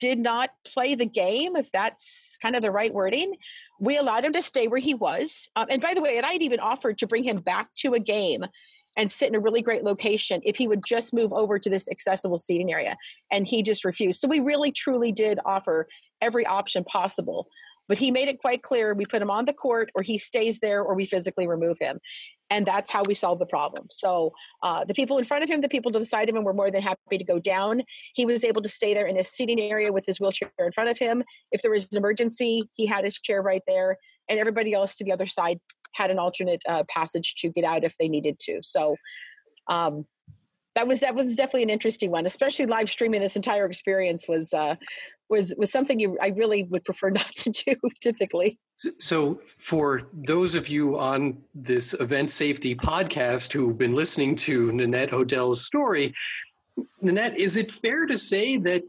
did 0.00 0.18
not 0.18 0.50
play 0.66 0.94
the 0.94 1.06
game, 1.06 1.56
if 1.56 1.70
that's 1.72 2.38
kind 2.42 2.56
of 2.56 2.62
the 2.62 2.70
right 2.70 2.92
wording. 2.92 3.36
We 3.80 3.96
allowed 3.96 4.24
him 4.24 4.32
to 4.32 4.42
stay 4.42 4.68
where 4.68 4.80
he 4.80 4.94
was. 4.94 5.48
Um, 5.56 5.66
and 5.70 5.80
by 5.80 5.94
the 5.94 6.02
way, 6.02 6.16
and 6.16 6.26
I'd 6.26 6.42
even 6.42 6.60
offered 6.60 6.98
to 6.98 7.06
bring 7.06 7.24
him 7.24 7.40
back 7.40 7.68
to 7.76 7.94
a 7.94 8.00
game 8.00 8.44
and 8.96 9.10
sit 9.10 9.28
in 9.28 9.34
a 9.34 9.40
really 9.40 9.62
great 9.62 9.82
location 9.82 10.40
if 10.44 10.56
he 10.56 10.68
would 10.68 10.84
just 10.86 11.12
move 11.12 11.32
over 11.32 11.58
to 11.58 11.68
this 11.68 11.88
accessible 11.88 12.38
seating 12.38 12.72
area. 12.72 12.96
And 13.30 13.46
he 13.46 13.62
just 13.62 13.84
refused. 13.84 14.20
So 14.20 14.28
we 14.28 14.40
really, 14.40 14.70
truly 14.72 15.10
did 15.12 15.40
offer 15.44 15.88
every 16.20 16.46
option 16.46 16.84
possible. 16.84 17.48
But 17.88 17.98
he 17.98 18.10
made 18.10 18.28
it 18.28 18.40
quite 18.40 18.62
clear 18.62 18.94
we 18.94 19.04
put 19.04 19.20
him 19.20 19.30
on 19.30 19.44
the 19.44 19.52
court 19.52 19.90
or 19.94 20.02
he 20.02 20.16
stays 20.16 20.58
there 20.60 20.82
or 20.82 20.94
we 20.94 21.04
physically 21.04 21.46
remove 21.46 21.78
him 21.78 22.00
and 22.50 22.66
that's 22.66 22.90
how 22.90 23.02
we 23.02 23.14
solved 23.14 23.40
the 23.40 23.46
problem. 23.46 23.86
So 23.90 24.32
uh, 24.62 24.84
the 24.84 24.94
people 24.94 25.18
in 25.18 25.24
front 25.24 25.42
of 25.42 25.50
him, 25.50 25.60
the 25.60 25.68
people 25.68 25.90
to 25.92 25.98
the 25.98 26.04
side 26.04 26.28
of 26.28 26.36
him, 26.36 26.44
were 26.44 26.52
more 26.52 26.70
than 26.70 26.82
happy 26.82 27.18
to 27.18 27.24
go 27.24 27.38
down. 27.38 27.82
He 28.14 28.26
was 28.26 28.44
able 28.44 28.62
to 28.62 28.68
stay 28.68 28.94
there 28.94 29.06
in 29.06 29.16
his 29.16 29.28
seating 29.28 29.60
area 29.60 29.92
with 29.92 30.04
his 30.06 30.20
wheelchair 30.20 30.50
in 30.58 30.72
front 30.72 30.90
of 30.90 30.98
him. 30.98 31.24
If 31.52 31.62
there 31.62 31.70
was 31.70 31.88
an 31.90 31.98
emergency, 31.98 32.62
he 32.74 32.86
had 32.86 33.04
his 33.04 33.18
chair 33.18 33.42
right 33.42 33.62
there, 33.66 33.96
and 34.28 34.38
everybody 34.38 34.72
else 34.74 34.94
to 34.96 35.04
the 35.04 35.12
other 35.12 35.26
side 35.26 35.58
had 35.94 36.10
an 36.10 36.18
alternate 36.18 36.62
uh, 36.68 36.84
passage 36.88 37.34
to 37.36 37.48
get 37.48 37.64
out 37.64 37.84
if 37.84 37.96
they 37.98 38.08
needed 38.08 38.38
to. 38.40 38.60
So 38.62 38.96
um, 39.68 40.04
that 40.74 40.86
was 40.86 41.00
that 41.00 41.14
was 41.14 41.36
definitely 41.36 41.64
an 41.64 41.70
interesting 41.70 42.10
one, 42.10 42.26
especially 42.26 42.66
live 42.66 42.90
streaming. 42.90 43.20
This 43.20 43.36
entire 43.36 43.66
experience 43.66 44.26
was 44.28 44.52
uh, 44.52 44.76
was 45.28 45.54
was 45.56 45.70
something 45.70 45.98
you 46.00 46.18
I 46.20 46.28
really 46.28 46.64
would 46.64 46.84
prefer 46.84 47.10
not 47.20 47.34
to 47.36 47.50
do 47.50 47.76
typically. 48.00 48.58
So, 48.98 49.36
for 49.36 50.02
those 50.12 50.54
of 50.54 50.68
you 50.68 50.98
on 50.98 51.38
this 51.54 51.94
event 51.94 52.30
safety 52.30 52.74
podcast 52.74 53.52
who've 53.52 53.78
been 53.78 53.94
listening 53.94 54.36
to 54.36 54.72
Nanette 54.72 55.12
Odell's 55.12 55.64
story, 55.64 56.12
Nanette, 57.00 57.38
is 57.38 57.56
it 57.56 57.70
fair 57.70 58.06
to 58.06 58.18
say 58.18 58.58
that 58.58 58.82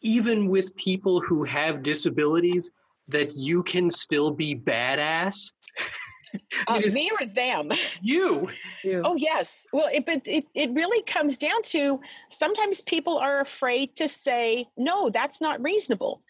even 0.00 0.48
with 0.48 0.74
people 0.76 1.20
who 1.20 1.44
have 1.44 1.82
disabilities, 1.82 2.70
that 3.08 3.34
you 3.34 3.62
can 3.62 3.90
still 3.90 4.30
be 4.30 4.54
badass? 4.54 5.52
Uh, 6.66 6.80
me 6.80 7.10
or 7.18 7.26
them? 7.26 7.70
You. 8.02 8.50
you. 8.84 9.02
Oh 9.04 9.16
yes. 9.16 9.66
Well, 9.72 9.88
it, 9.92 10.06
but 10.06 10.22
it, 10.24 10.44
it 10.54 10.70
really 10.72 11.02
comes 11.04 11.38
down 11.38 11.62
to 11.64 12.00
sometimes 12.28 12.82
people 12.82 13.18
are 13.18 13.40
afraid 13.40 13.96
to 13.96 14.06
say 14.08 14.66
no. 14.76 15.10
That's 15.10 15.40
not 15.40 15.62
reasonable 15.62 16.20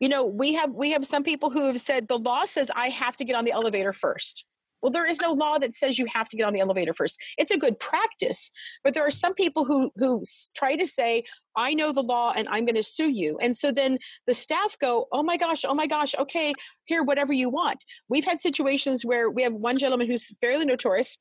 you 0.00 0.08
know 0.08 0.24
we 0.24 0.52
have 0.54 0.70
we 0.72 0.90
have 0.90 1.06
some 1.06 1.22
people 1.22 1.50
who 1.50 1.66
have 1.66 1.80
said 1.80 2.08
the 2.08 2.18
law 2.18 2.44
says 2.44 2.70
i 2.74 2.88
have 2.88 3.16
to 3.16 3.24
get 3.24 3.36
on 3.36 3.44
the 3.44 3.52
elevator 3.52 3.92
first 3.92 4.44
well 4.84 4.92
there 4.92 5.06
is 5.06 5.20
no 5.20 5.32
law 5.32 5.56
that 5.56 5.72
says 5.72 5.98
you 5.98 6.06
have 6.12 6.28
to 6.28 6.36
get 6.36 6.44
on 6.44 6.52
the 6.52 6.60
elevator 6.60 6.92
first 6.92 7.18
it's 7.38 7.50
a 7.50 7.58
good 7.58 7.80
practice 7.80 8.50
but 8.84 8.92
there 8.92 9.04
are 9.04 9.10
some 9.10 9.34
people 9.34 9.64
who 9.64 9.90
who 9.96 10.22
try 10.54 10.76
to 10.76 10.86
say 10.86 11.24
i 11.56 11.72
know 11.72 11.90
the 11.90 12.02
law 12.02 12.32
and 12.36 12.46
i'm 12.50 12.66
going 12.66 12.74
to 12.74 12.82
sue 12.82 13.08
you 13.08 13.38
and 13.40 13.56
so 13.56 13.72
then 13.72 13.98
the 14.26 14.34
staff 14.34 14.76
go 14.78 15.06
oh 15.10 15.22
my 15.22 15.38
gosh 15.38 15.64
oh 15.66 15.74
my 15.74 15.86
gosh 15.86 16.14
okay 16.18 16.52
here 16.84 17.02
whatever 17.02 17.32
you 17.32 17.48
want 17.48 17.82
we've 18.08 18.26
had 18.26 18.38
situations 18.38 19.04
where 19.04 19.30
we 19.30 19.42
have 19.42 19.54
one 19.54 19.78
gentleman 19.78 20.06
who's 20.06 20.30
fairly 20.40 20.66
notorious 20.66 21.16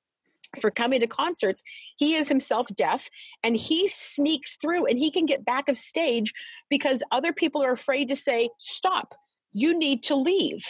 for 0.61 0.69
coming 0.69 0.99
to 0.99 1.07
concerts. 1.07 1.63
He 1.97 2.13
is 2.13 2.29
himself 2.29 2.67
deaf 2.75 3.09
and 3.43 3.57
he 3.57 3.87
sneaks 3.87 4.55
through 4.57 4.85
and 4.85 4.99
he 4.99 5.09
can 5.09 5.25
get 5.25 5.43
back 5.43 5.67
of 5.67 5.75
stage 5.75 6.31
because 6.69 7.01
other 7.11 7.33
people 7.33 7.63
are 7.63 7.71
afraid 7.71 8.07
to 8.09 8.15
say, 8.15 8.49
Stop, 8.59 9.15
you 9.51 9.75
need 9.75 10.03
to 10.03 10.15
leave. 10.15 10.63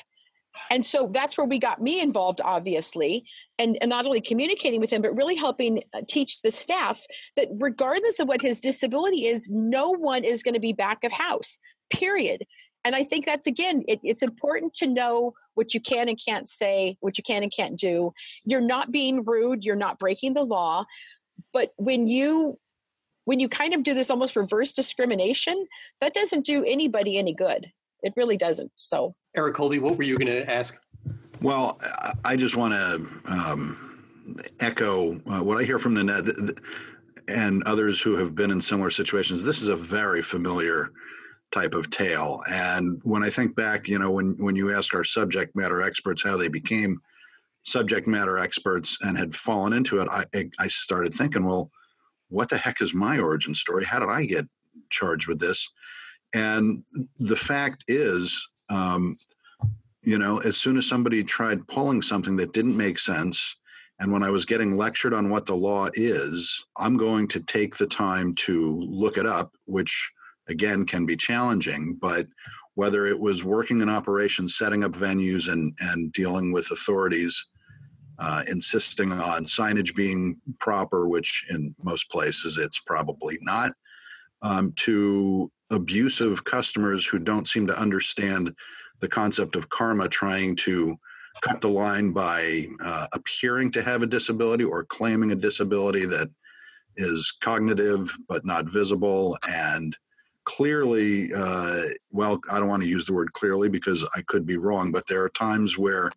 And 0.70 0.86
so 0.86 1.10
that's 1.12 1.38
where 1.38 1.48
we 1.48 1.60
got 1.60 1.82
me 1.82 2.00
involved, 2.00 2.42
obviously, 2.44 3.26
and, 3.58 3.78
and 3.82 3.90
not 3.90 4.06
only 4.06 4.22
communicating 4.22 4.80
with 4.80 4.90
him, 4.90 5.02
but 5.02 5.16
really 5.16 5.36
helping 5.36 5.84
uh, 5.94 6.02
teach 6.08 6.42
the 6.42 6.52
staff 6.52 7.02
that 7.36 7.50
regardless 7.60 8.20
of 8.20 8.28
what 8.28 8.42
his 8.42 8.60
disability 8.60 9.28
is, 9.28 9.48
no 9.50 9.90
one 9.92 10.24
is 10.24 10.44
going 10.44 10.54
to 10.54 10.60
be 10.60 10.74
back 10.74 11.04
of 11.04 11.12
house, 11.12 11.58
period. 11.90 12.46
And 12.86 12.96
i 12.98 13.04
think 13.06 13.26
that's 13.26 13.48
again 13.48 13.84
it, 13.88 14.02
it's 14.04 14.22
important 14.22 14.74
to 14.74 14.88
know 14.88 15.34
what 15.54 15.74
you 15.74 15.80
can 15.80 16.10
and 16.10 16.20
can't 16.24 16.50
say 16.50 16.98
what 17.00 17.18
you 17.18 17.24
can 17.24 17.42
and 17.42 17.52
can't 17.52 17.80
do. 17.80 18.14
You're 18.44 18.60
not 18.60 18.92
being 18.92 19.24
rude 19.24 19.64
you're 19.64 19.78
not 19.78 20.00
breaking 20.00 20.34
the 20.34 20.44
law 20.44 20.86
but 21.54 21.72
when 21.78 22.08
you 22.08 22.60
when 23.26 23.40
you 23.40 23.48
kind 23.48 23.74
of 23.74 23.84
do 23.84 23.94
this 23.94 24.10
almost 24.10 24.36
reverse 24.36 24.74
discrimination 24.74 25.66
that 26.02 26.14
doesn't 26.14 26.46
do 26.46 26.66
anybody 26.66 27.18
any 27.18 27.34
good 27.34 27.72
it 28.04 28.14
really 28.16 28.38
doesn't 28.38 28.72
so 28.78 29.12
eric 29.36 29.56
colby 29.56 29.80
what 29.80 29.98
were 29.98 30.04
you 30.04 30.18
going 30.18 30.28
to 30.28 30.50
ask 30.50 30.80
well 31.42 31.80
i 32.26 32.36
just 32.36 32.56
want 32.56 32.74
to 32.74 33.32
um, 33.32 34.08
echo 34.60 35.14
uh, 35.28 35.44
what 35.44 35.60
i 35.60 35.64
hear 35.64 35.80
from 35.80 35.94
the 35.94 36.04
Nanette 36.04 36.60
and 37.28 37.64
others 37.64 38.02
who 38.02 38.16
have 38.16 38.36
been 38.36 38.52
in 38.52 38.62
similar 38.62 38.92
situations 38.92 39.44
this 39.44 39.62
is 39.62 39.68
a 39.68 39.76
very 39.76 40.22
familiar 40.22 40.92
type 41.54 41.76
of 41.76 41.90
tale. 41.92 42.42
And 42.50 43.00
when 43.04 43.24
I 43.24 43.30
think 43.30 43.56
back, 43.56 43.88
you 43.88 44.00
know, 44.00 44.12
when 44.12 44.36
when 44.40 44.56
you 44.56 44.76
ask 44.76 44.94
our 44.94 45.04
subject 45.04 45.56
matter 45.56 45.82
experts 45.82 46.24
how 46.24 46.36
they 46.36 46.48
became 46.48 47.00
subject 47.62 48.08
matter 48.08 48.40
experts 48.40 48.98
and 49.02 49.18
had 49.18 49.36
fallen 49.36 49.72
into 49.72 50.00
it, 50.02 50.08
I 50.12 50.26
I 50.60 50.68
started 50.68 51.14
thinking, 51.14 51.46
well, 51.46 51.72
what 52.30 52.50
the 52.50 52.58
heck 52.58 52.82
is 52.82 52.94
my 52.94 53.20
origin 53.20 53.54
story? 53.56 53.86
How 53.86 54.00
did 54.00 54.10
I 54.10 54.26
get 54.26 54.48
charged 54.90 55.28
with 55.28 55.40
this? 55.40 55.70
And 56.34 56.84
the 57.20 57.36
fact 57.36 57.84
is, 57.88 58.50
um, 58.70 59.16
you 60.02 60.18
know, 60.18 60.40
as 60.40 60.58
soon 60.58 60.78
as 60.78 60.88
somebody 60.88 61.24
tried 61.24 61.68
pulling 61.68 62.02
something 62.02 62.36
that 62.38 62.54
didn't 62.54 62.78
make 62.78 63.00
sense, 63.00 63.58
and 64.00 64.12
when 64.12 64.24
I 64.24 64.32
was 64.32 64.46
getting 64.46 64.76
lectured 64.76 65.14
on 65.14 65.30
what 65.30 65.46
the 65.46 65.56
law 65.56 65.88
is, 65.94 66.66
I'm 66.78 66.98
going 66.98 67.28
to 67.30 67.40
take 67.42 67.78
the 67.78 67.88
time 67.88 68.34
to 68.36 68.80
look 68.82 69.18
it 69.18 69.26
up, 69.26 69.54
which 69.66 70.12
again 70.50 70.86
can 70.86 71.06
be 71.06 71.16
challenging. 71.16 71.98
But 72.02 72.28
whether 72.76 73.06
it 73.06 73.20
was 73.20 73.44
working 73.44 73.82
in 73.82 73.90
operations 73.90 74.56
setting 74.56 74.84
up 74.84 74.94
venues 74.94 75.52
and 75.52 75.74
and 75.80 76.12
dealing 76.14 76.52
with 76.52 76.72
authorities 76.72 77.50
uh, 78.20 78.44
insisting 78.50 79.12
on 79.12 79.44
signage 79.46 79.96
being 79.96 80.36
proper 80.60 81.08
which 81.08 81.46
in 81.50 81.76
most 81.84 82.10
places 82.10 82.58
it's 82.58 82.80
probably 82.80 83.38
not 83.42 83.72
um, 84.42 84.74
to 84.76 85.52
abusive 85.74 86.44
customers 86.44 87.06
who 87.06 87.20
don't 87.20 87.48
seem 87.48 87.68
to 87.68 87.80
understand 87.80 88.54
the 89.02 89.08
concept 89.08 89.56
of 89.56 89.70
karma 89.70 90.08
trying 90.08 90.56
to 90.56 90.96
cut 91.42 91.60
the 91.62 91.70
line 91.70 92.12
by 92.12 92.68
uh, 92.84 93.08
appearing 93.14 93.72
to 93.72 93.84
have 93.84 94.02
a 94.02 94.08
disability 94.08 94.64
or 94.64 94.86
claiming 94.86 95.32
a 95.32 95.36
disability 95.36 96.06
that 96.06 96.30
is 96.96 97.34
cognitive 97.42 98.10
but 98.30 98.46
not 98.46 98.72
visible. 98.72 99.38
And 99.50 99.98
clearly, 100.46 101.34
uh, 101.36 101.82
well, 102.12 102.40
I 102.52 102.60
don't 102.60 102.70
want 102.70 102.84
to 102.84 102.90
use 102.90 103.06
the 103.06 103.14
word 103.14 103.34
clearly 103.34 103.68
because 103.68 104.08
I 104.16 104.22
could 104.28 104.46
be 104.46 104.58
wrong, 104.58 104.92
but 104.92 105.08
there 105.08 105.24
are 105.24 105.30
times 105.30 105.78
where, 105.78 106.12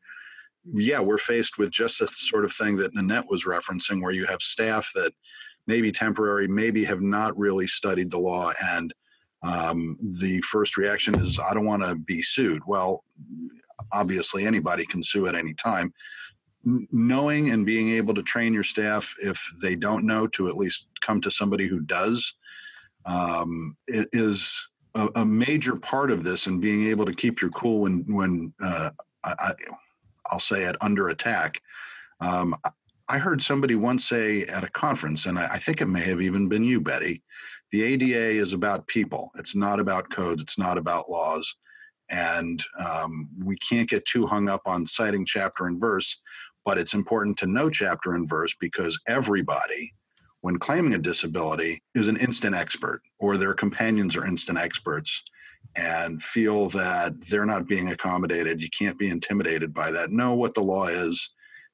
yeah, 0.74 1.00
we're 1.00 1.18
faced 1.18 1.58
with 1.58 1.70
just 1.70 1.98
the 1.98 2.06
sort 2.06 2.44
of 2.44 2.52
thing 2.52 2.76
that 2.76 2.94
Nanette 2.94 3.30
was 3.30 3.44
referencing, 3.44 4.02
where 4.02 4.12
you 4.12 4.26
have 4.26 4.42
staff 4.42 4.90
that 4.94 5.12
maybe 5.66 5.90
temporary, 5.90 6.46
maybe 6.48 6.84
have 6.84 7.00
not 7.00 7.36
really 7.38 7.66
studied 7.66 8.10
the 8.10 8.18
law, 8.18 8.52
and 8.62 8.92
um, 9.46 9.96
the 10.00 10.40
first 10.40 10.76
reaction 10.76 11.18
is, 11.20 11.38
I 11.38 11.54
don't 11.54 11.66
want 11.66 11.82
to 11.82 11.94
be 11.94 12.20
sued. 12.20 12.62
Well, 12.66 13.04
obviously 13.92 14.44
anybody 14.44 14.84
can 14.84 15.02
sue 15.02 15.26
at 15.26 15.34
any 15.34 15.54
time. 15.54 15.92
knowing 16.90 17.50
and 17.50 17.64
being 17.64 17.90
able 17.90 18.12
to 18.12 18.22
train 18.22 18.52
your 18.52 18.64
staff 18.64 19.14
if 19.22 19.40
they 19.62 19.76
don't 19.76 20.04
know 20.04 20.26
to 20.26 20.48
at 20.48 20.56
least 20.56 20.88
come 21.00 21.20
to 21.20 21.30
somebody 21.30 21.68
who 21.68 21.78
does 21.78 22.34
um, 23.04 23.76
is 23.86 24.68
a, 24.96 25.08
a, 25.14 25.24
major 25.24 25.76
part 25.76 26.10
of 26.10 26.24
this 26.24 26.48
and 26.48 26.60
being 26.60 26.88
able 26.88 27.04
to 27.04 27.14
keep 27.14 27.40
your 27.40 27.50
cool 27.50 27.82
when 27.82 28.04
when 28.08 28.52
uh, 28.60 28.90
I, 29.22 29.52
will 30.32 30.40
say 30.40 30.64
it 30.64 30.74
under 30.80 31.08
attack. 31.10 31.60
Um, 32.20 32.56
I 33.08 33.18
heard 33.18 33.40
somebody 33.40 33.76
once 33.76 34.08
say 34.08 34.42
at 34.42 34.64
a 34.64 34.70
conference, 34.70 35.26
and 35.26 35.38
I, 35.38 35.44
I 35.44 35.58
think 35.58 35.80
it 35.80 35.86
may 35.86 36.00
have 36.00 36.20
even 36.20 36.48
been 36.48 36.64
you, 36.64 36.80
Betty. 36.80 37.22
The 37.72 37.82
ADA 37.82 38.40
is 38.40 38.52
about 38.52 38.86
people. 38.86 39.30
It's 39.36 39.56
not 39.56 39.80
about 39.80 40.10
codes. 40.10 40.42
It's 40.42 40.58
not 40.58 40.78
about 40.78 41.10
laws. 41.10 41.56
And 42.10 42.62
um, 42.78 43.28
we 43.44 43.56
can't 43.56 43.88
get 43.88 44.04
too 44.04 44.26
hung 44.26 44.48
up 44.48 44.62
on 44.66 44.86
citing 44.86 45.24
chapter 45.24 45.66
and 45.66 45.80
verse, 45.80 46.20
but 46.64 46.78
it's 46.78 46.94
important 46.94 47.36
to 47.38 47.46
know 47.46 47.68
chapter 47.68 48.12
and 48.12 48.28
verse 48.28 48.54
because 48.60 48.98
everybody, 49.08 49.92
when 50.42 50.58
claiming 50.58 50.94
a 50.94 50.98
disability, 50.98 51.82
is 51.94 52.06
an 52.06 52.16
instant 52.18 52.54
expert 52.54 53.02
or 53.18 53.36
their 53.36 53.54
companions 53.54 54.16
are 54.16 54.24
instant 54.24 54.58
experts 54.58 55.24
and 55.74 56.22
feel 56.22 56.68
that 56.68 57.12
they're 57.28 57.44
not 57.44 57.66
being 57.66 57.90
accommodated. 57.90 58.62
You 58.62 58.70
can't 58.70 58.98
be 58.98 59.10
intimidated 59.10 59.74
by 59.74 59.90
that. 59.90 60.10
Know 60.10 60.34
what 60.34 60.54
the 60.54 60.62
law 60.62 60.86
is. 60.86 61.32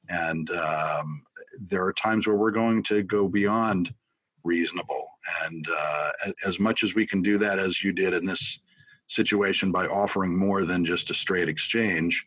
And 0.09 0.51
um, 0.51 1.22
there 1.68 1.84
are 1.84 1.93
times 1.93 2.26
where 2.26 2.36
we're 2.36 2.51
going 2.51 2.82
to 2.84 3.03
go 3.03 3.28
beyond 3.28 3.95
reasonable. 4.45 5.07
And 5.45 5.66
uh, 5.74 6.11
as 6.47 6.59
much 6.59 6.82
as 6.82 6.95
we 6.95 7.07
can 7.07 7.22
do 7.22 7.38
that, 7.38 7.59
as 7.59 7.82
you 7.82 7.93
did 7.93 8.14
in 8.14 8.24
this 8.24 8.61
situation 9.07 9.72
by 9.72 9.86
offering 9.86 10.38
more 10.38 10.64
than 10.64 10.84
just 10.84 11.11
a 11.11 11.14
straight 11.14 11.49
exchange, 11.49 12.26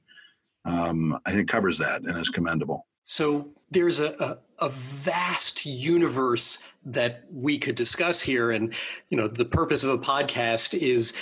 um, 0.65 1.17
I 1.25 1.31
think 1.31 1.49
covers 1.49 1.77
that 1.77 2.01
and 2.01 2.17
is 2.17 2.29
commendable. 2.29 2.87
So 3.05 3.49
there's 3.69 3.99
a, 3.99 4.39
a, 4.59 4.65
a, 4.65 4.69
vast 4.69 5.65
universe 5.65 6.59
that 6.85 7.23
we 7.31 7.59
could 7.59 7.75
discuss 7.75 8.21
here. 8.21 8.51
And, 8.51 8.73
you 9.09 9.17
know, 9.17 9.27
the 9.27 9.45
purpose 9.45 9.83
of 9.83 9.91
a 9.91 9.97
podcast 9.97 10.77
is 10.77 11.13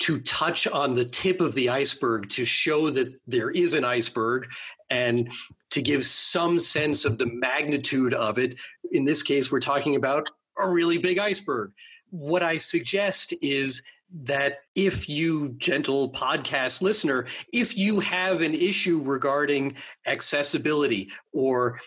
to 0.00 0.20
touch 0.20 0.66
on 0.66 0.94
the 0.94 1.04
tip 1.04 1.40
of 1.40 1.54
the 1.54 1.70
iceberg 1.70 2.28
to 2.30 2.44
show 2.44 2.90
that 2.90 3.14
there 3.26 3.50
is 3.50 3.72
an 3.72 3.84
iceberg 3.84 4.48
and 4.90 5.30
to 5.72 5.82
give 5.82 6.04
some 6.04 6.60
sense 6.60 7.04
of 7.04 7.18
the 7.18 7.26
magnitude 7.26 8.14
of 8.14 8.38
it. 8.38 8.58
In 8.92 9.04
this 9.04 9.22
case, 9.22 9.50
we're 9.50 9.60
talking 9.60 9.96
about 9.96 10.30
a 10.58 10.68
really 10.68 10.98
big 10.98 11.18
iceberg. 11.18 11.72
What 12.10 12.42
I 12.42 12.58
suggest 12.58 13.34
is 13.42 13.82
that 14.24 14.58
if 14.74 15.08
you, 15.08 15.54
gentle 15.56 16.12
podcast 16.12 16.82
listener, 16.82 17.26
if 17.52 17.76
you 17.76 18.00
have 18.00 18.42
an 18.42 18.54
issue 18.54 19.00
regarding 19.02 19.74
accessibility 20.06 21.10
or 21.32 21.80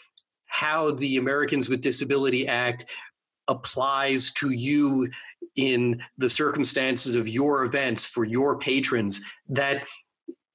how 0.48 0.92
the 0.92 1.18
Americans 1.18 1.70
with 1.70 1.82
Disability 1.82 2.48
Act 2.48 2.86
applies 3.48 4.32
to 4.34 4.50
you 4.50 5.10
in 5.56 6.02
the 6.18 6.30
circumstances 6.30 7.14
of 7.14 7.28
your 7.28 7.64
events 7.64 8.06
for 8.06 8.26
your 8.26 8.58
patrons, 8.58 9.22
that 9.48 9.84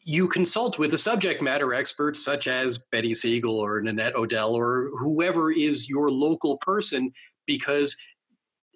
you 0.02 0.28
consult 0.28 0.78
with 0.78 0.94
a 0.94 0.98
subject 0.98 1.42
matter 1.42 1.74
expert 1.74 2.16
such 2.16 2.48
as 2.48 2.78
Betty 2.78 3.14
Siegel 3.14 3.58
or 3.58 3.80
Nanette 3.80 4.16
Odell 4.16 4.54
or 4.54 4.90
whoever 4.98 5.50
is 5.50 5.88
your 5.88 6.10
local 6.10 6.58
person 6.58 7.12
because 7.46 7.96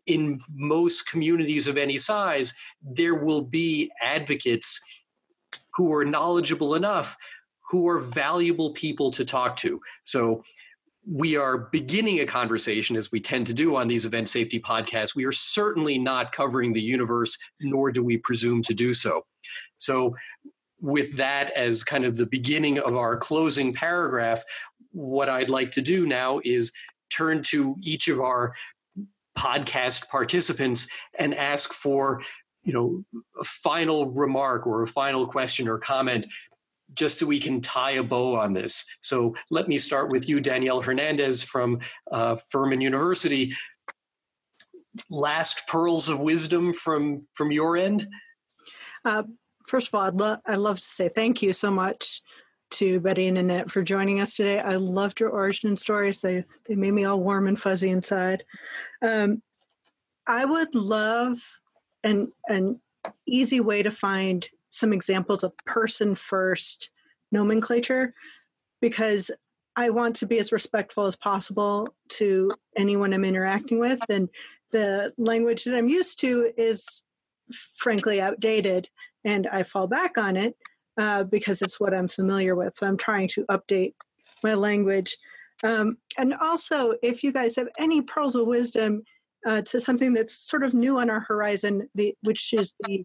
in 0.07 0.41
most 0.53 1.09
communities 1.09 1.67
of 1.67 1.79
any 1.79 1.97
size, 1.97 2.53
there 2.83 3.15
will 3.15 3.41
be 3.41 3.91
advocates 4.03 4.81
who 5.75 5.93
are 5.95 6.05
knowledgeable 6.05 6.75
enough, 6.75 7.17
who 7.71 7.89
are 7.89 7.99
valuable 7.99 8.73
people 8.73 9.11
to 9.11 9.25
talk 9.25 9.57
to. 9.57 9.81
So 10.05 10.45
we 11.07 11.37
are 11.37 11.59
beginning 11.59 12.21
a 12.21 12.27
conversation 12.27 12.97
as 12.97 13.13
we 13.13 13.21
tend 13.21 13.47
to 13.47 13.55
do 13.55 13.77
on 13.77 13.89
these 13.89 14.05
event 14.05 14.29
safety 14.29 14.61
podcasts. 14.61 15.15
We 15.15 15.25
are 15.25 15.33
certainly 15.33 15.99
not 15.99 16.33
covering 16.33 16.73
the 16.73 16.81
universe, 16.81 17.39
nor 17.61 17.91
do 17.93 18.03
we 18.03 18.17
presume 18.19 18.63
to 18.65 18.75
do 18.75 18.95
so. 18.95 19.25
So, 19.77 20.15
with 20.85 21.17
that 21.17 21.51
as 21.57 21.83
kind 21.83 22.05
of 22.05 22.19
the 22.19 22.27
beginning 22.27 22.79
of 22.79 22.93
our 22.93 23.17
closing 23.17 23.73
paragraph, 23.73 24.45
what 24.93 25.31
I'd 25.31 25.49
like 25.49 25.71
to 25.73 25.81
do 25.81 26.07
now 26.07 26.43
is 26.45 26.73
turn 27.09 27.43
to 27.45 27.77
each 27.83 28.07
of 28.07 28.21
our 28.21 28.55
podcast 29.37 30.09
participants 30.11 30.87
and 31.19 31.35
ask 31.35 31.73
for 31.73 32.23
you 32.65 32.73
know 32.75 33.03
a 33.41 33.45
final 33.45 34.11
remark 34.11 34.67
or 34.67 34.83
a 34.83 34.87
final 34.87 35.27
question 35.27 35.69
or 35.69 35.79
comment 35.79 36.27
just 36.93 37.19
so 37.19 37.25
we 37.25 37.41
can 37.41 37.63
tie 37.63 37.93
a 37.93 38.03
bow 38.03 38.37
on 38.37 38.53
this. 38.53 38.85
So 39.01 39.35
let 39.51 39.69
me 39.69 39.79
start 39.79 40.13
with 40.13 40.29
you 40.29 40.39
danielle 40.39 40.83
hernandez 40.83 41.43
from 41.43 41.81
uh, 42.13 42.37
furman 42.37 42.83
university. 42.83 43.55
Last 45.09 45.67
pearls 45.67 46.11
of 46.11 46.21
wisdom 46.21 46.75
from 46.75 47.27
from 47.33 47.51
your 47.53 47.79
end? 47.79 48.07
Uh, 49.03 49.25
first 49.67 49.89
of 49.89 49.95
all 49.95 50.03
i'd, 50.03 50.15
lo- 50.15 50.37
I'd 50.47 50.59
love 50.59 50.79
to 50.79 50.85
say 50.85 51.09
thank 51.09 51.43
you 51.43 51.53
so 51.53 51.71
much 51.71 52.23
to 52.75 52.99
Betty 52.99 53.27
and 53.27 53.37
Nanette 53.37 53.71
for 53.71 53.83
joining 53.83 54.21
us 54.21 54.35
today. 54.35 54.59
I 54.59 54.77
loved 54.77 55.21
your 55.21 55.31
origin 55.31 55.77
stories. 55.77 56.21
They 56.21 56.45
they 56.67 56.75
made 56.75 56.93
me 56.93 57.05
all 57.05 57.21
warm 57.21 57.47
and 57.47 57.59
fuzzy 57.59 57.89
inside. 57.91 58.45
Um, 59.01 59.43
I 60.27 60.45
would 60.45 60.75
love 60.75 61.39
an 62.03 62.33
an 62.49 62.81
easy 63.27 63.61
way 63.61 63.83
to 63.83 63.91
find 63.91 64.49
some 64.71 64.93
examples 64.93 65.45
of 65.45 65.57
person 65.67 66.15
first 66.15 66.91
nomenclature 67.31 68.13
because 68.81 69.31
I 69.77 69.91
want 69.91 70.17
to 70.17 70.27
be 70.27 70.39
as 70.39 70.53
respectful 70.53 71.07
as 71.07 71.17
possible 71.17 71.95
to 72.11 72.51
anyone 72.77 73.13
I'm 73.13 73.25
interacting 73.25 73.79
with 73.79 74.01
and 74.09 74.29
the 74.73 75.13
language 75.17 75.65
that 75.65 75.77
I'm 75.77 75.89
used 75.89 76.19
to 76.21 76.53
is 76.57 77.03
frankly 77.53 78.21
outdated 78.21 78.89
and 79.25 79.47
I 79.47 79.63
fall 79.63 79.87
back 79.87 80.19
on 80.19 80.37
it 80.37 80.57
uh, 80.97 81.25
because 81.25 81.63
it's 81.63 81.81
what 81.81 81.95
I'm 81.95 82.09
familiar 82.09 82.55
with. 82.55 82.75
So 82.75 82.87
I'm 82.87 82.97
trying 82.97 83.29
to 83.29 83.45
update 83.47 83.95
my 84.43 84.55
language. 84.55 85.17
Um, 85.63 85.97
and 86.19 86.35
also, 86.35 86.95
if 87.03 87.23
you 87.23 87.33
guys 87.33 87.57
have 87.57 87.69
any 87.79 88.03
pearls 88.03 88.35
of 88.35 88.47
wisdom 88.47 89.03
uh, 89.47 89.63
to 89.63 89.81
something 89.81 90.13
that's 90.13 90.35
sort 90.35 90.65
of 90.65 90.75
new 90.75 90.99
on 90.99 91.11
our 91.11 91.21
horizon, 91.21 91.89
the, 91.95 92.15
which 92.23 92.53
is 92.53 92.75
the 92.87 93.05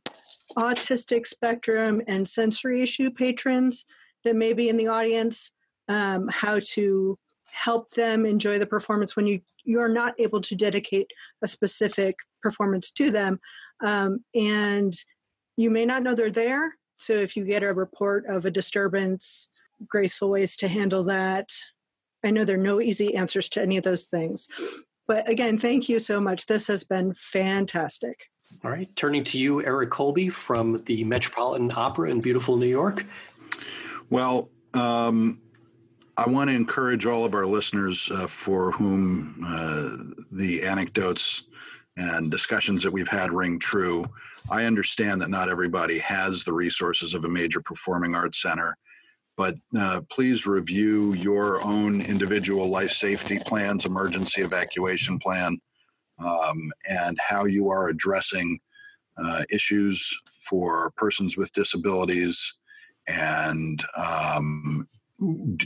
autistic 0.58 1.28
spectrum 1.28 2.02
and 2.08 2.28
sensory 2.28 2.82
issue 2.82 3.12
patrons 3.12 3.86
that 4.24 4.36
may 4.36 4.54
be 4.54 4.70
in 4.70 4.78
the 4.78 4.88
audience, 4.88 5.52
um, 5.88 6.28
how 6.30 6.60
to 6.60 7.18
help 7.52 7.90
them 7.92 8.26
enjoy 8.26 8.60
the 8.60 8.66
performance 8.66 9.16
when 9.16 9.26
you 9.26 9.40
you're 9.64 9.90
not 9.90 10.14
able 10.20 10.40
to 10.40 10.56
dedicate 10.56 11.08
a 11.42 11.48
specific 11.48 12.16
performance 12.44 12.92
to 12.92 13.10
them 13.10 13.40
um, 13.82 14.24
and 14.36 14.94
you 15.58 15.70
may 15.70 15.86
not 15.86 16.04
know 16.04 16.16
they're 16.16 16.32
there 16.32 16.74
so 17.00 17.14
if 17.14 17.38
you 17.38 17.46
get 17.46 17.64
a 17.64 17.74
report 17.74 18.26
of 18.26 18.46
a 18.46 18.52
disturbance, 18.52 19.50
graceful 19.88 20.30
ways 20.30 20.58
to 20.58 20.68
handle 20.68 21.06
that. 21.06 21.50
I 22.26 22.32
know 22.32 22.44
there 22.44 22.58
are 22.58 22.62
no 22.62 22.82
easy 22.82 23.16
answers 23.16 23.48
to 23.50 23.62
any 23.62 23.78
of 23.78 23.86
those 23.86 24.06
things. 24.08 24.50
But 25.08 25.28
again, 25.30 25.58
thank 25.58 25.88
you 25.88 26.00
so 26.00 26.20
much. 26.20 26.46
This 26.46 26.68
has 26.68 26.84
been 26.84 27.14
fantastic. 27.14 28.26
All 28.66 28.72
right. 28.72 28.94
Turning 28.98 29.24
to 29.26 29.40
you, 29.40 29.64
Eric 29.64 29.92
Colby 29.92 30.28
from 30.28 30.84
the 30.86 31.06
Metropolitan 31.06 31.72
Opera 31.74 32.12
in 32.12 32.20
beautiful 32.20 32.58
New 32.58 32.68
York. 32.68 33.06
Well, 34.10 34.50
um, 34.74 35.40
I 36.18 36.28
want 36.28 36.50
to 36.50 36.56
encourage 36.56 37.06
all 37.06 37.24
of 37.24 37.34
our 37.34 37.46
listeners 37.46 38.12
uh, 38.12 38.28
for 38.28 38.72
whom 38.72 39.42
uh, 39.48 39.90
the 40.34 40.64
anecdotes 40.64 41.44
and 42.00 42.32
discussions 42.32 42.82
that 42.82 42.92
we've 42.92 43.08
had 43.10 43.32
ring 43.32 43.60
true. 43.60 44.06
I 44.50 44.66
understand 44.66 45.22
that 45.22 45.30
not 45.30 45.50
everybody 45.50 46.00
has 46.00 46.44
the 46.44 46.54
resources 46.54 47.14
of 47.14 47.26
a 47.26 47.30
major 47.30 47.62
performing 47.62 48.16
arts 48.16 48.42
center, 48.42 48.78
but 49.36 49.56
uh, 49.78 50.02
please 50.10 50.48
review 50.48 51.14
your 51.14 51.62
own 51.62 52.02
individual 52.02 52.68
life 52.68 52.92
safety 52.92 53.38
plans, 53.46 53.86
emergency 53.86 54.42
evacuation 54.42 55.20
plan, 55.20 55.58
um, 56.20 56.72
and 56.90 57.18
how 57.20 57.46
you 57.46 57.70
are 57.70 57.90
addressing 57.90 58.58
uh, 59.18 59.44
issues 59.52 60.18
for 60.50 60.92
persons 60.96 61.36
with 61.36 61.52
disabilities 61.52 62.56
and 63.08 63.84
um, 63.98 64.88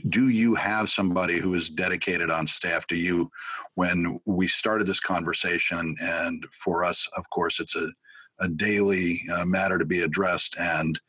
do 0.10 0.30
you 0.30 0.56
have 0.56 0.90
somebody 0.90 1.40
who 1.40 1.54
is 1.54 1.70
dedicated 1.70 2.32
on 2.32 2.48
staff 2.48 2.88
to 2.88 2.96
you 2.96 3.30
when 3.76 4.20
we 4.26 4.48
started 4.48 4.88
this 4.88 5.00
conversation? 5.00 5.96
And 6.02 6.46
for 6.52 6.84
us 6.84 7.08
of 7.16 7.30
course 7.30 7.60
it's 7.60 7.76
a, 7.76 7.88
a 8.40 8.48
daily 8.48 9.22
uh, 9.34 9.46
matter 9.46 9.78
to 9.78 9.86
be 9.86 10.02
addressed. 10.02 10.56
And 10.60 11.00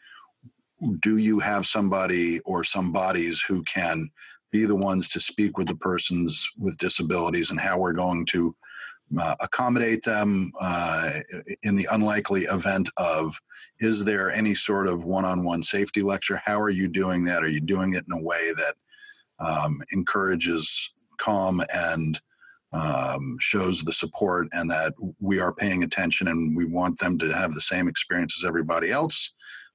do 1.00 1.16
you 1.16 1.38
have 1.38 1.66
somebody 1.66 2.40
or 2.40 2.64
some 2.64 2.92
bodies 2.92 3.42
who 3.46 3.62
can 3.62 4.10
be 4.52 4.66
the 4.66 4.76
ones 4.76 5.08
to 5.08 5.20
speak 5.20 5.56
with 5.56 5.66
the 5.66 5.76
persons 5.76 6.48
with 6.58 6.76
disabilities 6.78 7.50
and 7.50 7.58
how 7.58 7.78
we're 7.78 7.92
going 7.92 8.26
to 8.26 8.54
uh, 9.20 9.34
accommodate 9.40 10.02
them 10.02 10.50
uh, 10.60 11.10
in 11.62 11.76
the 11.76 11.86
unlikely 11.92 12.42
event 12.42 12.88
of 12.96 13.38
is 13.80 14.04
there 14.04 14.30
any 14.30 14.54
sort 14.54 14.86
of 14.86 15.04
one-on-one 15.04 15.62
safety 15.62 16.02
lecture? 16.02 16.40
How 16.44 16.60
are 16.60 16.70
you 16.70 16.88
doing 16.88 17.24
that? 17.24 17.42
Are 17.42 17.48
you 17.48 17.60
doing 17.60 17.94
it 17.94 18.04
in 18.06 18.18
a 18.18 18.22
way 18.22 18.52
that 18.56 18.74
um, 19.44 19.78
encourages 19.92 20.92
calm 21.18 21.60
and 21.74 22.20
um, 22.72 23.36
shows 23.40 23.82
the 23.82 23.92
support 23.92 24.48
and 24.52 24.68
that 24.70 24.94
we 25.20 25.40
are 25.40 25.54
paying 25.54 25.84
attention 25.84 26.28
and 26.28 26.56
we 26.56 26.64
want 26.64 26.98
them 26.98 27.18
to 27.18 27.32
have 27.32 27.52
the 27.52 27.60
same 27.60 27.88
experience 27.88 28.40
as 28.42 28.46
everybody 28.46 28.90
else 28.90 29.32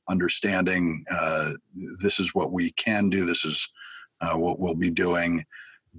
understanding 0.10 1.04
uh, 1.12 1.52
this 2.02 2.20
is 2.20 2.34
what 2.34 2.52
we 2.52 2.72
can 2.72 3.10
do 3.10 3.26
this 3.26 3.46
is 3.46 3.70
uh, 4.22 4.38
what 4.38 4.60
we'll 4.60 4.76
be 4.76 4.90
doing? 4.90 5.44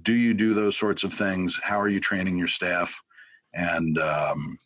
Do 0.01 0.13
you 0.13 0.33
do 0.33 0.53
those 0.53 0.77
sorts 0.77 1.03
of 1.03 1.13
things? 1.13 1.59
How 1.63 1.79
are 1.79 1.87
you 1.87 1.99
training 1.99 2.37
your 2.37 2.47
staff 2.47 3.01
and 3.53 3.97
um, 3.97 4.57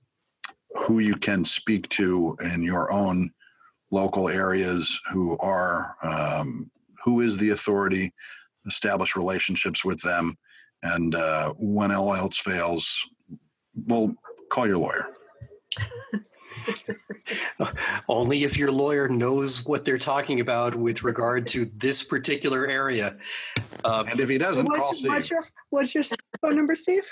who 0.76 1.00
you 1.00 1.16
can 1.16 1.44
speak 1.44 1.88
to 1.90 2.36
in 2.54 2.64
your 2.64 2.92
own 2.92 3.30
local 3.92 4.30
areas 4.30 5.00
who 5.12 5.38
are 5.40 5.96
um, 6.04 6.70
who 7.04 7.22
is 7.22 7.38
the 7.38 7.52
authority 7.52 8.14
establish 8.66 9.16
relationships 9.16 9.86
with 9.86 10.02
them 10.02 10.34
and 10.84 11.16
uh, 11.16 11.54
when 11.58 11.92
all 11.92 12.14
else 12.14 12.38
fails 12.38 13.08
well 13.88 14.14
call 14.52 14.68
your 14.68 14.78
lawyer 14.78 15.08
Only 18.08 18.44
if 18.44 18.58
your 18.58 18.72
lawyer 18.72 19.08
knows 19.08 19.66
what 19.66 19.86
they're 19.86 19.98
talking 19.98 20.40
about 20.40 20.76
with 20.76 21.04
regard 21.04 21.48
to 21.48 21.66
this 21.78 22.04
particular 22.04 22.68
area. 22.68 23.18
Um, 23.84 24.08
and 24.08 24.20
if 24.20 24.30
he 24.30 24.38
doesn't, 24.38 24.66
what's, 24.66 24.80
call 24.80 24.94
Steve. 24.94 25.12
What's 25.12 25.30
your, 25.30 25.44
what's 25.70 25.96
your 25.96 26.04
phone 26.42 26.56
number, 26.56 26.76
Steve? 26.76 27.04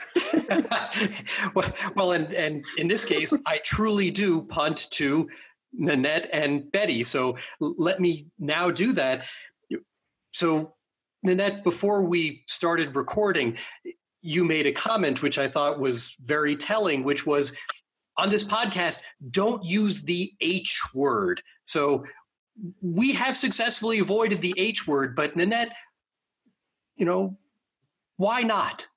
well, 1.55 1.73
well, 1.95 2.11
and, 2.13 2.33
and 2.33 2.63
in 2.77 2.87
this 2.87 3.05
case, 3.05 3.33
I 3.45 3.57
truly 3.59 4.11
do 4.11 4.43
punt 4.43 4.89
to 4.91 5.29
Nanette 5.73 6.29
and 6.31 6.71
Betty. 6.71 7.03
So 7.03 7.37
let 7.59 7.99
me 7.99 8.27
now 8.39 8.71
do 8.71 8.93
that. 8.93 9.25
So, 10.31 10.73
Nanette, 11.23 11.63
before 11.63 12.03
we 12.03 12.43
started 12.47 12.95
recording, 12.95 13.57
you 14.21 14.45
made 14.45 14.65
a 14.65 14.71
comment 14.71 15.21
which 15.21 15.37
I 15.37 15.47
thought 15.47 15.79
was 15.79 16.15
very 16.23 16.55
telling, 16.55 17.03
which 17.03 17.25
was 17.25 17.53
on 18.17 18.29
this 18.29 18.43
podcast, 18.43 18.99
don't 19.31 19.63
use 19.63 20.03
the 20.03 20.31
H 20.41 20.81
word. 20.93 21.41
So 21.63 22.05
we 22.81 23.13
have 23.13 23.35
successfully 23.35 23.99
avoided 23.99 24.41
the 24.41 24.53
H 24.57 24.87
word, 24.87 25.15
but 25.15 25.35
Nanette, 25.35 25.71
you 26.95 27.05
know, 27.05 27.37
why 28.17 28.41
not? 28.41 28.87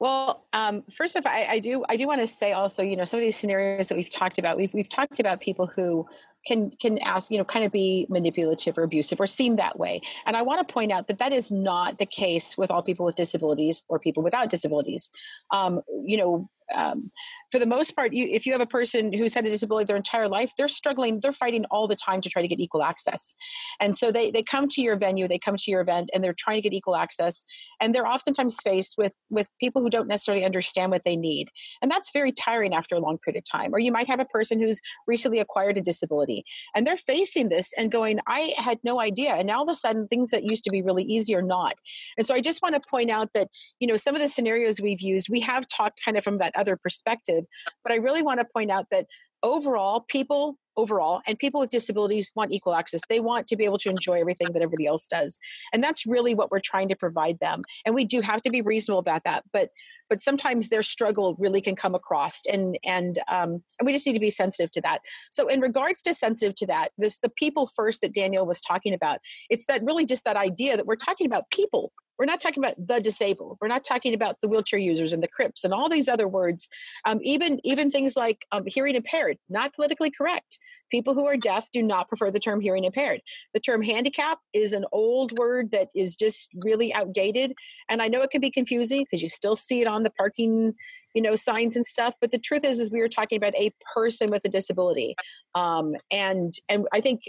Well, 0.00 0.46
um, 0.52 0.84
first 0.96 1.16
off, 1.16 1.26
I, 1.26 1.46
I, 1.50 1.58
do 1.58 1.84
I 1.88 1.96
do 1.96 2.06
want 2.06 2.20
to 2.20 2.26
say 2.26 2.52
also, 2.52 2.84
you 2.84 2.96
know, 2.96 3.04
some 3.04 3.18
of 3.18 3.22
these 3.22 3.36
scenarios 3.36 3.88
that 3.88 3.96
we've 3.96 4.08
talked 4.08 4.38
about, 4.38 4.56
we've 4.56 4.72
we've 4.72 4.88
talked 4.88 5.18
about 5.18 5.40
people 5.40 5.66
who 5.66 6.06
can 6.46 6.70
can 6.80 6.98
ask, 6.98 7.32
you 7.32 7.38
know, 7.38 7.44
kind 7.44 7.64
of 7.64 7.72
be 7.72 8.06
manipulative 8.08 8.78
or 8.78 8.84
abusive 8.84 9.20
or 9.20 9.26
seem 9.26 9.56
that 9.56 9.76
way. 9.76 10.00
And 10.24 10.36
I 10.36 10.42
want 10.42 10.66
to 10.66 10.72
point 10.72 10.92
out 10.92 11.08
that 11.08 11.18
that 11.18 11.32
is 11.32 11.50
not 11.50 11.98
the 11.98 12.06
case 12.06 12.56
with 12.56 12.70
all 12.70 12.80
people 12.80 13.04
with 13.04 13.16
disabilities 13.16 13.82
or 13.88 13.98
people 13.98 14.22
without 14.22 14.50
disabilities. 14.50 15.10
Um, 15.50 15.82
you 16.04 16.16
know, 16.16 16.48
um, 16.72 17.10
for 17.50 17.58
the 17.58 17.66
most 17.66 17.96
part, 17.96 18.12
you, 18.12 18.26
if 18.30 18.46
you 18.46 18.52
have 18.52 18.60
a 18.60 18.66
person 18.66 19.12
who's 19.12 19.34
had 19.34 19.46
a 19.46 19.50
disability 19.50 19.86
their 19.86 19.96
entire 19.96 20.28
life, 20.28 20.52
they're 20.58 20.68
struggling, 20.68 21.20
they're 21.20 21.32
fighting 21.32 21.64
all 21.70 21.88
the 21.88 21.96
time 21.96 22.20
to 22.20 22.28
try 22.28 22.42
to 22.42 22.48
get 22.48 22.60
equal 22.60 22.82
access. 22.82 23.34
And 23.80 23.96
so 23.96 24.12
they, 24.12 24.30
they 24.30 24.42
come 24.42 24.68
to 24.68 24.82
your 24.82 24.96
venue, 24.96 25.28
they 25.28 25.38
come 25.38 25.56
to 25.56 25.70
your 25.70 25.80
event, 25.80 26.10
and 26.12 26.22
they're 26.22 26.34
trying 26.34 26.56
to 26.56 26.62
get 26.62 26.72
equal 26.72 26.96
access. 26.96 27.44
And 27.80 27.94
they're 27.94 28.06
oftentimes 28.06 28.58
faced 28.62 28.96
with, 28.98 29.12
with 29.30 29.48
people 29.60 29.82
who 29.82 29.90
don't 29.90 30.08
necessarily 30.08 30.44
understand 30.44 30.90
what 30.90 31.02
they 31.04 31.16
need. 31.16 31.48
And 31.80 31.90
that's 31.90 32.10
very 32.12 32.32
tiring 32.32 32.74
after 32.74 32.94
a 32.94 33.00
long 33.00 33.18
period 33.18 33.38
of 33.38 33.44
time. 33.50 33.74
Or 33.74 33.78
you 33.78 33.92
might 33.92 34.08
have 34.08 34.20
a 34.20 34.26
person 34.26 34.60
who's 34.60 34.80
recently 35.06 35.38
acquired 35.38 35.78
a 35.78 35.80
disability 35.80 36.44
and 36.74 36.86
they're 36.86 36.96
facing 36.96 37.48
this 37.48 37.72
and 37.76 37.90
going, 37.90 38.18
I 38.26 38.54
had 38.56 38.78
no 38.84 39.00
idea. 39.00 39.34
And 39.34 39.46
now 39.46 39.58
all 39.58 39.62
of 39.64 39.70
a 39.70 39.74
sudden, 39.74 40.06
things 40.06 40.30
that 40.30 40.44
used 40.44 40.64
to 40.64 40.70
be 40.70 40.82
really 40.82 41.04
easy 41.04 41.34
are 41.34 41.42
not. 41.42 41.76
And 42.16 42.26
so 42.26 42.34
I 42.34 42.40
just 42.40 42.62
want 42.62 42.74
to 42.74 42.88
point 42.88 43.10
out 43.10 43.30
that, 43.34 43.48
you 43.78 43.88
know, 43.88 43.96
some 43.96 44.14
of 44.14 44.20
the 44.20 44.28
scenarios 44.28 44.80
we've 44.80 45.00
used, 45.00 45.28
we 45.30 45.40
have 45.40 45.66
talked 45.68 46.00
kind 46.04 46.16
of 46.16 46.24
from 46.24 46.38
that 46.38 46.54
other 46.54 46.76
perspective. 46.76 47.37
But 47.82 47.92
I 47.92 47.96
really 47.96 48.22
want 48.22 48.40
to 48.40 48.46
point 48.52 48.70
out 48.70 48.86
that 48.90 49.06
overall, 49.42 50.04
people 50.08 50.58
overall 50.76 51.20
and 51.26 51.38
people 51.38 51.60
with 51.60 51.70
disabilities 51.70 52.30
want 52.34 52.52
equal 52.52 52.74
access. 52.74 53.00
They 53.08 53.20
want 53.20 53.48
to 53.48 53.56
be 53.56 53.64
able 53.64 53.78
to 53.78 53.90
enjoy 53.90 54.20
everything 54.20 54.46
that 54.52 54.62
everybody 54.62 54.86
else 54.86 55.08
does 55.08 55.38
and 55.72 55.82
that's 55.82 56.06
really 56.06 56.34
what 56.34 56.52
we're 56.52 56.60
trying 56.60 56.88
to 56.88 56.94
provide 56.94 57.38
them 57.40 57.62
and 57.84 57.96
we 57.96 58.04
do 58.04 58.20
have 58.20 58.40
to 58.42 58.50
be 58.50 58.62
reasonable 58.62 59.00
about 59.00 59.24
that 59.24 59.44
but 59.52 59.70
but 60.08 60.20
sometimes 60.20 60.68
their 60.68 60.82
struggle 60.82 61.36
really 61.38 61.60
can 61.60 61.76
come 61.76 61.94
across 61.94 62.42
and 62.46 62.78
and 62.84 63.18
um, 63.28 63.62
and 63.78 63.86
we 63.86 63.92
just 63.92 64.06
need 64.06 64.14
to 64.14 64.20
be 64.20 64.30
sensitive 64.30 64.70
to 64.72 64.80
that. 64.80 65.00
So 65.30 65.48
in 65.48 65.60
regards 65.60 66.02
to 66.02 66.14
sensitive 66.14 66.54
to 66.56 66.66
that 66.66 66.90
this 66.98 67.20
the 67.20 67.28
people 67.28 67.70
first 67.74 68.00
that 68.00 68.14
Danielle 68.14 68.46
was 68.46 68.60
talking 68.60 68.94
about 68.94 69.18
it's 69.50 69.66
that 69.66 69.82
really 69.84 70.04
just 70.04 70.24
that 70.24 70.36
idea 70.36 70.76
that 70.76 70.86
we're 70.86 70.96
talking 70.96 71.26
about 71.26 71.50
people 71.50 71.92
we're 72.18 72.24
not 72.24 72.40
talking 72.40 72.62
about 72.62 72.74
the 72.84 73.00
disabled. 73.00 73.58
We're 73.60 73.68
not 73.68 73.84
talking 73.84 74.12
about 74.12 74.40
the 74.40 74.48
wheelchair 74.48 74.78
users 74.78 75.12
and 75.12 75.22
the 75.22 75.28
crips 75.28 75.62
and 75.64 75.72
all 75.72 75.88
these 75.88 76.08
other 76.08 76.26
words. 76.26 76.68
Um, 77.04 77.20
even 77.22 77.60
even 77.64 77.90
things 77.90 78.16
like 78.16 78.44
um, 78.50 78.64
hearing 78.66 78.96
impaired, 78.96 79.38
not 79.48 79.74
politically 79.74 80.10
correct. 80.10 80.58
People 80.90 81.14
who 81.14 81.26
are 81.26 81.36
deaf 81.36 81.68
do 81.72 81.82
not 81.82 82.08
prefer 82.08 82.30
the 82.30 82.40
term 82.40 82.60
hearing 82.60 82.84
impaired. 82.84 83.20
The 83.54 83.60
term 83.60 83.82
handicap 83.82 84.38
is 84.52 84.72
an 84.72 84.84
old 84.90 85.38
word 85.38 85.70
that 85.70 85.88
is 85.94 86.16
just 86.16 86.50
really 86.64 86.92
outdated, 86.92 87.52
and 87.88 88.02
I 88.02 88.08
know 88.08 88.22
it 88.22 88.30
can 88.30 88.40
be 88.40 88.50
confusing 88.50 89.04
because 89.04 89.22
you 89.22 89.28
still 89.28 89.56
see 89.56 89.80
it 89.80 89.86
on 89.86 90.02
the 90.02 90.10
parking, 90.10 90.74
you 91.14 91.22
know, 91.22 91.36
signs 91.36 91.76
and 91.76 91.86
stuff. 91.86 92.14
But 92.20 92.30
the 92.30 92.38
truth 92.38 92.64
is, 92.64 92.80
is 92.80 92.90
we 92.90 93.00
are 93.00 93.08
talking 93.08 93.36
about 93.36 93.54
a 93.54 93.72
person 93.94 94.30
with 94.30 94.44
a 94.44 94.48
disability, 94.48 95.14
um, 95.54 95.94
and 96.10 96.54
and 96.68 96.86
I 96.92 97.00
think 97.00 97.22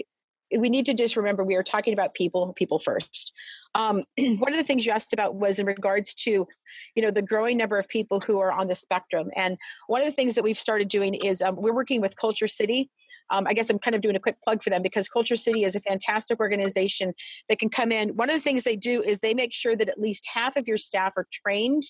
we 0.58 0.68
need 0.68 0.86
to 0.86 0.94
just 0.94 1.16
remember 1.16 1.44
we 1.44 1.54
are 1.54 1.62
talking 1.62 1.92
about 1.92 2.14
people 2.14 2.52
people 2.54 2.78
first. 2.78 3.32
Um, 3.74 4.04
one 4.38 4.52
of 4.52 4.58
the 4.58 4.64
things 4.64 4.84
you 4.84 4.92
asked 4.92 5.12
about 5.12 5.36
was 5.36 5.58
in 5.58 5.66
regards 5.66 6.14
to 6.14 6.46
you 6.94 7.02
know 7.02 7.10
the 7.10 7.22
growing 7.22 7.56
number 7.56 7.78
of 7.78 7.88
people 7.88 8.20
who 8.20 8.40
are 8.40 8.52
on 8.52 8.68
the 8.68 8.74
spectrum. 8.74 9.30
And 9.36 9.56
one 9.86 10.00
of 10.00 10.06
the 10.06 10.12
things 10.12 10.34
that 10.34 10.44
we've 10.44 10.58
started 10.58 10.88
doing 10.88 11.14
is 11.14 11.42
um, 11.42 11.56
we're 11.56 11.74
working 11.74 12.00
with 12.00 12.16
KultureCity. 12.16 12.88
Um, 13.32 13.46
I 13.46 13.54
guess 13.54 13.70
I'm 13.70 13.78
kind 13.78 13.94
of 13.94 14.00
doing 14.00 14.16
a 14.16 14.20
quick 14.20 14.40
plug 14.42 14.62
for 14.62 14.70
them 14.70 14.82
because 14.82 15.08
KultureCity 15.08 15.64
is 15.64 15.76
a 15.76 15.80
fantastic 15.80 16.40
organization 16.40 17.14
that 17.48 17.60
can 17.60 17.68
come 17.68 17.92
in. 17.92 18.16
One 18.16 18.28
of 18.28 18.34
the 18.34 18.40
things 18.40 18.64
they 18.64 18.76
do 18.76 19.02
is 19.02 19.20
they 19.20 19.34
make 19.34 19.52
sure 19.52 19.76
that 19.76 19.88
at 19.88 20.00
least 20.00 20.28
half 20.32 20.56
of 20.56 20.66
your 20.66 20.76
staff 20.76 21.12
are 21.16 21.28
trained 21.32 21.84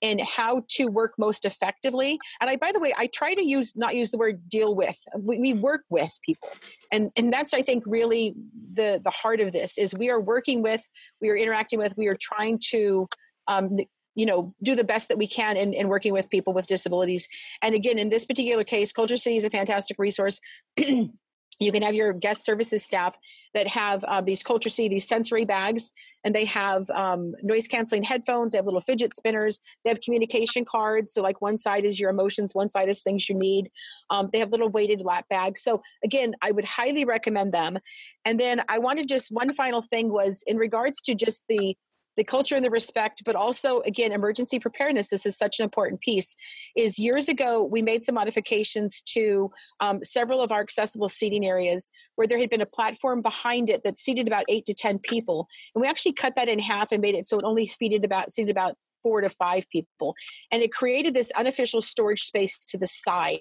in 0.00 0.18
how 0.18 0.62
to 0.68 0.86
work 0.86 1.14
most 1.18 1.44
effectively. 1.44 2.18
And 2.40 2.50
I, 2.50 2.56
by 2.56 2.72
the 2.72 2.80
way, 2.80 2.94
I 2.96 3.08
try 3.08 3.34
to 3.34 3.44
use 3.44 3.76
not 3.76 3.94
use 3.94 4.10
the 4.10 4.18
word 4.18 4.48
deal 4.48 4.74
with. 4.74 4.98
We, 5.18 5.38
we 5.38 5.52
work 5.54 5.82
with 5.90 6.12
people, 6.24 6.48
and 6.92 7.10
and 7.16 7.32
that's 7.32 7.54
I 7.54 7.62
think 7.62 7.84
really 7.86 8.34
the 8.72 9.00
the 9.02 9.10
heart 9.10 9.40
of 9.40 9.52
this 9.52 9.78
is 9.78 9.94
we 9.94 10.10
are 10.10 10.20
working 10.20 10.62
with, 10.62 10.86
we 11.20 11.30
are 11.30 11.36
interacting 11.36 11.78
with, 11.78 11.94
we 11.96 12.06
are 12.08 12.16
trying 12.20 12.60
to 12.70 13.08
um, 13.48 13.78
you 14.16 14.26
know 14.26 14.54
do 14.62 14.74
the 14.74 14.84
best 14.84 15.08
that 15.08 15.18
we 15.18 15.28
can 15.28 15.56
in, 15.56 15.72
in 15.72 15.88
working 15.88 16.12
with 16.12 16.28
people 16.30 16.52
with 16.52 16.66
disabilities 16.66 17.28
and 17.62 17.74
again 17.74 17.98
in 17.98 18.08
this 18.08 18.24
particular 18.24 18.64
case 18.64 18.92
KultureCity 18.92 19.36
is 19.36 19.44
a 19.44 19.50
fantastic 19.50 19.98
resource 19.98 20.40
you 20.78 21.72
can 21.72 21.82
have 21.82 21.94
your 21.94 22.12
guest 22.12 22.44
services 22.44 22.84
staff 22.84 23.16
that 23.54 23.68
have 23.68 24.02
uh, 24.04 24.20
these 24.20 24.42
KultureCity 24.42 24.90
these 24.90 25.06
sensory 25.06 25.44
bags 25.44 25.92
and 26.26 26.34
they 26.34 26.44
have 26.44 26.90
um, 26.90 27.32
noise 27.42 27.68
canceling 27.68 28.02
headphones 28.02 28.52
they 28.52 28.58
have 28.58 28.66
little 28.66 28.80
fidget 28.80 29.14
spinners 29.14 29.60
they 29.84 29.90
have 29.90 30.00
communication 30.00 30.64
cards. 30.64 31.14
So 31.14 31.22
like 31.22 31.40
one 31.40 31.56
side 31.56 31.84
is 31.84 31.98
your 31.98 32.10
emotions 32.10 32.54
one 32.54 32.68
side 32.68 32.88
is 32.88 33.02
things 33.02 33.28
you 33.28 33.38
need. 33.38 33.70
Um, 34.10 34.28
they 34.32 34.40
have 34.40 34.50
little 34.50 34.68
weighted 34.68 35.00
lap 35.02 35.26
bags. 35.30 35.62
So 35.62 35.80
again 36.04 36.34
i 36.42 36.50
would 36.50 36.64
highly 36.64 37.04
recommend 37.04 37.54
them. 37.54 37.78
And 38.24 38.38
then 38.38 38.62
i 38.68 38.78
wanted 38.78 39.08
just 39.08 39.30
one 39.30 39.54
final 39.54 39.80
thing 39.80 40.12
was 40.12 40.42
in 40.46 40.56
regards 40.58 41.00
to 41.02 41.14
just 41.14 41.44
the 41.48 41.76
the 42.16 42.24
culture 42.24 42.56
and 42.56 42.64
the 42.64 42.70
respect 42.70 43.22
but 43.24 43.36
also 43.36 43.80
again 43.82 44.12
emergency 44.12 44.58
preparedness 44.58 45.08
this 45.08 45.26
is 45.26 45.36
such 45.36 45.58
an 45.58 45.64
important 45.64 46.00
piece 46.00 46.36
is 46.76 46.98
years 46.98 47.28
ago 47.28 47.62
we 47.64 47.82
made 47.82 48.02
some 48.02 48.14
modifications 48.14 49.02
to 49.02 49.50
um, 49.80 50.02
several 50.02 50.40
of 50.40 50.52
our 50.52 50.60
accessible 50.60 51.08
seating 51.08 51.46
areas 51.46 51.90
where 52.16 52.26
there 52.26 52.38
had 52.38 52.50
been 52.50 52.60
a 52.60 52.66
platform 52.66 53.22
behind 53.22 53.70
it 53.70 53.82
that 53.84 53.98
seated 53.98 54.26
about 54.26 54.44
eight 54.48 54.66
to 54.66 54.74
ten 54.74 54.98
people. 54.98 55.46
And 55.74 55.80
we 55.80 55.86
actually 55.86 56.14
cut 56.14 56.34
that 56.36 56.48
in 56.48 56.58
half 56.58 56.92
and 56.92 57.00
made 57.00 57.14
it 57.14 57.26
so 57.26 57.36
it 57.36 57.44
only 57.44 57.66
seated 57.66 58.04
about 58.04 58.32
seated 58.32 58.50
about 58.50 58.76
four 59.06 59.20
to 59.20 59.28
five 59.28 59.64
people. 59.70 60.16
And 60.50 60.64
it 60.64 60.72
created 60.72 61.14
this 61.14 61.30
unofficial 61.36 61.80
storage 61.80 62.22
space 62.22 62.58
to 62.70 62.76
the 62.76 62.88
side 62.88 63.38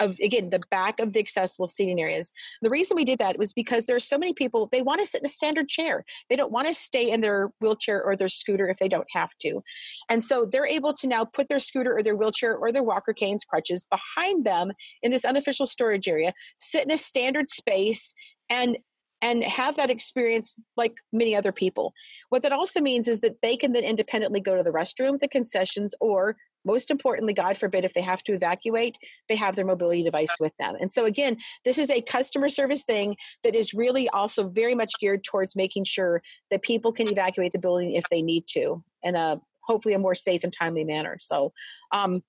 of, 0.00 0.16
again, 0.20 0.50
the 0.50 0.60
back 0.72 0.98
of 0.98 1.12
the 1.12 1.20
accessible 1.20 1.68
seating 1.68 2.00
areas. 2.00 2.32
The 2.62 2.70
reason 2.70 2.96
we 2.96 3.04
did 3.04 3.20
that 3.20 3.38
was 3.38 3.52
because 3.52 3.86
there 3.86 3.94
are 3.94 4.00
so 4.00 4.18
many 4.18 4.32
people, 4.32 4.68
they 4.72 4.82
want 4.82 5.00
to 5.00 5.06
sit 5.06 5.20
in 5.20 5.26
a 5.26 5.28
standard 5.28 5.68
chair. 5.68 6.04
They 6.28 6.34
don't 6.34 6.50
want 6.50 6.66
to 6.66 6.74
stay 6.74 7.12
in 7.12 7.20
their 7.20 7.52
wheelchair 7.60 8.02
or 8.02 8.16
their 8.16 8.28
scooter 8.28 8.68
if 8.68 8.78
they 8.78 8.88
don't 8.88 9.06
have 9.14 9.30
to. 9.42 9.60
And 10.08 10.24
so 10.24 10.46
they're 10.50 10.66
able 10.66 10.94
to 10.94 11.06
now 11.06 11.24
put 11.24 11.46
their 11.46 11.60
scooter 11.60 11.96
or 11.96 12.02
their 12.02 12.16
wheelchair 12.16 12.56
or 12.56 12.72
their 12.72 12.82
walker 12.82 13.12
canes, 13.12 13.44
crutches 13.44 13.86
behind 13.88 14.44
them 14.44 14.72
in 15.00 15.12
this 15.12 15.24
unofficial 15.24 15.66
storage 15.66 16.08
area, 16.08 16.34
sit 16.58 16.84
in 16.84 16.90
a 16.90 16.98
standard 16.98 17.48
space 17.48 18.14
and 18.50 18.78
and 19.24 19.42
have 19.42 19.76
that 19.76 19.90
experience 19.90 20.54
like 20.76 20.96
many 21.10 21.34
other 21.34 21.50
people. 21.50 21.94
What 22.28 22.42
that 22.42 22.52
also 22.52 22.80
means 22.82 23.08
is 23.08 23.22
that 23.22 23.40
they 23.40 23.56
can 23.56 23.72
then 23.72 23.82
independently 23.82 24.38
go 24.38 24.54
to 24.54 24.62
the 24.62 24.70
restroom, 24.70 25.18
the 25.18 25.28
concessions, 25.28 25.94
or 25.98 26.36
most 26.66 26.90
importantly, 26.90 27.32
God 27.32 27.56
forbid, 27.56 27.84
if 27.84 27.94
they 27.94 28.02
have 28.02 28.22
to 28.24 28.34
evacuate, 28.34 28.98
they 29.30 29.36
have 29.36 29.56
their 29.56 29.64
mobility 29.64 30.02
device 30.02 30.34
with 30.40 30.52
them. 30.58 30.76
And 30.78 30.92
so, 30.92 31.06
again, 31.06 31.38
this 31.64 31.78
is 31.78 31.90
a 31.90 32.02
customer 32.02 32.50
service 32.50 32.84
thing 32.84 33.16
that 33.44 33.54
is 33.54 33.72
really 33.72 34.10
also 34.10 34.48
very 34.48 34.74
much 34.74 34.92
geared 35.00 35.24
towards 35.24 35.56
making 35.56 35.84
sure 35.84 36.22
that 36.50 36.62
people 36.62 36.92
can 36.92 37.10
evacuate 37.10 37.52
the 37.52 37.58
building 37.58 37.92
if 37.92 38.04
they 38.10 38.20
need 38.22 38.46
to 38.48 38.84
in 39.02 39.14
a 39.14 39.40
hopefully 39.66 39.94
a 39.94 39.98
more 39.98 40.14
safe 40.14 40.44
and 40.44 40.52
timely 40.52 40.84
manner. 40.84 41.16
So, 41.18 41.52
um, 41.92 42.22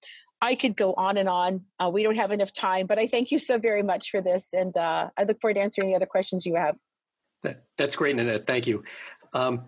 I 0.45 0.53
could 0.53 0.77
go 0.77 0.93
on 0.93 1.17
and 1.17 1.27
on. 1.27 1.65
Uh, 1.79 1.89
we 1.91 2.03
don't 2.03 2.15
have 2.15 2.29
enough 2.29 2.53
time, 2.53 2.85
but 2.85 2.99
I 2.99 3.07
thank 3.07 3.31
you 3.31 3.39
so 3.39 3.57
very 3.57 3.81
much 3.81 4.11
for 4.11 4.21
this. 4.21 4.53
And 4.53 4.77
uh, 4.77 5.09
I 5.17 5.23
look 5.23 5.41
forward 5.41 5.55
to 5.55 5.59
answering 5.61 5.87
any 5.87 5.95
other 5.95 6.05
questions 6.05 6.45
you 6.45 6.53
have. 6.53 6.77
That, 7.41 7.63
that's 7.79 7.95
great, 7.95 8.15
Nanette. 8.15 8.45
Thank 8.45 8.67
you. 8.67 8.83
Um, 9.33 9.63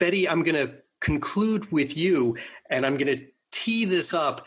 Betty, 0.00 0.28
I'm 0.28 0.42
going 0.42 0.66
to 0.66 0.74
conclude 1.00 1.70
with 1.70 1.96
you, 1.96 2.36
and 2.70 2.84
I'm 2.84 2.96
going 2.96 3.16
to 3.16 3.24
tee 3.52 3.84
this 3.84 4.12
up 4.12 4.46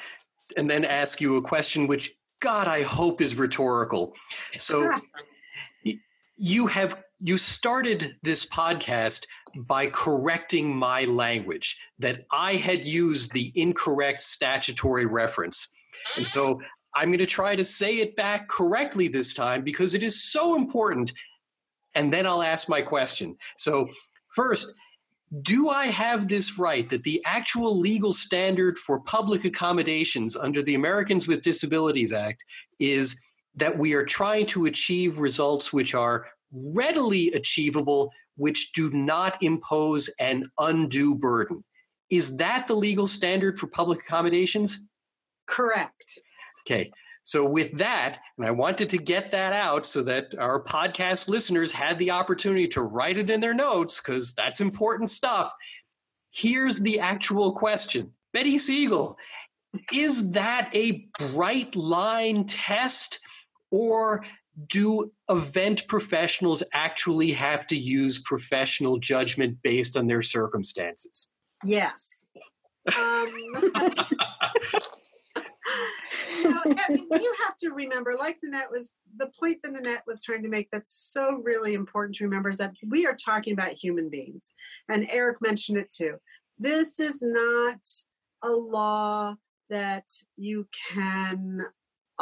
and 0.57 0.69
then 0.69 0.83
ask 0.83 1.21
you 1.21 1.37
a 1.37 1.41
question 1.41 1.87
which 1.87 2.13
God, 2.41 2.67
I 2.67 2.83
hope 2.83 3.21
is 3.21 3.35
rhetorical. 3.35 4.13
So 4.57 4.91
you 6.35 6.67
have 6.67 7.01
you 7.25 7.37
started 7.37 8.17
this 8.21 8.45
podcast 8.45 9.23
by 9.55 9.87
correcting 9.87 10.75
my 10.75 11.05
language 11.05 11.79
that 11.97 12.25
I 12.31 12.55
had 12.55 12.83
used 12.83 13.31
the 13.31 13.53
incorrect 13.55 14.19
statutory 14.19 15.05
reference. 15.05 15.69
And 16.17 16.25
so 16.25 16.59
I'm 16.93 17.07
going 17.07 17.19
to 17.19 17.25
try 17.25 17.55
to 17.55 17.63
say 17.63 17.99
it 17.99 18.17
back 18.17 18.49
correctly 18.49 19.07
this 19.07 19.33
time 19.33 19.63
because 19.63 19.93
it 19.93 20.03
is 20.03 20.21
so 20.21 20.55
important. 20.55 21.13
And 21.95 22.11
then 22.11 22.27
I'll 22.27 22.43
ask 22.43 22.67
my 22.67 22.81
question. 22.81 23.37
So, 23.55 23.87
first, 24.35 24.73
do 25.41 25.69
I 25.69 25.87
have 25.87 26.27
this 26.27 26.59
right 26.59 26.89
that 26.89 27.03
the 27.03 27.21
actual 27.25 27.79
legal 27.79 28.11
standard 28.11 28.77
for 28.77 28.99
public 28.99 29.45
accommodations 29.45 30.35
under 30.35 30.61
the 30.61 30.75
Americans 30.75 31.25
with 31.25 31.41
Disabilities 31.41 32.11
Act 32.11 32.43
is 32.79 33.17
that 33.55 33.77
we 33.77 33.93
are 33.93 34.03
trying 34.03 34.45
to 34.47 34.65
achieve 34.65 35.19
results 35.19 35.71
which 35.71 35.95
are 35.95 36.25
readily 36.53 37.31
achievable, 37.33 38.11
which 38.37 38.71
do 38.73 38.89
not 38.91 39.41
impose 39.41 40.09
an 40.19 40.49
undue 40.57 41.15
burden? 41.15 41.63
Is 42.09 42.37
that 42.37 42.67
the 42.67 42.75
legal 42.75 43.07
standard 43.07 43.59
for 43.59 43.67
public 43.67 43.99
accommodations? 43.99 44.87
Correct. 45.47 46.19
Okay. 46.65 46.91
So, 47.25 47.45
with 47.45 47.77
that, 47.77 48.19
and 48.37 48.45
I 48.45 48.51
wanted 48.51 48.89
to 48.89 48.97
get 48.97 49.31
that 49.31 49.53
out 49.53 49.85
so 49.85 50.03
that 50.03 50.35
our 50.37 50.61
podcast 50.61 51.29
listeners 51.29 51.71
had 51.71 51.97
the 51.97 52.11
opportunity 52.11 52.67
to 52.69 52.81
write 52.81 53.17
it 53.17 53.29
in 53.29 53.39
their 53.39 53.53
notes 53.53 54.01
because 54.01 54.33
that's 54.33 54.59
important 54.59 55.09
stuff. 55.09 55.53
Here's 56.31 56.79
the 56.79 56.99
actual 56.99 57.53
question 57.53 58.11
Betty 58.33 58.57
Siegel, 58.57 59.17
is 59.93 60.31
that 60.31 60.69
a 60.73 61.07
bright 61.17 61.75
line 61.75 62.45
test 62.45 63.19
or 63.71 64.25
do 64.69 65.11
event 65.29 65.87
professionals 65.87 66.63
actually 66.73 67.31
have 67.31 67.67
to 67.67 67.77
use 67.77 68.19
professional 68.19 68.97
judgment 68.99 69.57
based 69.63 69.97
on 69.97 70.07
their 70.07 70.21
circumstances? 70.21 71.29
Yes. 71.65 72.25
Um, 72.97 73.27
you, 76.43 76.49
know, 76.49 76.61
you 76.75 77.35
have 77.43 77.57
to 77.61 77.71
remember, 77.73 78.13
like 78.17 78.37
Nanette 78.43 78.69
was, 78.69 78.95
the 79.17 79.31
point 79.39 79.57
that 79.63 79.73
Nanette 79.73 80.03
was 80.05 80.23
trying 80.23 80.43
to 80.43 80.49
make 80.49 80.69
that's 80.71 80.91
so 80.91 81.41
really 81.43 81.73
important 81.73 82.15
to 82.17 82.25
remember 82.25 82.49
is 82.49 82.57
that 82.57 82.73
we 82.87 83.05
are 83.05 83.15
talking 83.15 83.53
about 83.53 83.71
human 83.71 84.09
beings. 84.09 84.51
And 84.89 85.07
Eric 85.09 85.37
mentioned 85.41 85.77
it 85.77 85.89
too. 85.89 86.17
This 86.59 86.99
is 86.99 87.21
not 87.21 87.79
a 88.43 88.51
law 88.51 89.35
that 89.69 90.05
you 90.37 90.67
can 90.93 91.61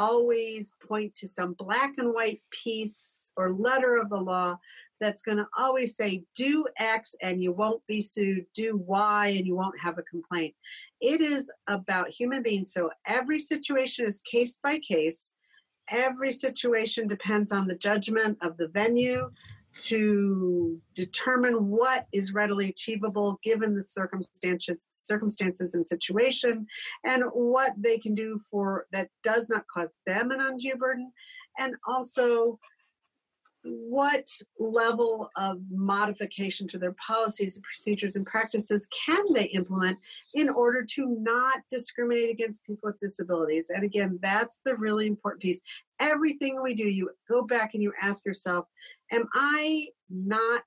always 0.01 0.73
point 0.87 1.13
to 1.13 1.27
some 1.27 1.53
black 1.53 1.93
and 1.99 2.11
white 2.11 2.41
piece 2.49 3.31
or 3.37 3.53
letter 3.53 3.97
of 3.97 4.09
the 4.09 4.17
law 4.17 4.57
that's 4.99 5.21
going 5.21 5.37
to 5.37 5.47
always 5.57 5.95
say 5.95 6.23
do 6.35 6.65
X 6.79 7.15
and 7.21 7.41
you 7.41 7.51
won't 7.51 7.85
be 7.87 8.01
sued, 8.01 8.45
do 8.55 8.77
Y 8.85 9.27
and 9.37 9.45
you 9.45 9.55
won't 9.55 9.79
have 9.79 9.99
a 9.99 10.03
complaint. 10.03 10.55
It 10.99 11.21
is 11.21 11.51
about 11.67 12.09
human 12.09 12.41
beings. 12.41 12.73
So 12.73 12.89
every 13.07 13.39
situation 13.39 14.05
is 14.05 14.21
case 14.23 14.59
by 14.63 14.79
case. 14.79 15.33
Every 15.89 16.31
situation 16.31 17.07
depends 17.07 17.51
on 17.51 17.67
the 17.67 17.77
judgment 17.77 18.39
of 18.41 18.57
the 18.57 18.69
venue 18.69 19.29
to 19.86 20.79
determine 20.93 21.67
what 21.67 22.05
is 22.13 22.34
readily 22.34 22.69
achievable 22.69 23.39
given 23.43 23.75
the 23.75 23.84
circumstances 23.84 24.86
circumstances 24.91 25.73
and 25.73 25.88
situation 25.88 26.65
and 27.03 27.23
what 27.34 27.73
they 27.77 27.97
can 27.97 28.13
do 28.13 28.39
for 28.49 28.86
that 28.91 29.09
does 29.23 29.49
not 29.49 29.63
cause 29.73 29.93
them 30.05 30.32
an 30.32 30.39
undue 30.39 30.75
burden 30.75 31.11
and 31.59 31.75
also 31.88 32.59
what 33.64 34.28
level 34.59 35.30
of 35.36 35.59
modification 35.70 36.68
to 36.68 36.80
their 36.80 36.93
policies 36.93 37.59
procedures 37.64 38.16
and 38.16 38.26
practices 38.26 38.88
can 39.05 39.24
they 39.34 39.45
implement 39.45 39.99
in 40.34 40.49
order 40.49 40.84
to 40.84 41.18
not 41.20 41.59
discriminate 41.70 42.32
against 42.32 42.66
people 42.66 42.88
with 42.88 42.97
disabilities? 42.97 43.70
And 43.70 43.84
again 43.84 44.20
that's 44.22 44.59
the 44.66 44.76
really 44.76 45.05
important 45.05 45.41
piece. 45.41 45.62
Everything 45.99 46.62
we 46.62 46.74
do 46.74 46.88
you 46.88 47.12
go 47.30 47.43
back 47.43 47.74
and 47.74 47.84
you 47.84 47.93
ask 48.01 48.26
yourself 48.26 48.66
am 49.12 49.28
i 49.34 49.88
not 50.09 50.64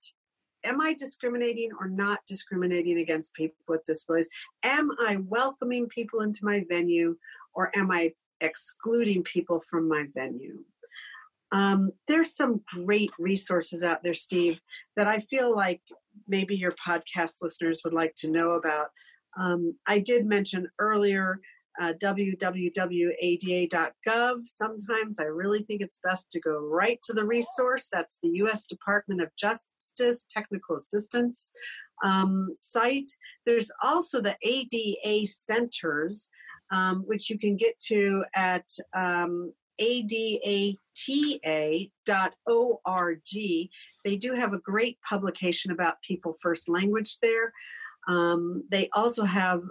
am 0.65 0.81
i 0.81 0.95
discriminating 0.95 1.71
or 1.81 1.89
not 1.89 2.21
discriminating 2.27 2.99
against 2.99 3.35
people 3.35 3.57
with 3.67 3.83
disabilities? 3.85 4.29
Am 4.63 4.91
i 5.01 5.17
welcoming 5.17 5.89
people 5.89 6.21
into 6.21 6.45
my 6.45 6.65
venue 6.71 7.17
or 7.55 7.77
am 7.77 7.91
i 7.91 8.13
excluding 8.41 9.23
people 9.23 9.63
from 9.69 9.89
my 9.89 10.07
venue 10.15 10.59
um, 11.55 11.93
there's 12.09 12.35
some 12.35 12.63
great 12.67 13.13
resources 13.17 13.85
out 13.85 14.03
there, 14.03 14.13
Steve, 14.13 14.61
that 14.97 15.07
I 15.07 15.21
feel 15.21 15.55
like 15.55 15.81
maybe 16.27 16.57
your 16.57 16.75
podcast 16.85 17.35
listeners 17.41 17.83
would 17.85 17.95
like 17.95 18.15
to 18.17 18.29
know 18.29 18.55
about. 18.55 18.89
Um, 19.39 19.77
I 19.87 20.01
did 20.01 20.27
mention 20.27 20.69
earlier 20.81 21.39
uh, 21.81 21.93
www.ada.gov. 22.03 22.77
Sometimes 24.45 25.21
I 25.21 25.25
really 25.25 25.63
think 25.63 25.81
it's 25.81 26.01
best 26.03 26.33
to 26.33 26.41
go 26.41 26.59
right 26.59 26.99
to 27.03 27.13
the 27.13 27.25
resource. 27.25 27.89
That's 27.93 28.19
the 28.21 28.31
U.S. 28.31 28.67
Department 28.67 29.21
of 29.21 29.31
Justice 29.37 30.27
Technical 30.29 30.77
Assistance 30.77 31.53
um, 32.05 32.49
site. 32.59 33.13
There's 33.47 33.71
also 33.83 34.21
the 34.21 34.37
ADA 34.43 35.27
centers, 35.29 36.29
um, 36.73 37.05
which 37.07 37.31
you 37.31 37.39
can 37.39 37.57
get 37.57 37.79
to 37.87 38.25
at 38.35 38.67
um, 38.97 39.53
adata.org. 39.81 40.31
They 44.05 44.17
do 44.17 44.35
have 44.35 44.53
a 44.53 44.59
great 44.59 44.99
publication 45.09 45.73
about 45.73 46.03
people 46.03 46.37
first 46.41 46.69
language 46.69 47.19
there. 47.21 47.53
Um, 48.07 48.65
they 48.71 48.89
also 48.95 49.25
have 49.25 49.63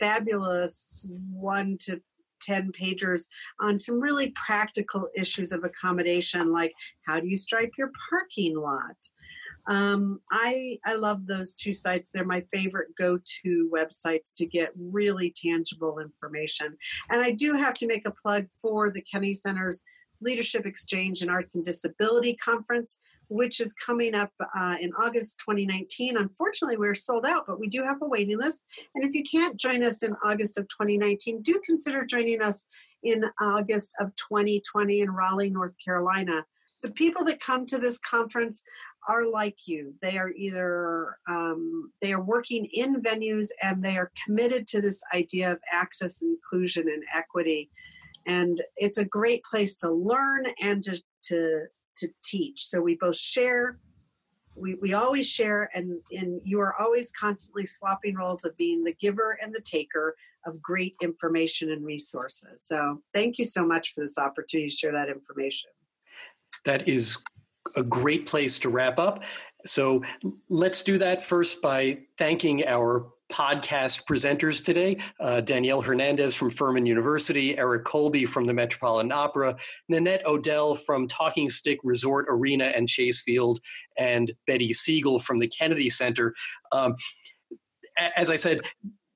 fabulous 0.00 1.06
one 1.30 1.76
to 1.82 2.00
10 2.42 2.72
pagers 2.72 3.26
on 3.60 3.78
some 3.78 4.00
really 4.00 4.30
practical 4.30 5.08
issues 5.14 5.52
of 5.52 5.64
accommodation, 5.64 6.52
like 6.52 6.72
how 7.06 7.20
do 7.20 7.28
you 7.28 7.36
stripe 7.36 7.70
your 7.78 7.90
parking 8.10 8.56
lot? 8.56 8.96
Um, 9.66 10.20
I 10.30 10.78
I 10.84 10.96
love 10.96 11.26
those 11.26 11.54
two 11.54 11.72
sites. 11.72 12.10
They're 12.10 12.24
my 12.24 12.44
favorite 12.52 12.88
go-to 12.98 13.70
websites 13.72 14.34
to 14.36 14.46
get 14.46 14.72
really 14.76 15.32
tangible 15.34 15.98
information. 15.98 16.76
And 17.10 17.22
I 17.22 17.30
do 17.30 17.54
have 17.54 17.74
to 17.74 17.86
make 17.86 18.06
a 18.06 18.14
plug 18.22 18.46
for 18.60 18.90
the 18.90 19.02
Kennedy 19.02 19.34
Center's 19.34 19.82
Leadership 20.20 20.66
Exchange 20.66 21.22
and 21.22 21.30
Arts 21.30 21.54
and 21.54 21.64
Disability 21.64 22.36
Conference, 22.36 22.98
which 23.28 23.60
is 23.60 23.74
coming 23.74 24.14
up 24.14 24.30
uh, 24.56 24.76
in 24.80 24.92
August 25.00 25.38
2019. 25.40 26.16
Unfortunately, 26.16 26.76
we're 26.76 26.94
sold 26.94 27.26
out, 27.26 27.44
but 27.46 27.60
we 27.60 27.68
do 27.68 27.82
have 27.82 28.02
a 28.02 28.08
waiting 28.08 28.38
list. 28.38 28.64
And 28.94 29.04
if 29.04 29.14
you 29.14 29.24
can't 29.24 29.58
join 29.58 29.82
us 29.82 30.02
in 30.02 30.14
August 30.24 30.58
of 30.58 30.68
2019, 30.68 31.42
do 31.42 31.60
consider 31.64 32.04
joining 32.04 32.40
us 32.40 32.66
in 33.02 33.24
August 33.40 33.94
of 34.00 34.14
2020 34.16 35.00
in 35.00 35.10
Raleigh, 35.10 35.50
North 35.50 35.76
Carolina. 35.84 36.44
The 36.82 36.90
people 36.90 37.24
that 37.24 37.40
come 37.40 37.64
to 37.66 37.78
this 37.78 37.98
conference 37.98 38.62
are 39.08 39.30
like 39.30 39.66
you. 39.66 39.94
They 40.02 40.18
are 40.18 40.30
either 40.30 41.16
um, 41.28 41.92
they 42.00 42.12
are 42.12 42.22
working 42.22 42.68
in 42.72 43.02
venues 43.02 43.48
and 43.62 43.82
they 43.82 43.96
are 43.96 44.12
committed 44.24 44.66
to 44.68 44.80
this 44.80 45.00
idea 45.14 45.52
of 45.52 45.58
access, 45.72 46.22
inclusion, 46.22 46.88
and 46.88 47.02
equity. 47.14 47.70
And 48.26 48.62
it's 48.76 48.98
a 48.98 49.04
great 49.04 49.42
place 49.44 49.76
to 49.76 49.90
learn 49.90 50.46
and 50.60 50.82
to 50.84 51.02
to 51.24 51.64
to 51.96 52.08
teach. 52.24 52.66
So 52.66 52.80
we 52.80 52.96
both 53.00 53.16
share. 53.16 53.78
We, 54.54 54.74
we 54.74 54.92
always 54.92 55.26
share 55.26 55.70
and, 55.72 55.98
and 56.10 56.38
you 56.44 56.60
are 56.60 56.74
always 56.78 57.10
constantly 57.10 57.64
swapping 57.64 58.16
roles 58.16 58.44
of 58.44 58.54
being 58.58 58.84
the 58.84 58.94
giver 59.00 59.38
and 59.40 59.54
the 59.54 59.62
taker 59.62 60.14
of 60.44 60.60
great 60.60 60.94
information 61.00 61.70
and 61.70 61.82
resources. 61.82 62.62
So 62.66 63.00
thank 63.14 63.38
you 63.38 63.46
so 63.46 63.66
much 63.66 63.94
for 63.94 64.02
this 64.02 64.18
opportunity 64.18 64.68
to 64.68 64.76
share 64.76 64.92
that 64.92 65.08
information. 65.08 65.70
That 66.66 66.86
is 66.86 67.16
a 67.76 67.82
great 67.82 68.26
place 68.26 68.58
to 68.60 68.68
wrap 68.68 68.98
up. 68.98 69.22
So 69.64 70.02
let's 70.48 70.82
do 70.82 70.98
that 70.98 71.22
first 71.22 71.62
by 71.62 71.98
thanking 72.18 72.66
our 72.66 73.12
podcast 73.32 74.04
presenters 74.04 74.62
today 74.62 74.98
uh, 75.18 75.40
Danielle 75.40 75.80
Hernandez 75.80 76.34
from 76.34 76.50
Furman 76.50 76.84
University, 76.84 77.56
Eric 77.56 77.84
Colby 77.84 78.26
from 78.26 78.46
the 78.46 78.52
Metropolitan 78.52 79.10
Opera, 79.10 79.56
Nanette 79.88 80.26
Odell 80.26 80.74
from 80.74 81.08
Talking 81.08 81.48
Stick 81.48 81.78
Resort 81.82 82.26
Arena 82.28 82.66
and 82.66 82.88
Chase 82.88 83.22
Field, 83.22 83.60
and 83.96 84.32
Betty 84.46 84.74
Siegel 84.74 85.18
from 85.18 85.38
the 85.38 85.48
Kennedy 85.48 85.88
Center. 85.88 86.34
Um, 86.72 86.94
as 88.16 88.28
I 88.28 88.36
said, 88.36 88.60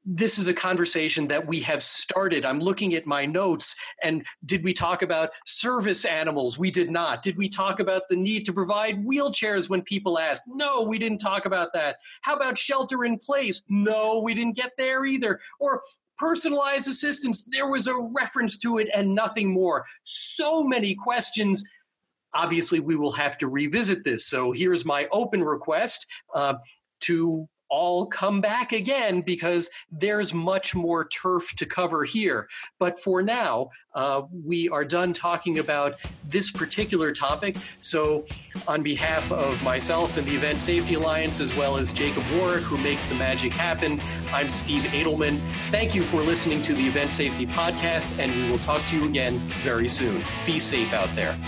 this 0.07 0.39
is 0.39 0.47
a 0.47 0.55
conversation 0.55 1.27
that 1.27 1.49
we 1.49 1.61
have 1.61 1.83
started. 1.83 2.45
I'm 2.45 2.61
looking 2.61 2.95
at 2.95 3.07
my 3.07 3.27
notes, 3.27 3.75
and 4.05 4.25
did 4.45 4.63
we 4.63 4.73
talk 4.73 5.03
about 5.03 5.31
service 5.45 6.05
animals? 6.05 6.59
We 6.59 6.71
did 6.71 6.91
not. 6.91 7.23
Did 7.23 7.37
we 7.37 7.49
talk 7.49 7.81
about 7.81 8.03
the 8.09 8.15
need 8.15 8.47
to 8.47 8.53
provide 8.53 9.05
wheelchairs 9.05 9.69
when 9.69 9.83
people 9.83 10.19
ask? 10.19 10.41
No, 10.47 10.83
we 10.83 10.99
didn't 10.99 11.19
talk 11.19 11.45
about 11.45 11.73
that. 11.75 11.97
How 12.23 12.37
about 12.37 12.57
shelter 12.57 13.05
in 13.05 13.19
place? 13.19 13.63
No, 13.69 14.21
we 14.21 14.33
didn't 14.33 14.55
get 14.55 14.73
there 14.79 15.05
either. 15.05 15.41
Or 15.59 15.83
personalized 16.19 16.89
assistance, 16.89 17.45
there 17.51 17.69
was 17.69 17.89
a 17.89 17.97
reference 17.97 18.59
to 18.59 18.79
it 18.79 18.89
and 18.95 19.13
nothing 19.13 19.53
more. 19.53 19.85
So 20.05 20.63
many 20.63 20.95
questions. 20.95 21.65
Obviously, 22.33 22.79
we 22.79 22.95
will 22.95 23.13
have 23.13 23.39
to 23.39 23.49
revisit 23.49 24.05
this. 24.05 24.27
So 24.27 24.53
here's 24.53 24.85
my 24.85 25.09
open 25.11 25.43
request 25.43 26.07
uh, 26.33 26.55
to 27.01 27.49
all 27.69 28.07
come 28.07 28.41
back 28.41 28.73
again 28.73 29.21
because 29.21 29.71
there's 29.91 30.33
much 30.33 30.75
more 30.75 31.09
turf 31.09 31.55
to 31.57 31.67
cover 31.67 32.05
here. 32.05 32.49
But 32.79 32.99
for 32.99 33.23
now, 33.23 33.71
uh, 33.95 34.23
we 34.45 34.69
are 34.69 34.85
done 34.85 35.13
talking 35.13 35.59
about 35.59 35.95
this 36.29 36.51
particular 36.51 37.13
topic. 37.13 37.57
So, 37.81 38.27
on 38.69 38.83
behalf 38.83 39.33
of 39.33 39.63
myself 39.65 40.17
and 40.17 40.27
the 40.27 40.37
Event 40.37 40.59
Safety 40.59 40.95
Alliance, 40.95 41.41
as 41.41 41.57
well 41.57 41.77
as 41.79 41.93
Jacob 41.93 42.25
Warwick, 42.35 42.63
who 42.63 42.77
makes 42.79 43.07
the 43.07 43.15
magic 43.15 43.53
happen, 43.53 44.01
I'm 44.33 44.51
Steve 44.51 44.83
Adelman. 44.83 45.41
Thank 45.71 45.95
you 45.95 46.05
for 46.05 46.21
listening 46.23 46.63
to 46.65 46.75
the 46.75 46.87
Event 46.87 47.11
Safety 47.11 47.47
Podcast, 47.47 48.19
and 48.19 48.33
we 48.33 48.51
will 48.51 48.59
talk 48.59 48.83
to 48.91 48.99
you 48.99 49.09
again 49.09 49.39
very 49.63 49.89
soon. 49.89 50.23
Be 50.45 50.59
safe 50.59 50.93
out 50.93 51.09
there. 51.17 51.39